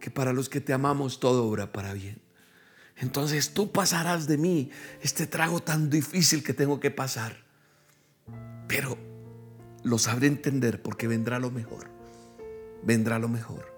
que 0.00 0.10
para 0.10 0.32
los 0.32 0.48
que 0.48 0.60
te 0.60 0.72
amamos 0.72 1.20
todo 1.20 1.46
obra 1.46 1.72
para 1.72 1.92
bien. 1.92 2.20
Entonces 2.96 3.52
tú 3.52 3.72
pasarás 3.72 4.26
de 4.26 4.38
mí 4.38 4.70
este 5.02 5.26
trago 5.26 5.60
tan 5.60 5.90
difícil 5.90 6.42
que 6.42 6.54
tengo 6.54 6.80
que 6.80 6.90
pasar. 6.90 7.44
Pero 8.68 8.96
lo 9.82 9.98
sabré 9.98 10.28
entender 10.28 10.80
porque 10.82 11.08
vendrá 11.08 11.38
lo 11.38 11.50
mejor. 11.50 11.88
Vendrá 12.82 13.18
lo 13.18 13.28
mejor. 13.28 13.74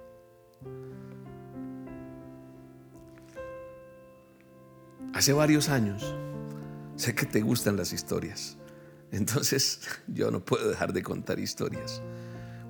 Hace 5.15 5.33
varios 5.33 5.69
años, 5.71 6.15
sé 6.97 7.15
que 7.15 7.27
te 7.27 7.41
gustan 7.41 7.77
las 7.77 7.93
historias. 7.93 8.58
Entonces 9.13 9.81
yo 10.07 10.31
no 10.31 10.45
puedo 10.45 10.69
dejar 10.69 10.93
de 10.93 11.03
contar 11.03 11.39
historias. 11.39 12.03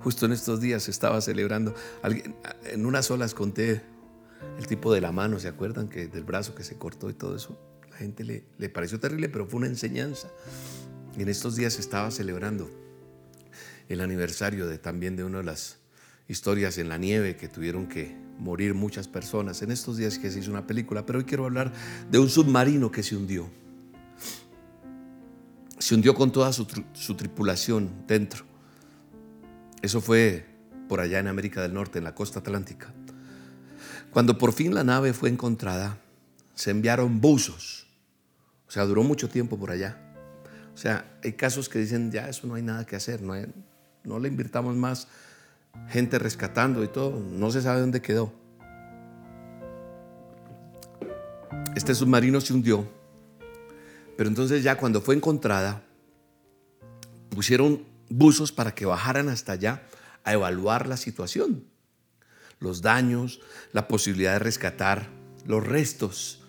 Justo 0.01 0.25
en 0.25 0.31
estos 0.31 0.61
días 0.61 0.87
estaba 0.87 1.19
celebrando, 1.19 1.75
en 2.63 2.85
unas 2.85 3.11
olas 3.11 3.33
conté 3.33 3.81
el 4.57 4.65
tipo 4.65 4.93
de 4.93 5.01
la 5.01 5.11
mano, 5.11 5.39
¿se 5.39 5.49
acuerdan? 5.49 5.89
Que 5.89 6.07
del 6.07 6.23
brazo 6.23 6.55
que 6.55 6.63
se 6.63 6.77
cortó 6.77 7.09
y 7.09 7.13
todo 7.13 7.35
eso. 7.35 7.59
La 7.89 7.97
gente 7.97 8.23
le, 8.23 8.45
le 8.57 8.69
pareció 8.69 8.99
terrible, 8.99 9.27
pero 9.27 9.45
fue 9.45 9.57
una 9.57 9.67
enseñanza. 9.67 10.29
En 11.17 11.27
estos 11.27 11.57
días 11.57 11.77
estaba 11.79 12.11
celebrando 12.11 12.69
el 13.89 13.99
aniversario 13.99 14.67
de 14.67 14.77
también 14.77 15.17
de 15.17 15.25
una 15.25 15.39
de 15.39 15.43
las 15.43 15.79
historias 16.29 16.77
en 16.77 16.87
la 16.87 16.97
nieve 16.97 17.35
que 17.35 17.49
tuvieron 17.49 17.87
que 17.87 18.15
morir 18.37 18.75
muchas 18.75 19.09
personas. 19.09 19.61
En 19.63 19.71
estos 19.71 19.97
días 19.97 20.17
que 20.17 20.31
se 20.31 20.39
hizo 20.39 20.51
una 20.51 20.65
película, 20.65 21.05
pero 21.05 21.19
hoy 21.19 21.25
quiero 21.25 21.45
hablar 21.45 21.73
de 22.09 22.19
un 22.19 22.29
submarino 22.29 22.91
que 22.91 23.03
se 23.03 23.17
hundió 23.17 23.49
se 25.79 25.95
hundió 25.95 26.13
con 26.13 26.31
toda 26.31 26.51
su, 26.51 26.65
tripulación 27.15 27.89
dentro. 28.05 28.45
Eso 29.81 30.01
fue 30.01 30.45
por 30.89 30.99
allá 30.99 31.19
en 31.19 31.27
América 31.27 31.61
del 31.61 31.73
Norte, 31.73 31.97
en 31.97 32.03
la 32.03 32.13
costa 32.13 32.39
atlántica. 32.39 32.93
Cuando 34.11 34.37
por 34.37 34.53
fin 34.53 34.73
la 34.73 34.83
nave 34.83 35.13
fue 35.13 35.29
encontrada, 35.29 35.97
se 36.53 36.71
enviaron 36.71 37.21
buzos. 37.21 37.87
O 38.67 38.71
sea, 38.71 38.85
duró 38.85 39.03
mucho 39.03 39.29
tiempo 39.29 39.57
por 39.57 39.71
allá. 39.71 39.97
O 40.73 40.77
sea, 40.77 41.05
hay 41.23 41.33
casos 41.33 41.69
que 41.69 41.79
dicen, 41.79 42.11
ya 42.11 42.27
eso 42.27 42.45
no 42.45 42.55
hay 42.55 42.61
nada 42.61 42.85
que 42.85 42.95
hacer, 42.95 43.21
no, 43.21 44.19
le 44.19 44.27
invirtamos 44.27 44.75
más 44.75 45.07
gente 45.87 46.19
rescatando 46.19 46.83
y 46.83 46.87
todo, 46.87 47.19
no 47.19 47.51
se 47.51 47.61
sabe 47.61 47.81
dónde 47.81 48.01
quedó. 48.01 48.33
Este 51.75 51.95
submarino 51.95 52.41
se 52.41 52.53
hundió 52.53 52.98
pero 54.19 54.27
entonces 54.27 54.63
ya 54.63 54.77
cuando 54.77 54.99
fue 54.99 55.15
encontrada, 55.15 55.81
pusieron 57.29 57.85
buzos 58.09 58.51
para 58.51 58.75
que 58.75 58.85
bajaran 58.85 59.29
hasta 59.29 59.53
allá 59.53 59.87
a 60.25 60.33
evaluar 60.33 60.87
la 60.87 60.97
situación, 60.97 61.63
los 62.59 62.81
daños, 62.81 63.39
la 63.71 63.87
posibilidad 63.87 64.33
de 64.33 64.39
rescatar 64.39 65.07
los 65.45 65.65
restos 65.65 66.43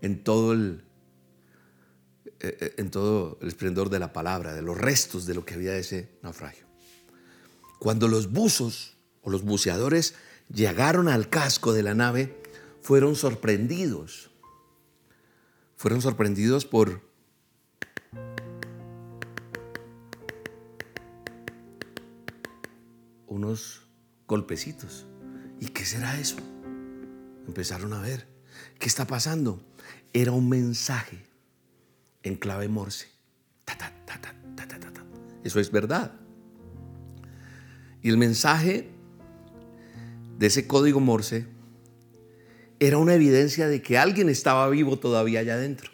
en 0.00 0.24
todo 0.24 0.54
el, 0.54 0.82
eh, 2.40 2.56
eh, 2.58 2.74
en 2.78 2.90
todo 2.90 3.36
el 3.42 3.48
esplendor 3.48 3.90
de 3.90 3.98
la 3.98 4.14
palabra, 4.14 4.54
de 4.54 4.62
los 4.62 4.78
restos 4.78 5.26
de 5.26 5.34
lo 5.34 5.44
que 5.44 5.52
había 5.52 5.72
de 5.72 5.80
ese 5.80 6.18
naufragio. 6.22 6.64
Cuando 7.80 8.08
los 8.08 8.32
buzos 8.32 8.96
o 9.20 9.28
los 9.28 9.42
buceadores 9.42 10.14
llegaron 10.50 11.06
al 11.06 11.28
casco 11.28 11.74
de 11.74 11.82
la 11.82 11.92
nave, 11.92 12.42
fueron 12.80 13.14
sorprendidos. 13.14 14.30
Fueron 15.76 16.00
sorprendidos 16.00 16.64
por 16.64 17.09
unos 23.30 23.88
golpecitos. 24.26 25.06
¿Y 25.60 25.68
qué 25.68 25.86
será 25.86 26.20
eso? 26.20 26.36
Empezaron 27.46 27.94
a 27.94 28.00
ver. 28.00 28.26
¿Qué 28.78 28.86
está 28.86 29.06
pasando? 29.06 29.62
Era 30.12 30.32
un 30.32 30.48
mensaje 30.48 31.24
en 32.22 32.36
clave 32.36 32.68
morse. 32.68 33.06
Ta, 33.64 33.78
ta, 33.78 33.90
ta, 34.04 34.34
Eso 35.42 35.60
es 35.60 35.70
verdad. 35.70 36.12
Y 38.02 38.10
el 38.10 38.18
mensaje 38.18 38.90
de 40.38 40.46
ese 40.46 40.66
código 40.66 41.00
Morse 41.00 41.46
era 42.78 42.98
una 42.98 43.14
evidencia 43.14 43.68
de 43.68 43.82
que 43.82 43.98
alguien 43.98 44.28
estaba 44.28 44.68
vivo 44.70 44.98
todavía 44.98 45.40
allá 45.40 45.54
adentro. 45.54 45.90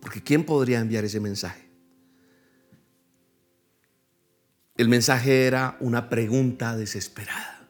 Porque 0.00 0.22
¿quién 0.22 0.44
podría 0.44 0.80
enviar 0.80 1.04
ese 1.04 1.20
mensaje? 1.20 1.63
El 4.76 4.88
mensaje 4.88 5.46
era 5.46 5.76
una 5.78 6.08
pregunta 6.08 6.76
desesperada. 6.76 7.68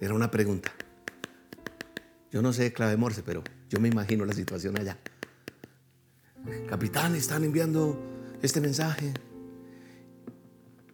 Era 0.00 0.12
una 0.12 0.28
pregunta. 0.28 0.72
Yo 2.32 2.42
no 2.42 2.52
sé 2.52 2.72
clave 2.72 2.96
Morse, 2.96 3.22
pero 3.22 3.44
yo 3.70 3.78
me 3.78 3.86
imagino 3.86 4.24
la 4.24 4.32
situación 4.32 4.76
allá. 4.76 4.98
Capitán, 6.68 7.14
están 7.14 7.44
enviando 7.44 8.02
este 8.42 8.60
mensaje. 8.60 9.14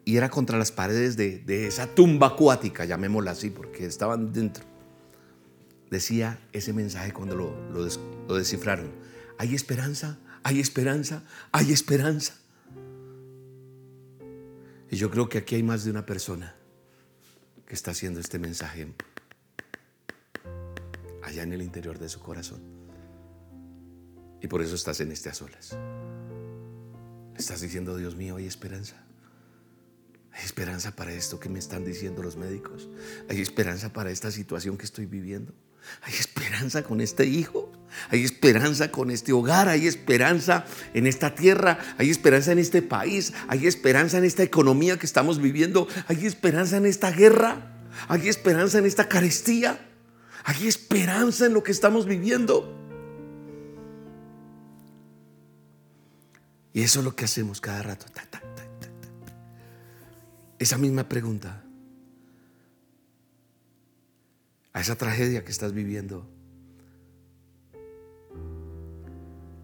Y 0.04 0.18
era 0.18 0.28
contra 0.28 0.58
las 0.58 0.70
paredes 0.70 1.16
de, 1.16 1.66
esa 1.66 1.86
tumba 1.86 2.26
acuática, 2.28 2.84
llamémosla 2.84 3.30
así, 3.30 3.48
porque 3.48 3.86
estaban 3.86 4.34
dentro. 4.34 4.64
Decía 5.90 6.40
ese 6.52 6.74
mensaje 6.74 7.12
cuando 7.12 7.36
lo, 7.36 7.54
lo 8.28 8.34
descifraron. 8.34 8.90
Hay 9.38 9.54
esperanza, 9.54 10.18
hay 10.42 10.60
esperanza, 10.60 11.22
hay 11.52 11.72
esperanza. 11.72 12.41
Y 14.92 14.96
yo 14.96 15.10
creo 15.10 15.26
que 15.26 15.38
aquí 15.38 15.54
hay 15.54 15.62
más 15.62 15.84
de 15.84 15.90
una 15.90 16.04
persona 16.04 16.54
que 17.66 17.74
está 17.74 17.92
haciendo 17.92 18.20
este 18.20 18.38
mensaje 18.38 18.92
allá 21.22 21.42
en 21.44 21.52
el 21.54 21.62
interior 21.62 21.98
de 21.98 22.10
su 22.10 22.20
corazón. 22.20 22.60
Y 24.42 24.48
por 24.48 24.60
eso 24.60 24.74
estás 24.74 25.00
en 25.00 25.10
este 25.10 25.30
a 25.30 25.34
solas. 25.34 25.74
Estás 27.34 27.62
diciendo, 27.62 27.96
Dios 27.96 28.16
mío, 28.16 28.36
hay 28.36 28.44
esperanza. 28.44 29.02
Hay 30.30 30.44
esperanza 30.44 30.94
para 30.94 31.14
esto 31.14 31.40
que 31.40 31.48
me 31.48 31.58
están 31.58 31.86
diciendo 31.86 32.22
los 32.22 32.36
médicos. 32.36 32.90
Hay 33.30 33.40
esperanza 33.40 33.94
para 33.94 34.10
esta 34.10 34.30
situación 34.30 34.76
que 34.76 34.84
estoy 34.84 35.06
viviendo. 35.06 35.54
Hay 36.02 36.14
esperanza 36.14 36.82
con 36.82 37.00
este 37.00 37.26
hijo. 37.26 37.70
Hay 38.10 38.24
esperanza 38.24 38.90
con 38.90 39.10
este 39.10 39.32
hogar. 39.32 39.68
Hay 39.68 39.86
esperanza 39.86 40.64
en 40.94 41.06
esta 41.06 41.34
tierra. 41.34 41.78
Hay 41.98 42.10
esperanza 42.10 42.52
en 42.52 42.58
este 42.58 42.82
país. 42.82 43.32
Hay 43.48 43.66
esperanza 43.66 44.18
en 44.18 44.24
esta 44.24 44.42
economía 44.42 44.98
que 44.98 45.06
estamos 45.06 45.40
viviendo. 45.40 45.88
Hay 46.08 46.26
esperanza 46.26 46.76
en 46.76 46.86
esta 46.86 47.10
guerra. 47.10 47.80
Hay 48.08 48.28
esperanza 48.28 48.78
en 48.78 48.86
esta 48.86 49.08
carestía. 49.08 49.78
Hay 50.44 50.66
esperanza 50.66 51.46
en 51.46 51.54
lo 51.54 51.62
que 51.62 51.72
estamos 51.72 52.06
viviendo. 52.06 52.78
Y 56.72 56.82
eso 56.82 57.00
es 57.00 57.04
lo 57.04 57.14
que 57.14 57.26
hacemos 57.26 57.60
cada 57.60 57.82
rato. 57.82 58.06
Esa 60.58 60.78
misma 60.78 61.08
pregunta. 61.08 61.62
A 64.72 64.80
esa 64.80 64.96
tragedia 64.96 65.44
que 65.44 65.50
estás 65.50 65.72
viviendo. 65.72 66.28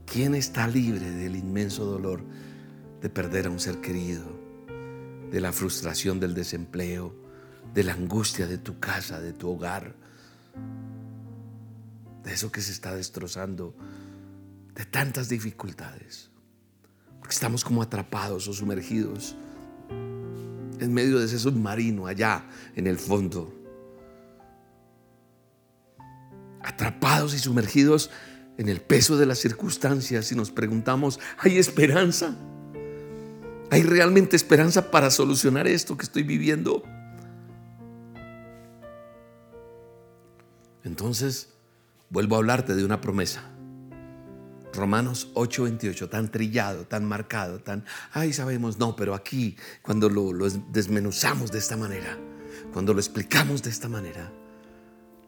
¿Quién 0.06 0.34
está 0.34 0.66
libre 0.66 1.10
del 1.10 1.36
inmenso 1.36 1.84
dolor 1.84 2.22
de 3.00 3.10
perder 3.10 3.46
a 3.46 3.50
un 3.50 3.60
ser 3.60 3.80
querido? 3.80 4.24
De 5.30 5.40
la 5.40 5.52
frustración 5.52 6.18
del 6.18 6.34
desempleo, 6.34 7.14
de 7.74 7.84
la 7.84 7.92
angustia 7.92 8.46
de 8.46 8.58
tu 8.58 8.78
casa, 8.80 9.20
de 9.20 9.32
tu 9.32 9.50
hogar, 9.50 9.94
de 12.24 12.32
eso 12.32 12.50
que 12.50 12.62
se 12.62 12.72
está 12.72 12.94
destrozando, 12.94 13.74
de 14.74 14.84
tantas 14.86 15.28
dificultades. 15.28 16.30
Porque 17.18 17.34
estamos 17.34 17.64
como 17.64 17.82
atrapados 17.82 18.48
o 18.48 18.52
sumergidos 18.52 19.36
en 19.90 20.94
medio 20.94 21.18
de 21.18 21.26
ese 21.26 21.38
submarino 21.38 22.06
allá 22.06 22.48
en 22.76 22.86
el 22.86 22.98
fondo. 22.98 23.57
Y 27.18 27.38
sumergidos 27.38 28.10
en 28.58 28.68
el 28.68 28.80
peso 28.80 29.16
de 29.16 29.26
las 29.26 29.38
circunstancias 29.38 30.30
y 30.30 30.36
nos 30.36 30.52
preguntamos, 30.52 31.18
¿hay 31.38 31.58
esperanza? 31.58 32.36
¿Hay 33.70 33.82
realmente 33.82 34.36
esperanza 34.36 34.90
para 34.90 35.10
solucionar 35.10 35.66
esto 35.66 35.96
que 35.96 36.04
estoy 36.04 36.22
viviendo? 36.22 36.84
Entonces, 40.84 41.48
vuelvo 42.08 42.36
a 42.36 42.38
hablarte 42.38 42.76
de 42.76 42.84
una 42.84 43.00
promesa. 43.00 43.42
Romanos 44.72 45.30
8:28, 45.34 46.08
tan 46.08 46.30
trillado, 46.30 46.86
tan 46.86 47.04
marcado, 47.04 47.58
tan, 47.58 47.84
ay, 48.12 48.32
sabemos, 48.32 48.78
no, 48.78 48.94
pero 48.94 49.14
aquí, 49.14 49.56
cuando 49.82 50.08
lo, 50.08 50.32
desmenuzamos 50.70 51.50
de 51.50 51.58
esta 51.58 51.76
manera, 51.76 52.16
cuando 52.72 52.94
lo 52.94 53.00
explicamos 53.00 53.62
de 53.62 53.70
esta 53.70 53.88
manera, 53.88 54.30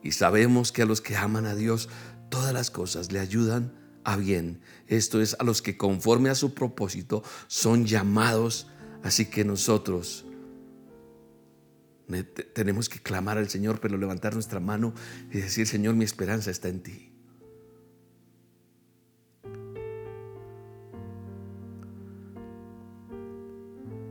y 0.02 0.12
sabemos 0.12 0.72
que 0.72 0.82
a 0.82 0.86
los 0.86 1.00
que 1.00 1.16
aman 1.16 1.46
a 1.46 1.54
Dios, 1.54 1.88
todas 2.30 2.52
las 2.52 2.70
cosas 2.70 3.12
le 3.12 3.20
ayudan 3.20 3.72
a 4.04 4.16
bien. 4.16 4.60
Esto 4.86 5.20
es 5.20 5.36
a 5.38 5.44
los 5.44 5.62
que 5.62 5.76
conforme 5.76 6.30
a 6.30 6.34
su 6.34 6.54
propósito 6.54 7.22
son 7.46 7.86
llamados, 7.86 8.68
así 9.02 9.26
que 9.26 9.44
nosotros 9.44 10.24
tenemos 12.54 12.88
que 12.88 12.98
clamar 12.98 13.38
al 13.38 13.48
Señor, 13.48 13.80
pero 13.80 13.96
levantar 13.96 14.34
nuestra 14.34 14.58
mano 14.58 14.94
y 15.30 15.38
decir, 15.38 15.66
Señor, 15.66 15.94
mi 15.94 16.04
esperanza 16.04 16.50
está 16.50 16.68
en 16.68 16.82
ti. 16.82 17.06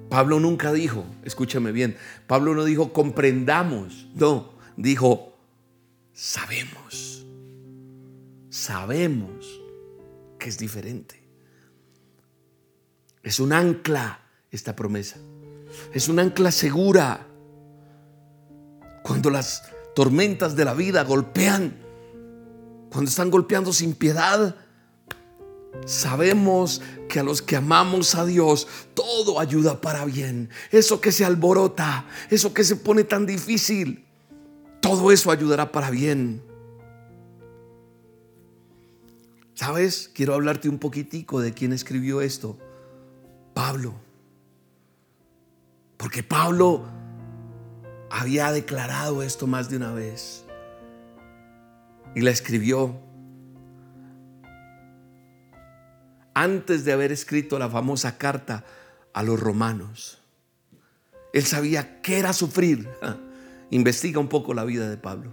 Pablo 0.09 0.39
nunca 0.39 0.73
dijo, 0.73 1.05
escúchame 1.23 1.71
bien, 1.71 1.95
Pablo 2.25 2.55
no 2.55 2.63
dijo 2.65 2.93
comprendamos, 2.93 4.09
no, 4.15 4.53
dijo 4.75 5.28
sabemos, 6.19 7.25
sabemos 8.49 9.61
que 10.37 10.49
es 10.49 10.57
diferente. 10.57 11.23
Es 13.23 13.39
un 13.39 13.53
ancla 13.53 14.19
esta 14.51 14.75
promesa, 14.75 15.17
es 15.93 16.09
un 16.09 16.19
ancla 16.19 16.51
segura. 16.51 17.25
Cuando 19.01 19.29
las 19.29 19.63
tormentas 19.95 20.57
de 20.57 20.65
la 20.65 20.73
vida 20.73 21.05
golpean, 21.05 21.77
cuando 22.91 23.09
están 23.09 23.31
golpeando 23.31 23.71
sin 23.71 23.93
piedad, 23.93 24.55
Sabemos 25.85 26.81
que 27.07 27.19
a 27.19 27.23
los 27.23 27.43
que 27.43 27.55
amamos 27.55 28.15
a 28.15 28.25
Dios 28.25 28.67
todo 28.95 29.39
ayuda 29.39 29.79
para 29.79 30.03
bien. 30.03 30.49
Eso 30.71 30.99
que 30.99 31.11
se 31.11 31.23
alborota, 31.23 32.07
eso 32.31 32.55
que 32.55 32.63
se 32.63 32.75
pone 32.75 33.03
tan 33.03 33.27
difícil, 33.27 34.08
todo 34.81 35.11
eso 35.11 35.31
ayudará 35.31 35.71
para 35.71 35.89
bien. 35.89 36.41
¿Sabes? 39.53 40.09
Quiero 40.13 40.33
hablarte 40.33 40.69
un 40.69 40.79
poquitico 40.79 41.41
de 41.41 41.53
quién 41.53 41.73
escribió 41.73 42.21
esto. 42.21 42.57
Pablo. 43.53 43.93
Porque 45.97 46.23
Pablo 46.23 46.85
había 48.09 48.51
declarado 48.51 49.21
esto 49.21 49.47
más 49.47 49.69
de 49.69 49.77
una 49.77 49.91
vez. 49.91 50.45
Y 52.15 52.21
la 52.21 52.31
escribió 52.31 52.97
antes 56.33 56.85
de 56.85 56.93
haber 56.93 57.11
escrito 57.11 57.59
la 57.59 57.69
famosa 57.69 58.17
carta 58.17 58.63
a 59.13 59.23
los 59.23 59.39
romanos. 59.39 60.19
Él 61.33 61.45
sabía 61.45 62.01
qué 62.01 62.19
era 62.19 62.31
sufrir. 62.31 62.89
Investiga 63.71 64.19
un 64.19 64.27
poco 64.27 64.53
la 64.53 64.63
vida 64.63 64.89
de 64.89 64.97
Pablo. 64.97 65.31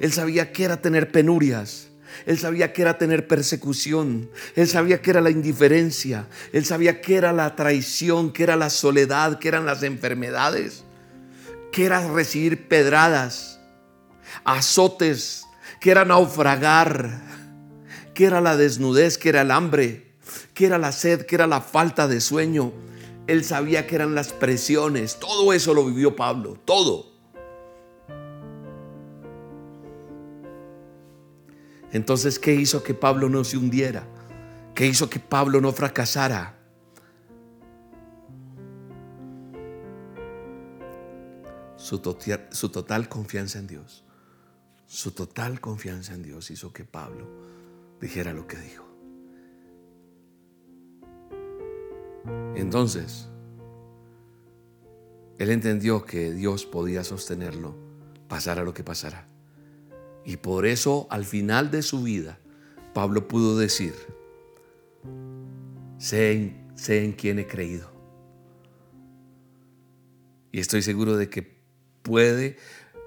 Él 0.00 0.12
sabía 0.12 0.52
qué 0.52 0.64
era 0.64 0.80
tener 0.80 1.10
penurias. 1.10 1.88
Él 2.26 2.38
sabía 2.38 2.72
qué 2.72 2.82
era 2.82 2.98
tener 2.98 3.26
persecución. 3.26 4.30
Él 4.54 4.68
sabía 4.68 5.00
qué 5.00 5.10
era 5.10 5.20
la 5.20 5.30
indiferencia. 5.30 6.28
Él 6.52 6.64
sabía 6.64 7.00
qué 7.00 7.16
era 7.16 7.32
la 7.32 7.56
traición, 7.56 8.32
qué 8.32 8.44
era 8.44 8.56
la 8.56 8.70
soledad, 8.70 9.38
qué 9.38 9.48
eran 9.48 9.66
las 9.66 9.82
enfermedades, 9.82 10.84
qué 11.72 11.86
era 11.86 12.06
recibir 12.12 12.68
pedradas, 12.68 13.60
azotes, 14.44 15.44
qué 15.80 15.90
era 15.90 16.04
naufragar, 16.04 17.22
qué 18.14 18.26
era 18.26 18.40
la 18.40 18.56
desnudez, 18.56 19.18
qué 19.18 19.30
era 19.30 19.42
el 19.42 19.50
hambre, 19.50 20.12
qué 20.54 20.66
era 20.66 20.78
la 20.78 20.92
sed, 20.92 21.26
qué 21.26 21.34
era 21.34 21.46
la 21.46 21.60
falta 21.60 22.08
de 22.08 22.20
sueño. 22.20 22.72
Él 23.26 23.44
sabía 23.44 23.86
que 23.86 23.94
eran 23.94 24.14
las 24.14 24.32
presiones. 24.32 25.18
Todo 25.18 25.52
eso 25.52 25.74
lo 25.74 25.84
vivió 25.84 26.14
Pablo, 26.14 26.58
todo. 26.64 27.11
Entonces, 31.92 32.38
¿qué 32.38 32.54
hizo 32.54 32.82
que 32.82 32.94
Pablo 32.94 33.28
no 33.28 33.44
se 33.44 33.58
hundiera? 33.58 34.06
¿Qué 34.74 34.86
hizo 34.86 35.10
que 35.10 35.20
Pablo 35.20 35.60
no 35.60 35.72
fracasara? 35.72 36.58
Su 41.76 41.98
total, 41.98 43.08
confianza 43.08 43.58
en 43.58 43.66
Dios. 43.66 44.04
Su 44.86 45.10
total 45.10 45.60
confianza 45.60 46.14
en 46.14 46.22
Dios 46.22 46.50
hizo 46.50 46.72
que 46.72 46.84
Pablo 46.84 47.28
dijera 48.00 48.32
lo 48.32 48.46
que 48.46 48.56
dijo. 48.56 48.84
Entonces, 52.54 53.28
él 55.38 55.50
entendió 55.50 56.04
que 56.04 56.32
Dios 56.32 56.64
podía 56.64 57.04
sostenerlo, 57.04 57.74
pasara 58.28 58.62
lo 58.62 58.72
que 58.72 58.84
pasara. 58.84 59.31
Y 60.24 60.36
por 60.36 60.66
eso 60.66 61.06
al 61.10 61.24
final 61.24 61.70
de 61.70 61.82
su 61.82 62.02
vida, 62.02 62.38
Pablo 62.94 63.26
pudo 63.28 63.58
decir, 63.58 63.94
sé 65.96 66.32
en, 66.32 67.12
quién 67.12 67.38
he 67.38 67.46
creído. 67.46 67.90
Y 70.50 70.60
estoy 70.60 70.82
seguro 70.82 71.16
de 71.16 71.30
que 71.30 71.60
puede 72.02 72.58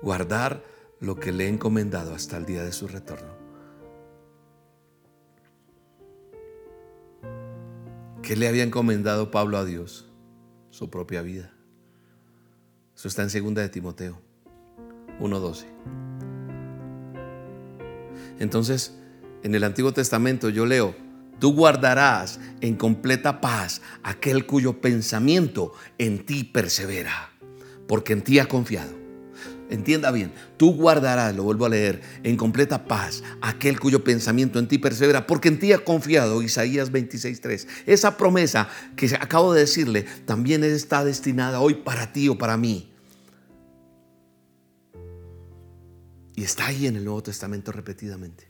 guardar 0.01 0.63
lo 0.99 1.15
que 1.19 1.31
le 1.31 1.45
he 1.45 1.49
encomendado 1.49 2.15
hasta 2.15 2.37
el 2.37 2.45
día 2.45 2.63
de 2.63 2.71
su 2.71 2.87
retorno. 2.87 3.35
¿Qué 8.23 8.35
le 8.35 8.47
había 8.47 8.63
encomendado 8.63 9.29
Pablo 9.29 9.57
a 9.57 9.65
Dios? 9.65 10.09
Su 10.71 10.89
propia 10.89 11.21
vida. 11.21 11.53
Eso 12.95 13.07
está 13.07 13.21
en 13.21 13.29
segunda 13.29 13.61
de 13.61 13.69
Timoteo 13.69 14.19
1.12. 15.19 15.65
Entonces, 18.39 18.93
en 19.43 19.55
el 19.55 19.63
Antiguo 19.63 19.93
Testamento 19.93 20.49
yo 20.49 20.65
leo, 20.65 20.95
tú 21.39 21.53
guardarás 21.53 22.39
en 22.61 22.75
completa 22.75 23.41
paz 23.41 23.81
aquel 24.03 24.45
cuyo 24.45 24.81
pensamiento 24.81 25.73
en 25.97 26.25
ti 26.25 26.43
persevera, 26.43 27.31
porque 27.87 28.13
en 28.13 28.23
ti 28.23 28.39
ha 28.39 28.47
confiado. 28.47 29.05
Entienda 29.69 30.11
bien, 30.11 30.31
tú 30.57 30.75
guardarás, 30.75 31.35
lo 31.35 31.43
vuelvo 31.43 31.65
a 31.65 31.69
leer, 31.69 32.01
en 32.23 32.37
completa 32.37 32.85
paz 32.85 33.23
aquel 33.41 33.79
cuyo 33.79 34.03
pensamiento 34.03 34.59
en 34.59 34.67
ti 34.67 34.77
persevera, 34.77 35.25
porque 35.25 35.47
en 35.47 35.59
ti 35.59 35.73
ha 35.73 35.79
confiado, 35.79 36.43
Isaías 36.43 36.91
26.3. 36.91 37.67
Esa 37.87 38.15
promesa 38.15 38.69
que 38.95 39.07
acabo 39.15 39.53
de 39.53 39.61
decirle 39.61 40.05
también 40.25 40.63
está 40.63 41.03
destinada 41.03 41.61
hoy 41.61 41.75
para 41.75 42.13
ti 42.13 42.29
o 42.29 42.37
para 42.37 42.57
mí. 42.57 42.94
Y 46.35 46.43
está 46.43 46.67
ahí 46.67 46.87
en 46.87 46.95
el 46.95 47.05
Nuevo 47.05 47.23
Testamento 47.23 47.71
repetidamente. 47.71 48.49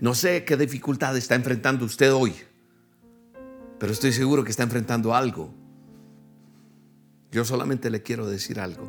No 0.00 0.14
sé 0.14 0.44
qué 0.44 0.56
dificultad 0.56 1.16
está 1.16 1.34
enfrentando 1.34 1.84
usted 1.84 2.12
hoy, 2.12 2.34
pero 3.78 3.92
estoy 3.92 4.12
seguro 4.12 4.44
que 4.44 4.50
está 4.50 4.62
enfrentando 4.62 5.14
algo 5.14 5.52
yo 7.34 7.44
solamente 7.44 7.90
le 7.90 8.00
quiero 8.00 8.28
decir 8.28 8.60
algo. 8.60 8.88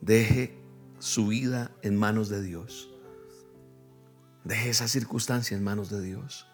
Deje 0.00 0.58
su 0.98 1.26
vida 1.26 1.70
en 1.82 1.94
manos 1.94 2.30
de 2.30 2.40
Dios. 2.40 2.88
Deje 4.44 4.70
esa 4.70 4.88
circunstancia 4.88 5.54
en 5.54 5.62
manos 5.62 5.90
de 5.90 6.00
Dios. 6.00 6.46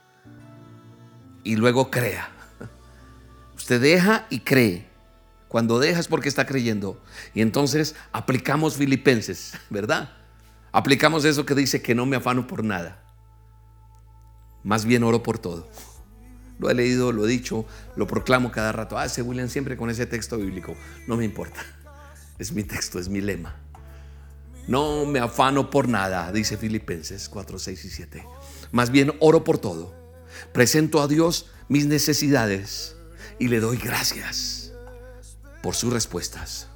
Y 1.45 1.55
luego 1.55 1.93
crea. 1.93 2.29
Usted 3.55 3.81
deja 3.81 4.27
y 4.31 4.41
cree. 4.41 4.91
Cuando 5.53 5.79
deja 5.79 6.01
es 6.01 6.09
porque 6.09 6.31
está 6.31 6.47
creyendo. 6.47 6.99
Y 7.35 7.43
entonces 7.43 7.95
aplicamos 8.11 8.77
Filipenses, 8.77 9.53
¿verdad? 9.69 10.11
Aplicamos 10.73 11.27
eso 11.27 11.45
que 11.45 11.55
dice 11.55 11.83
que 11.83 11.95
no 11.95 12.07
me 12.07 12.17
afano 12.17 12.47
por 12.47 12.65
nada. 12.65 13.05
Más 14.65 14.87
bien 14.87 15.05
oro 15.05 15.23
por 15.23 15.39
todo. 15.39 15.69
Lo 16.59 16.71
he 16.71 16.75
leído, 16.75 17.13
lo 17.13 17.27
he 17.27 17.29
dicho, 17.29 17.67
lo 17.97 18.07
proclamo 18.07 18.51
cada 18.51 18.73
rato. 18.73 18.97
Ah, 18.97 19.05
ese 19.05 19.21
William 19.21 19.51
siempre 19.51 19.77
con 19.77 19.91
ese 19.91 20.07
texto 20.07 20.39
bíblico. 20.39 20.75
No 21.07 21.19
me 21.19 21.27
importa. 21.27 21.61
Es 22.39 22.53
mi 22.53 22.65
texto, 22.65 22.99
es 22.99 23.11
mi 23.11 23.21
lema. 23.21 23.55
No 24.69 25.05
me 25.05 25.19
afano 25.19 25.69
por 25.69 25.87
nada, 25.87 26.33
dice 26.33 26.57
Filipenses 26.57 27.29
4, 27.29 27.59
6 27.59 27.85
y 27.85 27.91
7. 27.91 28.25
Más 28.71 28.91
bien 28.91 29.13
oro 29.21 29.45
por 29.45 29.59
todo. 29.59 29.95
Presento 30.55 31.03
a 31.03 31.09
Dios 31.09 31.51
mis 31.69 31.85
necesidades 31.85 32.97
y 33.39 33.49
le 33.49 33.61
doy 33.61 33.77
gracias 33.77 34.62
por 35.63 35.75
sus 35.75 35.93
respuestas. 35.93 36.69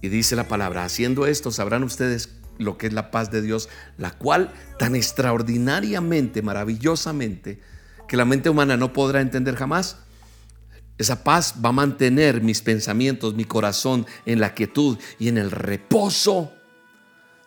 Y 0.00 0.08
dice 0.08 0.36
la 0.36 0.48
palabra, 0.48 0.84
haciendo 0.84 1.26
esto 1.26 1.50
sabrán 1.50 1.84
ustedes 1.84 2.30
lo 2.58 2.76
que 2.76 2.88
es 2.88 2.92
la 2.92 3.10
paz 3.10 3.30
de 3.30 3.40
Dios, 3.40 3.68
la 3.96 4.10
cual 4.10 4.52
tan 4.78 4.96
extraordinariamente, 4.96 6.42
maravillosamente, 6.42 7.60
que 8.08 8.16
la 8.16 8.24
mente 8.24 8.50
humana 8.50 8.76
no 8.76 8.92
podrá 8.92 9.20
entender 9.20 9.56
jamás, 9.56 9.96
esa 10.98 11.24
paz 11.24 11.54
va 11.64 11.70
a 11.70 11.72
mantener 11.72 12.42
mis 12.42 12.60
pensamientos, 12.60 13.34
mi 13.34 13.44
corazón 13.44 14.06
en 14.26 14.40
la 14.40 14.54
quietud 14.54 14.98
y 15.18 15.28
en 15.28 15.38
el 15.38 15.50
reposo 15.50 16.52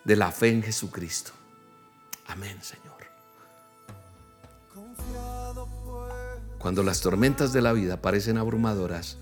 de 0.03 0.15
la 0.15 0.31
fe 0.31 0.49
en 0.49 0.63
Jesucristo. 0.63 1.31
Amén, 2.27 2.57
Señor. 2.61 2.85
Cuando 6.57 6.81
las 6.81 7.01
tormentas 7.01 7.53
de 7.53 7.61
la 7.61 7.73
vida 7.73 8.01
parecen 8.01 8.37
abrumadoras, 8.37 9.19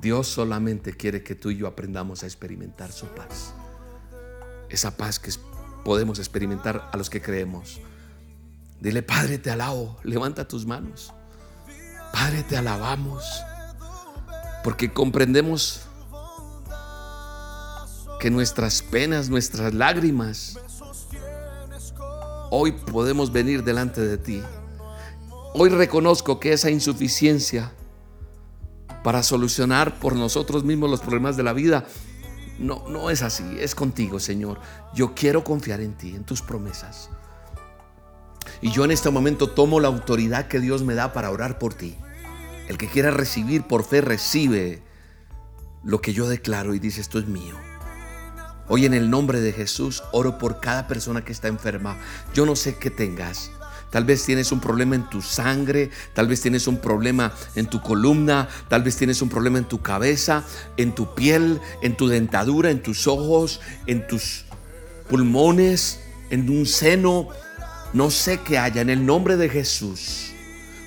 Dios 0.00 0.28
solamente 0.28 0.92
quiere 0.92 1.22
que 1.22 1.34
tú 1.34 1.50
y 1.50 1.56
yo 1.56 1.66
aprendamos 1.66 2.22
a 2.22 2.26
experimentar 2.26 2.92
su 2.92 3.06
paz. 3.06 3.54
Esa 4.68 4.96
paz 4.96 5.18
que 5.18 5.30
podemos 5.84 6.18
experimentar 6.18 6.88
a 6.92 6.96
los 6.96 7.08
que 7.08 7.22
creemos. 7.22 7.80
Dile, 8.80 9.02
Padre, 9.02 9.38
te 9.38 9.50
alabo. 9.50 9.96
Levanta 10.02 10.46
tus 10.46 10.66
manos. 10.66 11.12
Padre, 12.12 12.42
te 12.42 12.56
alabamos. 12.56 13.24
Porque 14.62 14.92
comprendemos 14.92 15.82
que 18.20 18.30
nuestras 18.30 18.82
penas, 18.82 19.28
nuestras 19.28 19.72
lágrimas, 19.72 20.58
hoy 22.50 22.72
podemos 22.72 23.32
venir 23.32 23.62
delante 23.64 24.00
de 24.00 24.18
ti. 24.18 24.42
Hoy 25.54 25.70
reconozco 25.70 26.38
que 26.38 26.52
esa 26.52 26.70
insuficiencia 26.70 27.72
para 29.06 29.22
solucionar 29.22 30.00
por 30.00 30.16
nosotros 30.16 30.64
mismos 30.64 30.90
los 30.90 30.98
problemas 30.98 31.36
de 31.36 31.44
la 31.44 31.52
vida 31.52 31.86
no, 32.58 32.88
no 32.88 33.08
es 33.08 33.22
así, 33.22 33.44
es 33.60 33.76
contigo, 33.76 34.18
Señor. 34.18 34.58
Yo 34.96 35.14
quiero 35.14 35.44
confiar 35.44 35.80
en 35.80 35.94
ti, 35.94 36.16
en 36.16 36.24
tus 36.24 36.42
promesas. 36.42 37.08
Y 38.60 38.72
yo 38.72 38.84
en 38.84 38.90
este 38.90 39.08
momento 39.10 39.48
tomo 39.48 39.78
la 39.78 39.86
autoridad 39.86 40.48
que 40.48 40.58
Dios 40.58 40.82
me 40.82 40.96
da 40.96 41.12
para 41.12 41.30
orar 41.30 41.60
por 41.60 41.72
ti. 41.72 41.96
El 42.66 42.78
que 42.78 42.88
quiera 42.88 43.12
recibir 43.12 43.62
por 43.62 43.84
fe, 43.84 44.00
recibe 44.00 44.82
lo 45.84 46.00
que 46.00 46.12
yo 46.12 46.28
declaro 46.28 46.74
y 46.74 46.80
dice, 46.80 47.00
esto 47.00 47.20
es 47.20 47.28
mío. 47.28 47.54
Hoy 48.66 48.86
en 48.86 48.94
el 48.94 49.08
nombre 49.08 49.40
de 49.40 49.52
Jesús 49.52 50.02
oro 50.10 50.36
por 50.36 50.58
cada 50.58 50.88
persona 50.88 51.24
que 51.24 51.30
está 51.30 51.46
enferma. 51.46 51.96
Yo 52.34 52.44
no 52.44 52.56
sé 52.56 52.76
qué 52.76 52.90
tengas. 52.90 53.52
Tal 53.96 54.04
vez 54.04 54.26
tienes 54.26 54.52
un 54.52 54.60
problema 54.60 54.94
en 54.94 55.08
tu 55.08 55.22
sangre, 55.22 55.88
tal 56.12 56.28
vez 56.28 56.42
tienes 56.42 56.66
un 56.68 56.76
problema 56.76 57.32
en 57.54 57.66
tu 57.66 57.80
columna, 57.80 58.46
tal 58.68 58.82
vez 58.82 58.94
tienes 58.94 59.22
un 59.22 59.30
problema 59.30 59.56
en 59.56 59.64
tu 59.64 59.80
cabeza, 59.80 60.44
en 60.76 60.94
tu 60.94 61.14
piel, 61.14 61.62
en 61.80 61.96
tu 61.96 62.06
dentadura, 62.06 62.70
en 62.70 62.82
tus 62.82 63.06
ojos, 63.06 63.62
en 63.86 64.06
tus 64.06 64.44
pulmones, 65.08 66.00
en 66.28 66.50
un 66.50 66.66
seno, 66.66 67.28
no 67.94 68.10
sé 68.10 68.38
qué 68.44 68.58
haya 68.58 68.82
en 68.82 68.90
el 68.90 69.06
nombre 69.06 69.38
de 69.38 69.48
Jesús. 69.48 70.34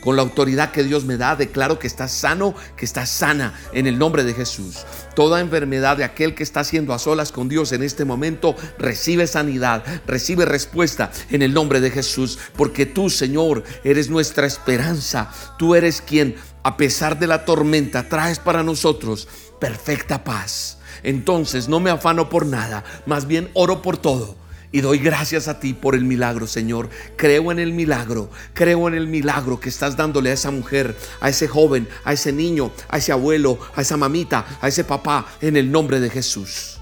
Con 0.02 0.16
la 0.16 0.22
autoridad 0.22 0.72
que 0.72 0.84
Dios 0.84 1.06
me 1.06 1.18
da, 1.18 1.36
declaro 1.36 1.78
que 1.78 1.88
estás 1.88 2.12
sano, 2.12 2.56
que 2.78 2.86
estás 2.86 3.10
sana 3.10 3.60
en 3.74 3.86
el 3.86 4.00
nombre 4.00 4.24
de 4.24 4.34
Jesús. 4.34 4.86
Toda 5.16 5.42
enfermedad 5.42 5.98
de 5.98 6.06
aquel 6.06 6.36
que 6.36 6.44
está 6.44 6.62
haciendo 6.62 6.94
a 6.94 7.00
solas 7.00 7.32
con 7.32 7.50
Dios 7.50 7.72
en 7.72 7.84
este 7.84 8.06
momento, 8.06 8.56
recibe 8.78 9.28
sanidad, 9.28 9.84
recibe 10.08 10.46
respuesta 10.46 11.12
en 11.30 11.42
el 11.42 11.54
nombre 11.54 11.82
de 11.82 11.92
Jesús. 11.92 12.40
Porque 12.56 12.86
tú, 12.86 13.10
Señor, 13.10 13.64
eres 13.84 14.10
nuestra 14.10 14.48
esperanza. 14.48 15.32
Tú 15.58 15.76
eres 15.76 16.02
quien, 16.02 16.36
a 16.64 16.78
pesar 16.78 17.20
de 17.20 17.28
la 17.28 17.44
tormenta, 17.44 18.08
traes 18.08 18.40
para 18.40 18.64
nosotros 18.64 19.28
perfecta 19.60 20.24
paz. 20.24 20.78
Entonces 21.04 21.68
no 21.68 21.80
me 21.80 21.90
afano 21.90 22.30
por 22.30 22.46
nada, 22.46 22.84
más 23.06 23.28
bien 23.28 23.50
oro 23.54 23.82
por 23.82 23.98
todo 23.98 24.36
y 24.72 24.82
doy 24.82 25.00
gracias 25.00 25.48
a 25.48 25.60
ti 25.60 25.74
por 25.74 25.96
el 25.96 26.06
milagro, 26.06 26.46
Señor. 26.46 26.90
Creo 27.16 27.52
en 27.52 27.60
el 27.60 27.74
milagro. 27.74 28.30
Creo 28.54 28.88
en 28.88 28.94
el 28.94 29.08
milagro 29.08 29.60
que 29.60 29.70
estás 29.70 29.98
dándole 29.98 30.30
a 30.30 30.34
esa 30.34 30.52
mujer, 30.52 30.96
a 31.22 31.30
ese 31.30 31.48
joven, 31.48 31.88
a 32.04 32.14
ese 32.14 32.32
niño, 32.32 32.72
a 32.88 32.98
ese 32.98 33.12
abuelo, 33.12 33.60
a 33.76 33.82
esa 33.82 33.98
mamita, 33.98 34.46
a 34.62 34.68
ese 34.68 34.84
papá, 34.84 35.26
en 35.42 35.58
el 35.58 35.72
nombre 35.72 36.00
de 36.00 36.10
Jesús. 36.10 36.78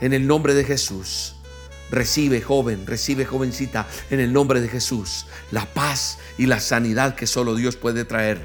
En 0.00 0.12
el 0.12 0.26
nombre 0.26 0.54
de 0.54 0.64
Jesús. 0.64 1.34
Recibe, 1.90 2.40
joven, 2.40 2.86
recibe, 2.86 3.24
jovencita, 3.24 3.86
en 4.10 4.20
el 4.20 4.32
nombre 4.32 4.60
de 4.60 4.68
Jesús, 4.68 5.26
la 5.50 5.66
paz 5.66 6.18
y 6.38 6.46
la 6.46 6.58
sanidad 6.58 7.16
que 7.16 7.26
solo 7.26 7.54
Dios 7.54 7.76
puede 7.76 8.04
traer. 8.04 8.40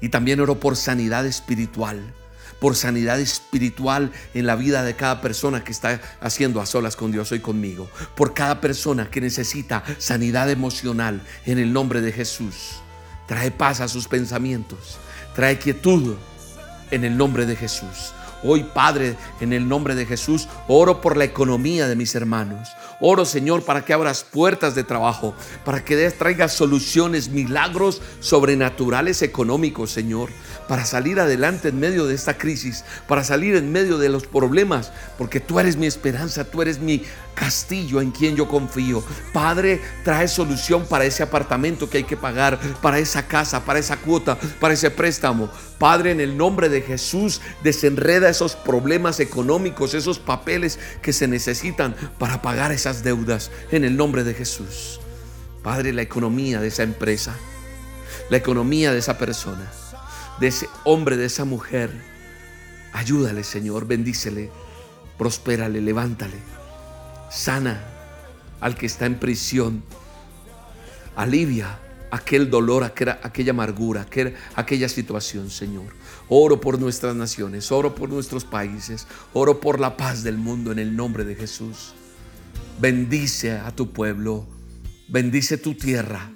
Y 0.00 0.10
también 0.10 0.38
oro 0.38 0.60
por 0.60 0.76
sanidad 0.76 1.26
espiritual 1.26 2.14
por 2.62 2.76
sanidad 2.76 3.18
espiritual 3.18 4.12
en 4.34 4.46
la 4.46 4.54
vida 4.54 4.84
de 4.84 4.94
cada 4.94 5.20
persona 5.20 5.64
que 5.64 5.72
está 5.72 6.00
haciendo 6.20 6.60
a 6.60 6.66
solas 6.66 6.94
con 6.94 7.10
Dios 7.10 7.32
hoy 7.32 7.40
conmigo, 7.40 7.90
por 8.14 8.34
cada 8.34 8.60
persona 8.60 9.10
que 9.10 9.20
necesita 9.20 9.82
sanidad 9.98 10.48
emocional 10.48 11.22
en 11.44 11.58
el 11.58 11.72
nombre 11.72 12.00
de 12.00 12.12
Jesús. 12.12 12.76
Trae 13.26 13.50
paz 13.50 13.80
a 13.80 13.88
sus 13.88 14.06
pensamientos, 14.06 14.98
trae 15.34 15.58
quietud 15.58 16.14
en 16.92 17.02
el 17.02 17.16
nombre 17.16 17.46
de 17.46 17.56
Jesús. 17.56 18.12
Hoy, 18.44 18.64
Padre, 18.64 19.16
en 19.40 19.52
el 19.52 19.68
nombre 19.68 19.94
de 19.94 20.06
Jesús, 20.06 20.48
oro 20.66 21.00
por 21.00 21.16
la 21.16 21.24
economía 21.24 21.86
de 21.86 21.94
mis 21.94 22.14
hermanos. 22.14 22.68
Oro, 23.00 23.24
Señor, 23.24 23.64
para 23.64 23.84
que 23.84 23.92
abras 23.92 24.24
puertas 24.24 24.74
de 24.74 24.82
trabajo, 24.82 25.34
para 25.64 25.84
que 25.84 26.10
traigas 26.10 26.52
soluciones, 26.52 27.28
milagros 27.28 28.02
sobrenaturales 28.20 29.22
económicos, 29.22 29.90
Señor, 29.90 30.30
para 30.72 30.86
salir 30.86 31.20
adelante 31.20 31.68
en 31.68 31.78
medio 31.78 32.06
de 32.06 32.14
esta 32.14 32.38
crisis, 32.38 32.82
para 33.06 33.22
salir 33.24 33.56
en 33.56 33.70
medio 33.70 33.98
de 33.98 34.08
los 34.08 34.26
problemas, 34.26 34.90
porque 35.18 35.38
tú 35.38 35.60
eres 35.60 35.76
mi 35.76 35.84
esperanza, 35.86 36.44
tú 36.44 36.62
eres 36.62 36.78
mi 36.78 37.04
castillo 37.34 38.00
en 38.00 38.10
quien 38.10 38.36
yo 38.36 38.48
confío. 38.48 39.04
Padre, 39.34 39.82
trae 40.02 40.28
solución 40.28 40.86
para 40.86 41.04
ese 41.04 41.22
apartamento 41.22 41.90
que 41.90 41.98
hay 41.98 42.04
que 42.04 42.16
pagar, 42.16 42.58
para 42.80 42.98
esa 42.98 43.28
casa, 43.28 43.66
para 43.66 43.80
esa 43.80 43.98
cuota, 43.98 44.38
para 44.60 44.72
ese 44.72 44.90
préstamo. 44.90 45.50
Padre, 45.76 46.10
en 46.10 46.22
el 46.22 46.38
nombre 46.38 46.70
de 46.70 46.80
Jesús, 46.80 47.42
desenreda 47.62 48.30
esos 48.30 48.56
problemas 48.56 49.20
económicos, 49.20 49.92
esos 49.92 50.18
papeles 50.18 50.78
que 51.02 51.12
se 51.12 51.28
necesitan 51.28 51.94
para 52.18 52.40
pagar 52.40 52.72
esas 52.72 53.04
deudas. 53.04 53.50
En 53.72 53.84
el 53.84 53.94
nombre 53.98 54.24
de 54.24 54.32
Jesús. 54.32 55.00
Padre, 55.62 55.92
la 55.92 56.00
economía 56.00 56.62
de 56.62 56.68
esa 56.68 56.82
empresa, 56.82 57.36
la 58.30 58.38
economía 58.38 58.90
de 58.90 59.00
esa 59.00 59.18
persona, 59.18 59.70
de 60.42 60.48
ese 60.48 60.68
hombre, 60.82 61.16
de 61.16 61.26
esa 61.26 61.44
mujer. 61.44 61.92
Ayúdale, 62.92 63.44
Señor, 63.44 63.86
bendícele, 63.86 64.50
prospérale, 65.16 65.80
levántale, 65.80 66.36
sana 67.30 67.80
al 68.60 68.74
que 68.74 68.86
está 68.86 69.06
en 69.06 69.20
prisión, 69.20 69.84
alivia 71.14 71.78
aquel 72.10 72.50
dolor, 72.50 72.82
aquella, 72.82 73.50
amargura, 73.50 74.04
aquella 74.56 74.88
situación, 74.88 75.48
Señor. 75.48 75.94
Oro 76.28 76.60
por 76.60 76.80
nuestras 76.80 77.14
naciones, 77.14 77.70
oro 77.70 77.94
por 77.94 78.08
nuestros 78.08 78.44
países, 78.44 79.06
oro 79.32 79.60
por 79.60 79.78
la 79.78 79.96
paz 79.96 80.24
del 80.24 80.38
mundo 80.38 80.72
en 80.72 80.80
el 80.80 80.96
nombre 80.96 81.24
de 81.24 81.36
Jesús. 81.36 81.94
Bendice 82.80 83.52
a 83.52 83.70
tu 83.70 83.92
pueblo, 83.92 84.44
bendice 85.06 85.56
tu 85.56 85.74
tierra, 85.74 86.32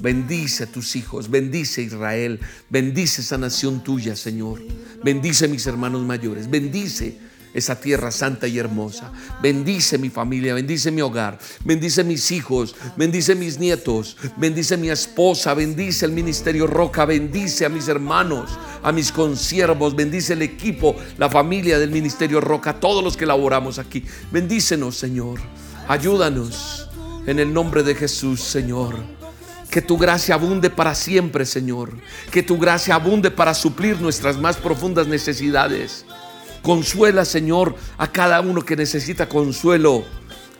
bendice 0.00 0.64
a 0.64 0.66
tus 0.66 0.96
hijos, 0.96 1.30
bendice 1.30 1.80
a 1.80 1.84
Israel, 1.84 2.40
bendice 2.68 3.20
esa 3.20 3.38
nación 3.38 3.82
tuya, 3.82 4.16
Señor. 4.16 4.60
Bendice 5.02 5.46
a 5.46 5.48
mis 5.48 5.66
hermanos 5.66 6.02
mayores, 6.02 6.50
bendice 6.50 7.18
esa 7.54 7.80
tierra 7.80 8.10
santa 8.10 8.46
y 8.46 8.58
hermosa. 8.58 9.12
Bendice 9.42 9.98
mi 9.98 10.10
familia, 10.10 10.54
bendice 10.54 10.90
mi 10.90 11.00
hogar, 11.00 11.38
bendice 11.64 12.04
mis 12.04 12.30
hijos, 12.30 12.74
bendice 12.96 13.34
mis 13.34 13.58
nietos, 13.58 14.16
bendice 14.36 14.76
mi 14.76 14.90
esposa, 14.90 15.54
bendice 15.54 16.06
el 16.06 16.12
ministerio 16.12 16.66
Roca, 16.66 17.04
bendice 17.04 17.64
a 17.64 17.68
mis 17.68 17.88
hermanos, 17.88 18.50
a 18.82 18.92
mis 18.92 19.12
consiervos, 19.12 19.94
bendice 19.94 20.34
el 20.34 20.42
equipo, 20.42 20.96
la 21.16 21.28
familia 21.28 21.78
del 21.78 21.90
ministerio 21.90 22.40
Roca, 22.40 22.78
todos 22.78 23.02
los 23.02 23.16
que 23.16 23.26
laboramos 23.26 23.78
aquí. 23.78 24.04
Bendícenos, 24.30 24.96
Señor. 24.96 25.40
Ayúdanos 25.88 26.88
en 27.26 27.38
el 27.38 27.52
nombre 27.52 27.82
de 27.82 27.94
Jesús, 27.94 28.40
Señor. 28.40 29.17
Que 29.70 29.82
tu 29.82 29.98
gracia 29.98 30.34
abunde 30.34 30.70
para 30.70 30.94
siempre, 30.94 31.44
Señor. 31.44 31.92
Que 32.30 32.42
tu 32.42 32.58
gracia 32.58 32.94
abunde 32.94 33.30
para 33.30 33.54
suplir 33.54 34.00
nuestras 34.00 34.38
más 34.38 34.56
profundas 34.56 35.06
necesidades. 35.06 36.06
Consuela, 36.62 37.24
Señor, 37.24 37.76
a 37.98 38.10
cada 38.10 38.40
uno 38.40 38.64
que 38.64 38.76
necesita 38.76 39.28
consuelo. 39.28 40.04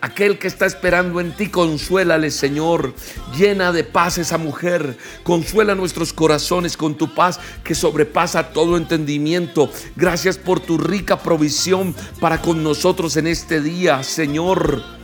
Aquel 0.01 0.39
que 0.39 0.47
está 0.47 0.65
esperando 0.65 1.21
en 1.21 1.33
ti, 1.33 1.49
consuélale, 1.49 2.31
Señor. 2.31 2.95
Llena 3.37 3.73
de 3.73 3.83
paz 3.83 4.19
esa 4.19 4.39
mujer. 4.39 4.97
Consuela 5.25 5.75
nuestros 5.75 6.13
corazones 6.13 6.77
con 6.77 6.97
tu 6.97 7.15
paz 7.15 7.41
que 7.65 7.75
sobrepasa 7.75 8.53
todo 8.53 8.77
entendimiento. 8.77 9.73
Gracias 9.97 10.39
por 10.39 10.61
tu 10.61 10.79
rica 10.79 11.19
provisión 11.19 11.97
para 12.21 12.41
con 12.41 12.63
nosotros 12.63 13.17
en 13.17 13.27
este 13.27 13.61
día, 13.61 14.05
Señor. 14.05 14.98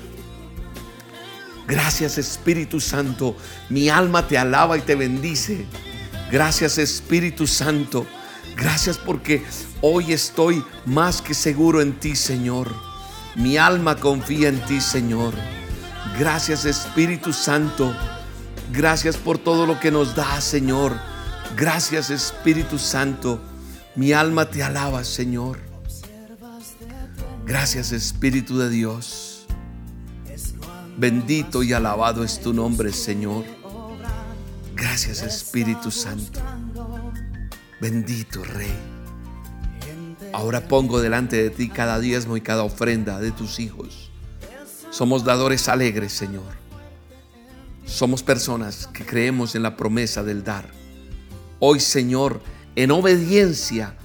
Gracias 1.66 2.18
Espíritu 2.18 2.80
Santo. 2.80 3.36
Mi 3.70 3.88
alma 3.88 4.26
te 4.28 4.38
alaba 4.38 4.76
y 4.76 4.82
te 4.82 4.94
bendice. 4.94 5.66
Gracias 6.30 6.78
Espíritu 6.78 7.46
Santo. 7.46 8.06
Gracias 8.56 8.98
porque 8.98 9.42
hoy 9.80 10.12
estoy 10.12 10.62
más 10.84 11.22
que 11.22 11.34
seguro 11.34 11.80
en 11.80 11.98
ti, 11.98 12.16
Señor. 12.16 12.74
Mi 13.36 13.56
alma 13.56 13.96
confía 13.96 14.48
en 14.48 14.60
ti, 14.66 14.80
Señor. 14.80 15.34
Gracias 16.18 16.64
Espíritu 16.64 17.32
Santo. 17.32 17.94
Gracias 18.72 19.16
por 19.16 19.38
todo 19.38 19.66
lo 19.66 19.80
que 19.80 19.90
nos 19.90 20.14
da, 20.14 20.40
Señor. 20.40 20.92
Gracias 21.56 22.10
Espíritu 22.10 22.78
Santo. 22.78 23.40
Mi 23.96 24.12
alma 24.12 24.50
te 24.50 24.62
alaba, 24.62 25.04
Señor. 25.04 25.58
Gracias 27.44 27.92
Espíritu 27.92 28.58
de 28.58 28.70
Dios. 28.70 29.23
Bendito 30.96 31.62
y 31.62 31.72
alabado 31.72 32.22
es 32.22 32.40
tu 32.40 32.52
nombre, 32.52 32.92
Señor. 32.92 33.44
Gracias 34.74 35.22
Espíritu 35.22 35.90
Santo. 35.90 36.40
Bendito 37.80 38.44
Rey. 38.44 38.72
Ahora 40.32 40.68
pongo 40.68 41.00
delante 41.00 41.42
de 41.42 41.50
ti 41.50 41.68
cada 41.68 41.98
diezmo 41.98 42.36
y 42.36 42.40
cada 42.40 42.62
ofrenda 42.62 43.20
de 43.20 43.32
tus 43.32 43.58
hijos. 43.58 44.10
Somos 44.90 45.24
dadores 45.24 45.68
alegres, 45.68 46.12
Señor. 46.12 46.64
Somos 47.84 48.22
personas 48.22 48.86
que 48.86 49.04
creemos 49.04 49.54
en 49.54 49.62
la 49.62 49.76
promesa 49.76 50.22
del 50.22 50.44
dar. 50.44 50.70
Hoy, 51.58 51.80
Señor, 51.80 52.40
en 52.76 52.92
obediencia, 52.92 53.96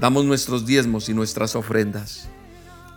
damos 0.00 0.24
nuestros 0.24 0.66
diezmos 0.66 1.08
y 1.08 1.14
nuestras 1.14 1.56
ofrendas, 1.56 2.28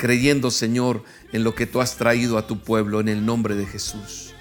creyendo, 0.06 0.52
Señor, 0.52 1.04
en 1.34 1.44
lo 1.44 1.56
que 1.56 1.66
tú 1.66 1.82
has 1.82 1.98
traído 1.98 2.38
a 2.38 2.46
tu 2.46 2.60
pueblo 2.60 3.00
en 3.00 3.08
el 3.08 3.26
nombre 3.26 3.56
de 3.56 3.66
Jesús. 3.66 4.34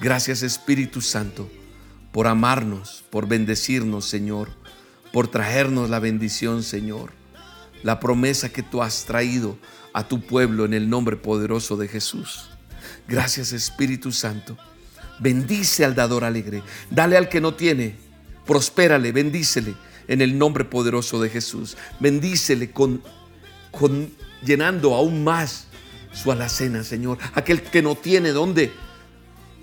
Gracias, 0.00 0.42
Espíritu 0.42 1.02
Santo, 1.02 1.50
por 2.12 2.26
amarnos, 2.26 3.04
por 3.10 3.28
bendecirnos, 3.28 4.06
Señor 4.06 4.62
por 5.12 5.28
traernos 5.28 5.90
la 5.90 6.00
bendición, 6.00 6.62
Señor. 6.62 7.12
La 7.82 8.00
promesa 8.00 8.48
que 8.48 8.62
tú 8.62 8.82
has 8.82 9.04
traído 9.04 9.58
a 9.92 10.08
tu 10.08 10.22
pueblo 10.22 10.64
en 10.64 10.72
el 10.72 10.88
nombre 10.88 11.16
poderoso 11.16 11.76
de 11.76 11.88
Jesús. 11.88 12.48
Gracias 13.06 13.52
Espíritu 13.52 14.10
Santo. 14.10 14.56
Bendice 15.20 15.84
al 15.84 15.94
dador 15.94 16.24
alegre. 16.24 16.62
Dale 16.90 17.16
al 17.16 17.28
que 17.28 17.40
no 17.40 17.54
tiene. 17.54 17.96
Prospérale, 18.46 19.12
bendícele 19.12 19.74
en 20.08 20.22
el 20.22 20.38
nombre 20.38 20.64
poderoso 20.64 21.20
de 21.20 21.28
Jesús. 21.28 21.76
Bendícele 22.00 22.70
con, 22.70 23.02
con 23.70 24.10
llenando 24.44 24.94
aún 24.94 25.24
más 25.24 25.66
su 26.12 26.30
alacena, 26.30 26.84
Señor. 26.84 27.18
Aquel 27.34 27.62
que 27.62 27.82
no 27.82 27.94
tiene 27.94 28.30
dónde 28.30 28.72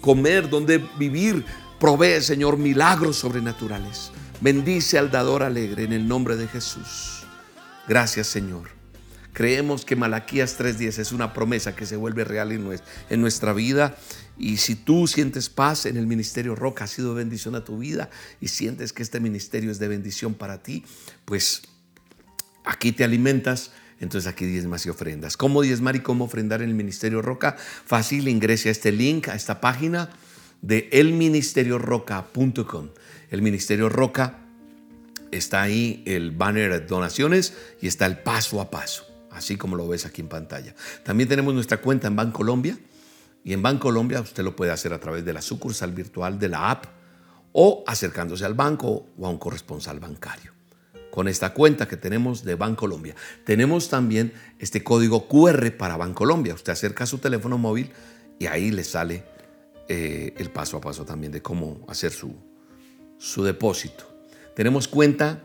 comer, 0.02 0.50
dónde 0.50 0.78
vivir, 0.98 1.46
provee, 1.80 2.22
Señor, 2.22 2.58
milagros 2.58 3.18
sobrenaturales. 3.18 4.12
Bendice 4.42 4.98
al 4.98 5.12
dador 5.12 5.44
alegre 5.44 5.84
en 5.84 5.94
el 5.94 6.08
nombre 6.08 6.38
de 6.38 6.48
Jesús. 6.48 7.26
Gracias 7.88 8.28
Señor. 8.28 8.70
Creemos 9.34 9.86
que 9.86 9.96
Malaquías 9.96 10.58
3:10 10.58 11.00
es 11.00 11.12
una 11.12 11.34
promesa 11.34 11.76
que 11.76 11.86
se 11.86 11.96
vuelve 11.96 12.24
real 12.24 12.52
en 12.52 13.22
nuestra 13.22 13.54
vida. 13.54 13.98
Y 14.38 14.58
si 14.58 14.76
tú 14.76 15.08
sientes 15.08 15.50
paz 15.50 15.86
en 15.86 15.98
el 15.98 16.08
ministerio 16.08 16.56
Roca, 16.56 16.86
ha 16.86 16.88
sido 16.88 17.14
bendición 17.14 17.56
a 17.56 17.64
tu 17.64 17.78
vida 17.80 18.10
y 18.40 18.48
sientes 18.48 18.94
que 18.94 19.04
este 19.04 19.20
ministerio 19.20 19.72
es 19.72 19.80
de 19.80 19.88
bendición 19.88 20.34
para 20.34 20.64
ti, 20.64 20.84
pues 21.26 21.64
aquí 22.64 22.92
te 22.92 23.04
alimentas. 23.04 23.72
Entonces 24.00 24.32
aquí 24.32 24.46
diezmas 24.46 24.86
y 24.86 24.90
ofrendas. 24.90 25.38
¿Cómo 25.38 25.62
diezmar 25.62 25.96
y 25.96 26.00
cómo 26.00 26.26
ofrendar 26.26 26.62
en 26.62 26.70
el 26.70 26.76
Ministerio 26.76 27.22
Roca? 27.22 27.56
Fácil, 27.58 28.28
ingrese 28.28 28.70
a 28.70 28.72
este 28.72 28.92
link, 28.92 29.28
a 29.28 29.36
esta 29.36 29.60
página 29.62 30.10
de 30.62 30.90
elministerioroca.com 30.92 32.90
el 33.30 33.42
Ministerio 33.42 33.90
Roca. 33.90 34.40
Está 35.32 35.62
ahí 35.62 36.04
el 36.06 36.32
banner 36.32 36.72
de 36.72 36.80
donaciones 36.82 37.54
y 37.82 37.88
está 37.88 38.06
el 38.06 38.20
paso 38.20 38.62
a 38.62 38.72
paso, 38.72 39.06
así 39.32 39.58
como 39.58 39.76
lo 39.76 39.88
ves 39.88 40.06
aquí 40.06 40.22
en 40.22 40.28
pantalla. 40.28 40.74
También 41.04 41.30
tenemos 41.30 41.54
nuestra 41.54 41.78
cuenta 41.78 42.08
en 42.08 42.16
Bancolombia 42.16 42.78
y 43.44 43.54
en 43.54 43.62
Bancolombia 43.62 44.22
usted 44.22 44.44
lo 44.44 44.56
puede 44.56 44.72
hacer 44.72 44.92
a 44.92 45.00
través 45.00 45.24
de 45.24 45.34
la 45.34 45.42
sucursal 45.42 45.92
virtual 45.92 46.40
de 46.40 46.50
la 46.50 46.72
app 46.72 46.86
o 47.52 47.84
acercándose 47.86 48.46
al 48.46 48.56
banco 48.56 49.08
o 49.18 49.28
a 49.28 49.30
un 49.30 49.38
corresponsal 49.38 50.00
bancario. 50.00 50.59
Con 51.20 51.28
esta 51.28 51.54
cuenta 51.54 51.86
que 51.86 51.98
tenemos 51.98 52.46
de 52.46 52.56
Bancolombia. 52.56 53.14
Tenemos 53.44 53.90
también 53.90 54.32
este 54.58 54.86
código 54.86 55.28
QR 55.28 55.70
para 55.76 55.98
Bancolombia. 55.98 56.54
Usted 56.54 56.72
acerca 56.72 57.06
su 57.06 57.18
teléfono 57.18 57.58
móvil 57.58 57.92
y 58.40 58.46
ahí 58.46 58.72
le 58.72 58.86
sale 58.86 59.26
eh, 59.90 60.34
el 60.38 60.50
paso 60.50 60.78
a 60.78 60.80
paso 60.80 61.04
también 61.04 61.34
de 61.34 61.42
cómo 61.42 61.82
hacer 61.90 62.14
su, 62.14 62.34
su 63.18 63.44
depósito. 63.44 64.06
Tenemos 64.56 64.88
cuenta 64.88 65.44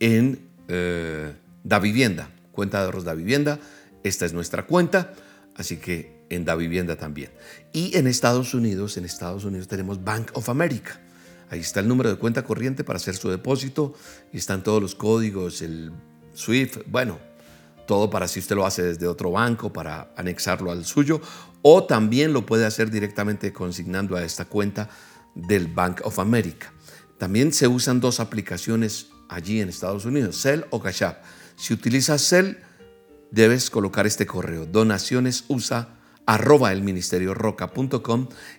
en 0.00 0.40
eh, 0.66 1.32
Da 1.62 1.78
Vivienda, 1.78 2.30
cuenta 2.50 2.80
de 2.80 2.86
ahorros 2.86 3.04
Da 3.04 3.14
Vivienda. 3.14 3.60
Esta 4.02 4.26
es 4.26 4.32
nuestra 4.32 4.66
cuenta, 4.66 5.12
así 5.54 5.76
que 5.76 6.24
en 6.30 6.44
Da 6.44 6.56
Vivienda 6.56 6.96
también. 6.96 7.30
Y 7.72 7.96
en 7.96 8.08
Estados 8.08 8.54
Unidos, 8.54 8.96
en 8.96 9.04
Estados 9.04 9.44
Unidos 9.44 9.68
tenemos 9.68 10.02
Bank 10.02 10.32
of 10.32 10.48
America. 10.48 11.00
Ahí 11.50 11.60
está 11.60 11.80
el 11.80 11.88
número 11.88 12.10
de 12.10 12.16
cuenta 12.16 12.44
corriente 12.44 12.84
para 12.84 12.96
hacer 12.96 13.16
su 13.16 13.30
depósito 13.30 13.94
y 14.32 14.38
están 14.38 14.62
todos 14.62 14.80
los 14.80 14.94
códigos, 14.94 15.62
el 15.62 15.92
SWIFT, 16.34 16.78
bueno, 16.86 17.18
todo 17.86 18.10
para 18.10 18.28
si 18.28 18.40
usted 18.40 18.56
lo 18.56 18.66
hace 18.66 18.82
desde 18.82 19.06
otro 19.06 19.30
banco 19.30 19.72
para 19.72 20.12
anexarlo 20.16 20.70
al 20.70 20.84
suyo 20.84 21.20
o 21.62 21.84
también 21.84 22.32
lo 22.32 22.46
puede 22.46 22.66
hacer 22.66 22.90
directamente 22.90 23.52
consignando 23.52 24.16
a 24.16 24.24
esta 24.24 24.46
cuenta 24.46 24.88
del 25.34 25.66
Bank 25.66 26.00
of 26.04 26.18
America. 26.18 26.72
También 27.18 27.52
se 27.52 27.68
usan 27.68 28.00
dos 28.00 28.20
aplicaciones 28.20 29.08
allí 29.28 29.60
en 29.60 29.68
Estados 29.68 30.04
Unidos, 30.04 30.40
Cell 30.40 30.62
o 30.70 30.80
Cash 30.80 31.04
App. 31.04 31.24
Si 31.56 31.72
utilizas 31.72 32.22
Cell, 32.22 32.56
debes 33.30 33.70
colocar 33.70 34.06
este 34.06 34.26
correo, 34.26 34.66
donacionesusa 34.66 35.88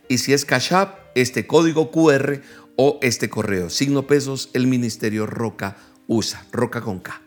y 0.08 0.18
si 0.18 0.34
es 0.34 0.46
Cash 0.46 0.74
App, 0.74 1.00
este 1.16 1.48
código 1.48 1.92
QR 1.92 2.42
o 2.76 3.00
este 3.02 3.30
correo, 3.30 3.70
signo 3.70 4.06
pesos, 4.06 4.50
el 4.54 4.68
ministerio 4.68 5.26
roca 5.26 5.78
usa, 6.08 6.46
roca 6.52 6.82
con 6.82 7.00
K. 7.00 7.22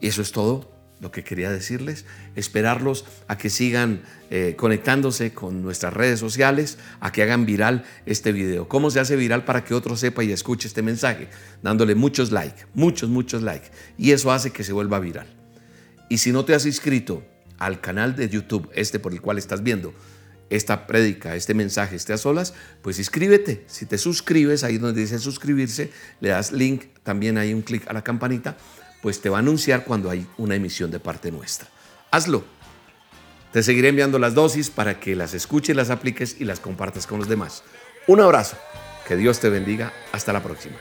Y 0.00 0.08
eso 0.08 0.20
es 0.20 0.32
todo 0.32 0.76
lo 1.00 1.12
que 1.12 1.22
quería 1.22 1.50
decirles, 1.50 2.04
esperarlos 2.34 3.04
a 3.28 3.38
que 3.38 3.50
sigan 3.50 4.02
eh, 4.30 4.54
conectándose 4.56 5.32
con 5.32 5.62
nuestras 5.62 5.94
redes 5.94 6.18
sociales, 6.18 6.78
a 6.98 7.12
que 7.12 7.22
hagan 7.22 7.46
viral 7.46 7.84
este 8.04 8.32
video. 8.32 8.68
¿Cómo 8.68 8.90
se 8.90 8.98
hace 8.98 9.14
viral 9.14 9.44
para 9.44 9.64
que 9.64 9.74
otro 9.74 9.96
sepa 9.96 10.24
y 10.24 10.32
escuche 10.32 10.66
este 10.66 10.82
mensaje? 10.82 11.28
Dándole 11.62 11.94
muchos 11.94 12.32
likes, 12.32 12.66
muchos, 12.74 13.08
muchos 13.08 13.42
likes. 13.42 13.68
Y 13.96 14.10
eso 14.10 14.32
hace 14.32 14.50
que 14.50 14.64
se 14.64 14.72
vuelva 14.72 14.98
viral. 14.98 15.28
Y 16.08 16.18
si 16.18 16.32
no 16.32 16.44
te 16.44 16.54
has 16.54 16.66
inscrito 16.66 17.22
al 17.58 17.80
canal 17.80 18.16
de 18.16 18.28
YouTube, 18.28 18.68
este 18.74 18.98
por 18.98 19.12
el 19.12 19.20
cual 19.20 19.38
estás 19.38 19.62
viendo 19.62 19.94
esta 20.50 20.86
prédica, 20.86 21.34
este 21.34 21.54
mensaje, 21.54 21.96
este 21.96 22.12
a 22.12 22.18
solas, 22.18 22.54
pues 22.82 22.98
inscríbete. 22.98 23.64
Si 23.66 23.86
te 23.86 23.98
suscribes, 23.98 24.64
ahí 24.64 24.78
donde 24.78 25.00
dice 25.00 25.18
suscribirse, 25.18 25.90
le 26.20 26.30
das 26.30 26.52
link, 26.52 26.84
también 27.02 27.38
hay 27.38 27.54
un 27.54 27.62
clic 27.62 27.86
a 27.88 27.92
la 27.92 28.02
campanita, 28.02 28.56
pues 29.02 29.20
te 29.20 29.28
va 29.28 29.38
a 29.38 29.40
anunciar 29.40 29.84
cuando 29.84 30.10
hay 30.10 30.26
una 30.38 30.54
emisión 30.54 30.90
de 30.90 31.00
parte 31.00 31.30
nuestra. 31.30 31.68
Hazlo. 32.10 32.44
Te 33.52 33.62
seguiré 33.62 33.88
enviando 33.88 34.18
las 34.18 34.34
dosis 34.34 34.68
para 34.70 35.00
que 35.00 35.16
las 35.16 35.32
escuches, 35.32 35.74
las 35.74 35.90
apliques 35.90 36.36
y 36.38 36.44
las 36.44 36.60
compartas 36.60 37.06
con 37.06 37.18
los 37.18 37.28
demás. 37.28 37.62
Un 38.06 38.20
abrazo. 38.20 38.56
Que 39.06 39.16
Dios 39.16 39.40
te 39.40 39.48
bendiga. 39.48 39.92
Hasta 40.12 40.34
la 40.34 40.42
próxima. 40.42 40.76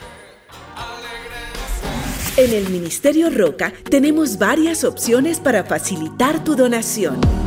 En 2.35 2.53
el 2.53 2.69
Ministerio 2.69 3.29
Roca 3.29 3.73
tenemos 3.89 4.37
varias 4.37 4.83
opciones 4.83 5.39
para 5.39 5.63
facilitar 5.63 6.43
tu 6.43 6.55
donación. 6.55 7.46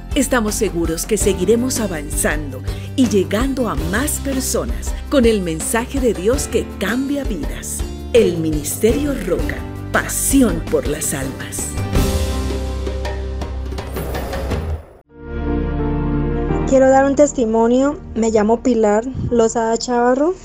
Estamos 0.13 0.55
seguros 0.55 1.05
que 1.05 1.15
seguiremos 1.15 1.79
avanzando 1.79 2.61
y 2.97 3.07
llegando 3.07 3.69
a 3.69 3.75
más 3.75 4.19
personas 4.19 4.93
con 5.09 5.23
el 5.23 5.39
mensaje 5.41 6.01
de 6.01 6.13
Dios 6.13 6.49
que 6.49 6.67
cambia 6.79 7.23
vidas. 7.23 7.79
El 8.11 8.37
Ministerio 8.37 9.13
Roca, 9.25 9.55
pasión 9.93 10.61
por 10.69 10.85
las 10.89 11.13
almas. 11.13 11.69
Quiero 16.67 16.89
dar 16.89 17.05
un 17.05 17.15
testimonio. 17.15 17.97
Me 18.13 18.31
llamo 18.31 18.61
Pilar 18.61 19.05
Lozada 19.29 19.77
Chavarro. 19.77 20.35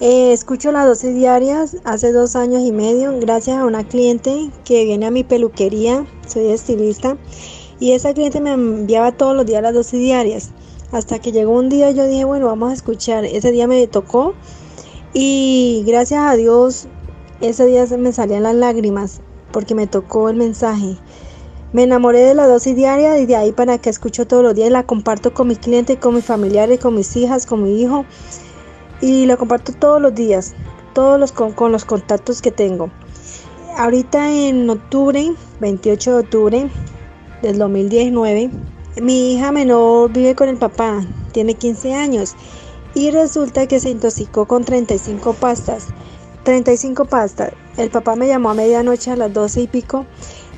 Eh, 0.00 0.32
escucho 0.32 0.72
las 0.72 0.86
dosis 0.86 1.14
diarias 1.14 1.76
hace 1.84 2.10
dos 2.10 2.36
años 2.36 2.62
y 2.62 2.72
medio 2.72 3.18
gracias 3.20 3.58
a 3.58 3.66
una 3.66 3.84
cliente 3.84 4.50
que 4.64 4.86
viene 4.86 5.04
a 5.04 5.10
mi 5.10 5.24
peluquería. 5.24 6.06
Soy 6.26 6.46
estilista. 6.46 7.18
Y 7.80 7.92
esa 7.92 8.14
cliente 8.14 8.40
me 8.40 8.52
enviaba 8.52 9.12
todos 9.12 9.34
los 9.34 9.46
días 9.46 9.62
las 9.62 9.74
dosis 9.74 10.00
diarias. 10.00 10.50
Hasta 10.92 11.18
que 11.18 11.32
llegó 11.32 11.52
un 11.52 11.68
día 11.68 11.90
yo 11.90 12.06
dije, 12.06 12.24
bueno, 12.24 12.46
vamos 12.46 12.70
a 12.70 12.74
escuchar. 12.74 13.24
Ese 13.24 13.50
día 13.50 13.66
me 13.66 13.86
tocó. 13.86 14.34
Y 15.12 15.84
gracias 15.86 16.20
a 16.20 16.34
Dios, 16.36 16.86
ese 17.40 17.66
día 17.66 17.86
se 17.86 17.98
me 17.98 18.12
salían 18.12 18.44
las 18.44 18.54
lágrimas 18.54 19.20
porque 19.52 19.74
me 19.74 19.86
tocó 19.86 20.28
el 20.28 20.36
mensaje. 20.36 20.96
Me 21.72 21.82
enamoré 21.82 22.20
de 22.20 22.34
la 22.34 22.46
dosis 22.46 22.76
diaria 22.76 23.18
y 23.18 23.26
de 23.26 23.36
ahí 23.36 23.52
para 23.52 23.78
que 23.78 23.90
escucho 23.90 24.26
todos 24.26 24.42
los 24.42 24.54
días 24.54 24.70
la 24.70 24.84
comparto 24.84 25.34
con 25.34 25.48
mis 25.48 25.58
clientes, 25.58 25.98
con 25.98 26.14
mis 26.14 26.24
familiares, 26.24 26.78
con 26.78 26.94
mis 26.94 27.16
hijas, 27.16 27.46
con 27.46 27.62
mi 27.62 27.80
hijo. 27.80 28.04
Y 29.00 29.26
la 29.26 29.36
comparto 29.36 29.72
todos 29.72 30.00
los 30.00 30.14
días, 30.14 30.54
todos 30.92 31.18
los 31.18 31.32
con, 31.32 31.52
con 31.52 31.72
los 31.72 31.84
contactos 31.84 32.40
que 32.40 32.52
tengo. 32.52 32.90
Ahorita 33.76 34.30
en 34.30 34.70
octubre, 34.70 35.32
28 35.60 36.12
de 36.12 36.18
octubre 36.18 36.70
del 37.44 37.58
2019, 37.58 38.50
mi 39.02 39.34
hija 39.34 39.52
menor 39.52 40.10
vive 40.10 40.34
con 40.34 40.48
el 40.48 40.56
papá, 40.56 41.04
tiene 41.32 41.54
15 41.54 41.94
años 41.94 42.34
y 42.94 43.10
resulta 43.10 43.66
que 43.66 43.80
se 43.80 43.90
intoxicó 43.90 44.46
con 44.46 44.64
35 44.64 45.34
pastas. 45.34 45.88
35 46.44 47.04
pastas. 47.04 47.52
El 47.76 47.90
papá 47.90 48.16
me 48.16 48.26
llamó 48.28 48.50
a 48.50 48.54
medianoche 48.54 49.10
a 49.10 49.16
las 49.16 49.32
12 49.32 49.62
y 49.62 49.66
pico 49.66 50.06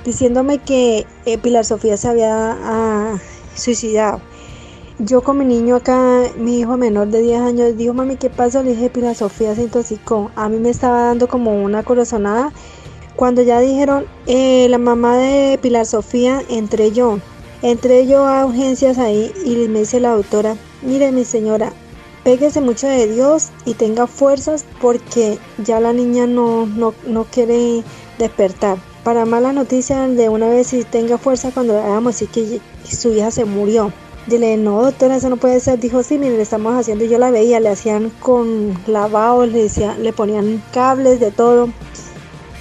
diciéndome 0.05 0.59
que 0.59 1.07
eh, 1.25 1.39
Pilar 1.39 1.65
Sofía 1.65 1.97
se 1.97 2.09
había 2.09 2.53
ah, 2.53 3.19
suicidado. 3.57 4.21
yo 5.01 5.23
con 5.23 5.39
mi 5.39 5.45
niño 5.45 5.75
acá, 5.77 6.23
mi 6.37 6.61
hijo 6.61 6.77
menor 6.77 7.09
de 7.09 7.23
10 7.23 7.41
años, 7.41 7.77
dijo, 7.77 7.95
mami, 7.95 8.17
¿qué 8.17 8.31
pasó? 8.31 8.63
Le 8.63 8.75
dije, 8.75 8.91
Pilar 8.91 9.17
Sofía 9.17 9.57
se 9.57 9.63
intoxicó. 9.63 10.31
A 10.37 10.49
mí 10.49 10.59
me 10.59 10.71
estaba 10.71 11.03
dando 11.03 11.27
como 11.27 11.65
una 11.65 11.83
corazonada. 11.83 12.53
Cuando 13.17 13.41
ya 13.41 13.61
dijeron, 13.61 14.05
eh, 14.27 14.69
la 14.69 14.77
mamá 14.77 15.17
de 15.17 15.59
Pilar 15.63 15.87
Sofía, 15.87 16.43
entré 16.51 16.93
yo. 16.93 17.19
Entré 17.63 18.07
yo 18.07 18.27
a 18.27 18.45
urgencias 18.45 18.99
ahí 18.99 19.33
y 19.43 19.69
me 19.69 19.81
dice 19.81 20.01
la 20.01 20.11
doctora, 20.11 20.57
mire 20.83 21.11
mi 21.13 21.25
señora, 21.25 21.73
péguese 22.25 22.61
mucho 22.61 22.87
de 22.87 23.07
Dios 23.07 23.49
y 23.65 23.73
tenga 23.73 24.07
fuerzas 24.07 24.67
porque 24.83 25.39
ya 25.65 25.81
la 25.81 25.95
niña 25.95 26.27
no, 26.27 26.67
no, 26.67 26.93
no 27.07 27.25
quiere 27.25 27.83
despertar. 28.19 28.77
Para 29.03 29.25
mala 29.25 29.55
noticia, 29.55 30.07
de 30.09 30.29
una 30.29 30.49
vez 30.49 30.67
si 30.67 30.85
tenga 30.85 31.17
fuerza 31.17 31.51
cuando 31.53 31.79
hagamos 31.79 32.17
así 32.17 32.27
que 32.27 32.61
su 32.85 33.15
hija 33.15 33.31
se 33.31 33.47
murió. 33.47 33.93
Dile, 34.27 34.57
no, 34.57 34.83
doctora, 34.83 35.17
eso 35.17 35.31
no 35.31 35.37
puede 35.37 35.61
ser. 35.61 35.79
Dijo, 35.79 36.03
sí, 36.03 36.19
mire, 36.19 36.37
le 36.37 36.43
estamos 36.43 36.75
haciendo. 36.75 37.05
Y 37.05 37.09
yo 37.09 37.17
la 37.19 37.31
veía, 37.31 37.61
le 37.61 37.69
hacían 37.69 38.11
con 38.19 38.77
lavado, 38.89 39.47
le, 39.47 39.63
decía, 39.63 39.97
le 39.97 40.13
ponían 40.13 40.61
cables 40.73 41.21
de 41.21 41.31
todo. 41.31 41.69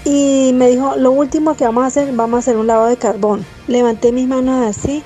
Y 0.06 0.52
me 0.54 0.70
dijo, 0.70 0.96
lo 0.96 1.12
último 1.12 1.58
que 1.58 1.66
vamos 1.66 1.84
a 1.84 1.88
hacer, 1.88 2.14
vamos 2.14 2.38
a 2.38 2.40
hacer 2.40 2.58
un 2.58 2.68
lavado 2.68 2.90
de 2.90 2.98
carbón. 2.98 3.44
Levanté 3.68 4.12
mis 4.12 4.28
manos 4.28 4.64
así, 4.66 5.04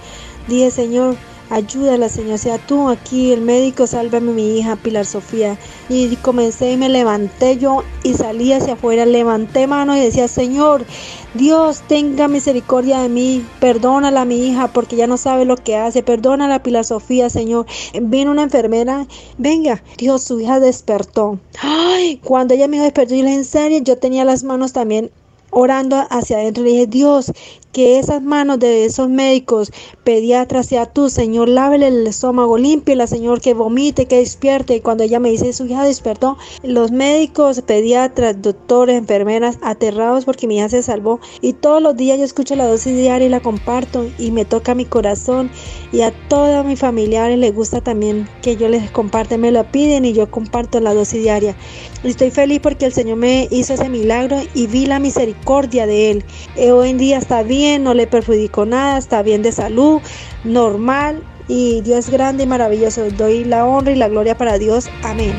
dije, 0.48 0.72
Señor, 0.72 1.16
ayúdala, 1.50 2.10
Señor, 2.10 2.38
sea 2.38 2.58
tú 2.58 2.90
aquí, 2.90 3.32
el 3.32 3.42
médico, 3.42 3.88
sálvame 3.88 4.32
mi 4.32 4.58
hija, 4.58 4.76
Pilar 4.76 5.06
Sofía. 5.06 5.58
Y 5.90 6.16
comencé 6.18 6.72
y 6.72 6.78
me 6.78 6.90
levanté 6.90 7.58
yo 7.58 7.84
y 8.04 8.14
salí 8.14 8.54
hacia 8.54 8.74
afuera, 8.74 9.06
levanté 9.06 9.68
mano 9.68 9.96
y 9.96 10.00
decía, 10.00 10.28
Señor, 10.28 10.86
Dios 11.34 11.82
tenga 11.88 12.28
misericordia 12.28 13.00
de 13.00 13.10
mí, 13.10 13.46
perdónala 13.60 14.22
a 14.22 14.26
mi 14.26 14.48
hija 14.48 14.68
porque 14.68 14.96
ya 14.96 15.08
no 15.08 15.18
sabe 15.18 15.46
lo 15.46 15.58
que 15.58 15.76
hace, 15.76 16.04
perdónala 16.04 16.56
a 16.56 16.64
Pilar 16.64 16.86
Sofía, 16.86 17.30
Señor. 17.30 17.66
Vino 18.02 18.32
una 18.32 18.44
enfermera, 18.44 19.08
venga, 19.38 19.84
Dios, 19.98 20.24
su 20.24 20.40
hija 20.40 20.60
despertó. 20.60 21.40
Ay, 21.62 22.20
cuando 22.24 22.54
ella 22.54 22.68
me 22.68 22.80
despertó, 22.80 23.16
yo 23.16 23.24
le 23.24 23.30
dije, 23.30 23.40
en 23.40 23.46
serio, 23.46 23.80
yo 23.80 23.98
tenía 23.98 24.26
las 24.26 24.44
manos 24.44 24.74
también 24.74 25.12
orando 25.52 26.06
hacia 26.10 26.38
adentro, 26.38 26.64
le 26.64 26.72
dije, 26.72 26.88
Dios, 26.88 27.32
que 27.72 28.00
esas 28.00 28.22
manos 28.22 28.60
de 28.60 28.86
esos 28.86 29.10
médicos, 29.10 29.72
pediatras, 30.04 30.68
sea 30.68 30.86
tú, 30.88 31.10
Señor, 31.10 31.50
lávele 31.50 31.88
el 31.88 32.08
estómago, 32.08 32.58
la 32.58 33.08
Señor, 33.08 33.42
que 33.42 33.54
vomite, 33.54 34.06
que 34.06 34.18
despierte. 34.18 34.76
Y 34.76 34.82
cuando 34.82 35.04
ella 35.04 35.20
me 35.20 35.30
dice, 35.30 35.54
su 35.54 35.66
hija 35.66 35.84
despertó, 35.84 36.38
los 36.64 36.92
médicos, 36.92 37.62
pediatras, 37.62 38.42
doctores, 38.42 38.98
enfermeras, 38.98 39.58
aterrados 39.62 40.26
porque 40.26 40.48
mi 40.48 40.58
hija 40.58 40.70
se 40.70 40.84
salvó. 40.84 41.20
Y 41.42 41.54
todos 41.54 41.82
los 41.82 41.96
días 41.96 42.18
yo 42.18 42.26
escucho 42.26 42.56
la 42.56 42.68
dosis 42.68 42.96
diaria 42.96 43.28
y 43.28 43.30
la 43.30 43.42
comparto 43.42 44.06
y 44.18 44.32
me 44.32 44.46
toca 44.46 44.76
mi 44.76 44.86
corazón. 44.86 45.52
Y 45.92 46.02
a 46.02 46.12
todos 46.28 46.66
mis 46.66 46.80
familiares 46.80 47.38
les 47.38 47.54
gusta 47.54 47.82
también 47.82 48.28
que 48.42 48.56
yo 48.56 48.68
les 48.70 48.90
comparte, 48.92 49.38
me 49.38 49.52
lo 49.52 49.64
piden 49.72 50.06
y 50.06 50.14
yo 50.14 50.30
comparto 50.30 50.80
la 50.80 50.94
dosis 50.94 51.22
diaria. 51.22 51.56
Estoy 52.04 52.32
feliz 52.32 52.62
porque 52.62 52.86
el 52.86 52.94
Señor 52.94 53.18
me 53.18 53.48
hizo 53.52 53.74
ese 53.74 53.90
milagro 53.90 54.38
y 54.54 54.68
vi 54.68 54.86
la 54.86 55.00
misericordia 55.00 55.86
de 55.86 56.12
Él. 56.12 56.26
Eh, 56.56 56.72
hoy 56.72 56.92
en 56.92 56.98
día 56.98 57.18
está 57.18 57.44
bien 57.44 57.84
no 57.84 57.94
le 57.94 58.08
perjudicó 58.08 58.66
nada, 58.66 58.98
está 58.98 59.22
bien 59.22 59.42
de 59.42 59.52
salud, 59.52 60.02
normal 60.44 61.24
y 61.48 61.82
Dios 61.82 62.06
es 62.06 62.10
grande 62.10 62.44
y 62.44 62.48
maravilloso. 62.48 63.10
Doy 63.12 63.44
la 63.44 63.66
honra 63.66 63.92
y 63.92 63.96
la 63.96 64.08
gloria 64.08 64.38
para 64.38 64.58
Dios. 64.58 64.90
Amén. 65.04 65.34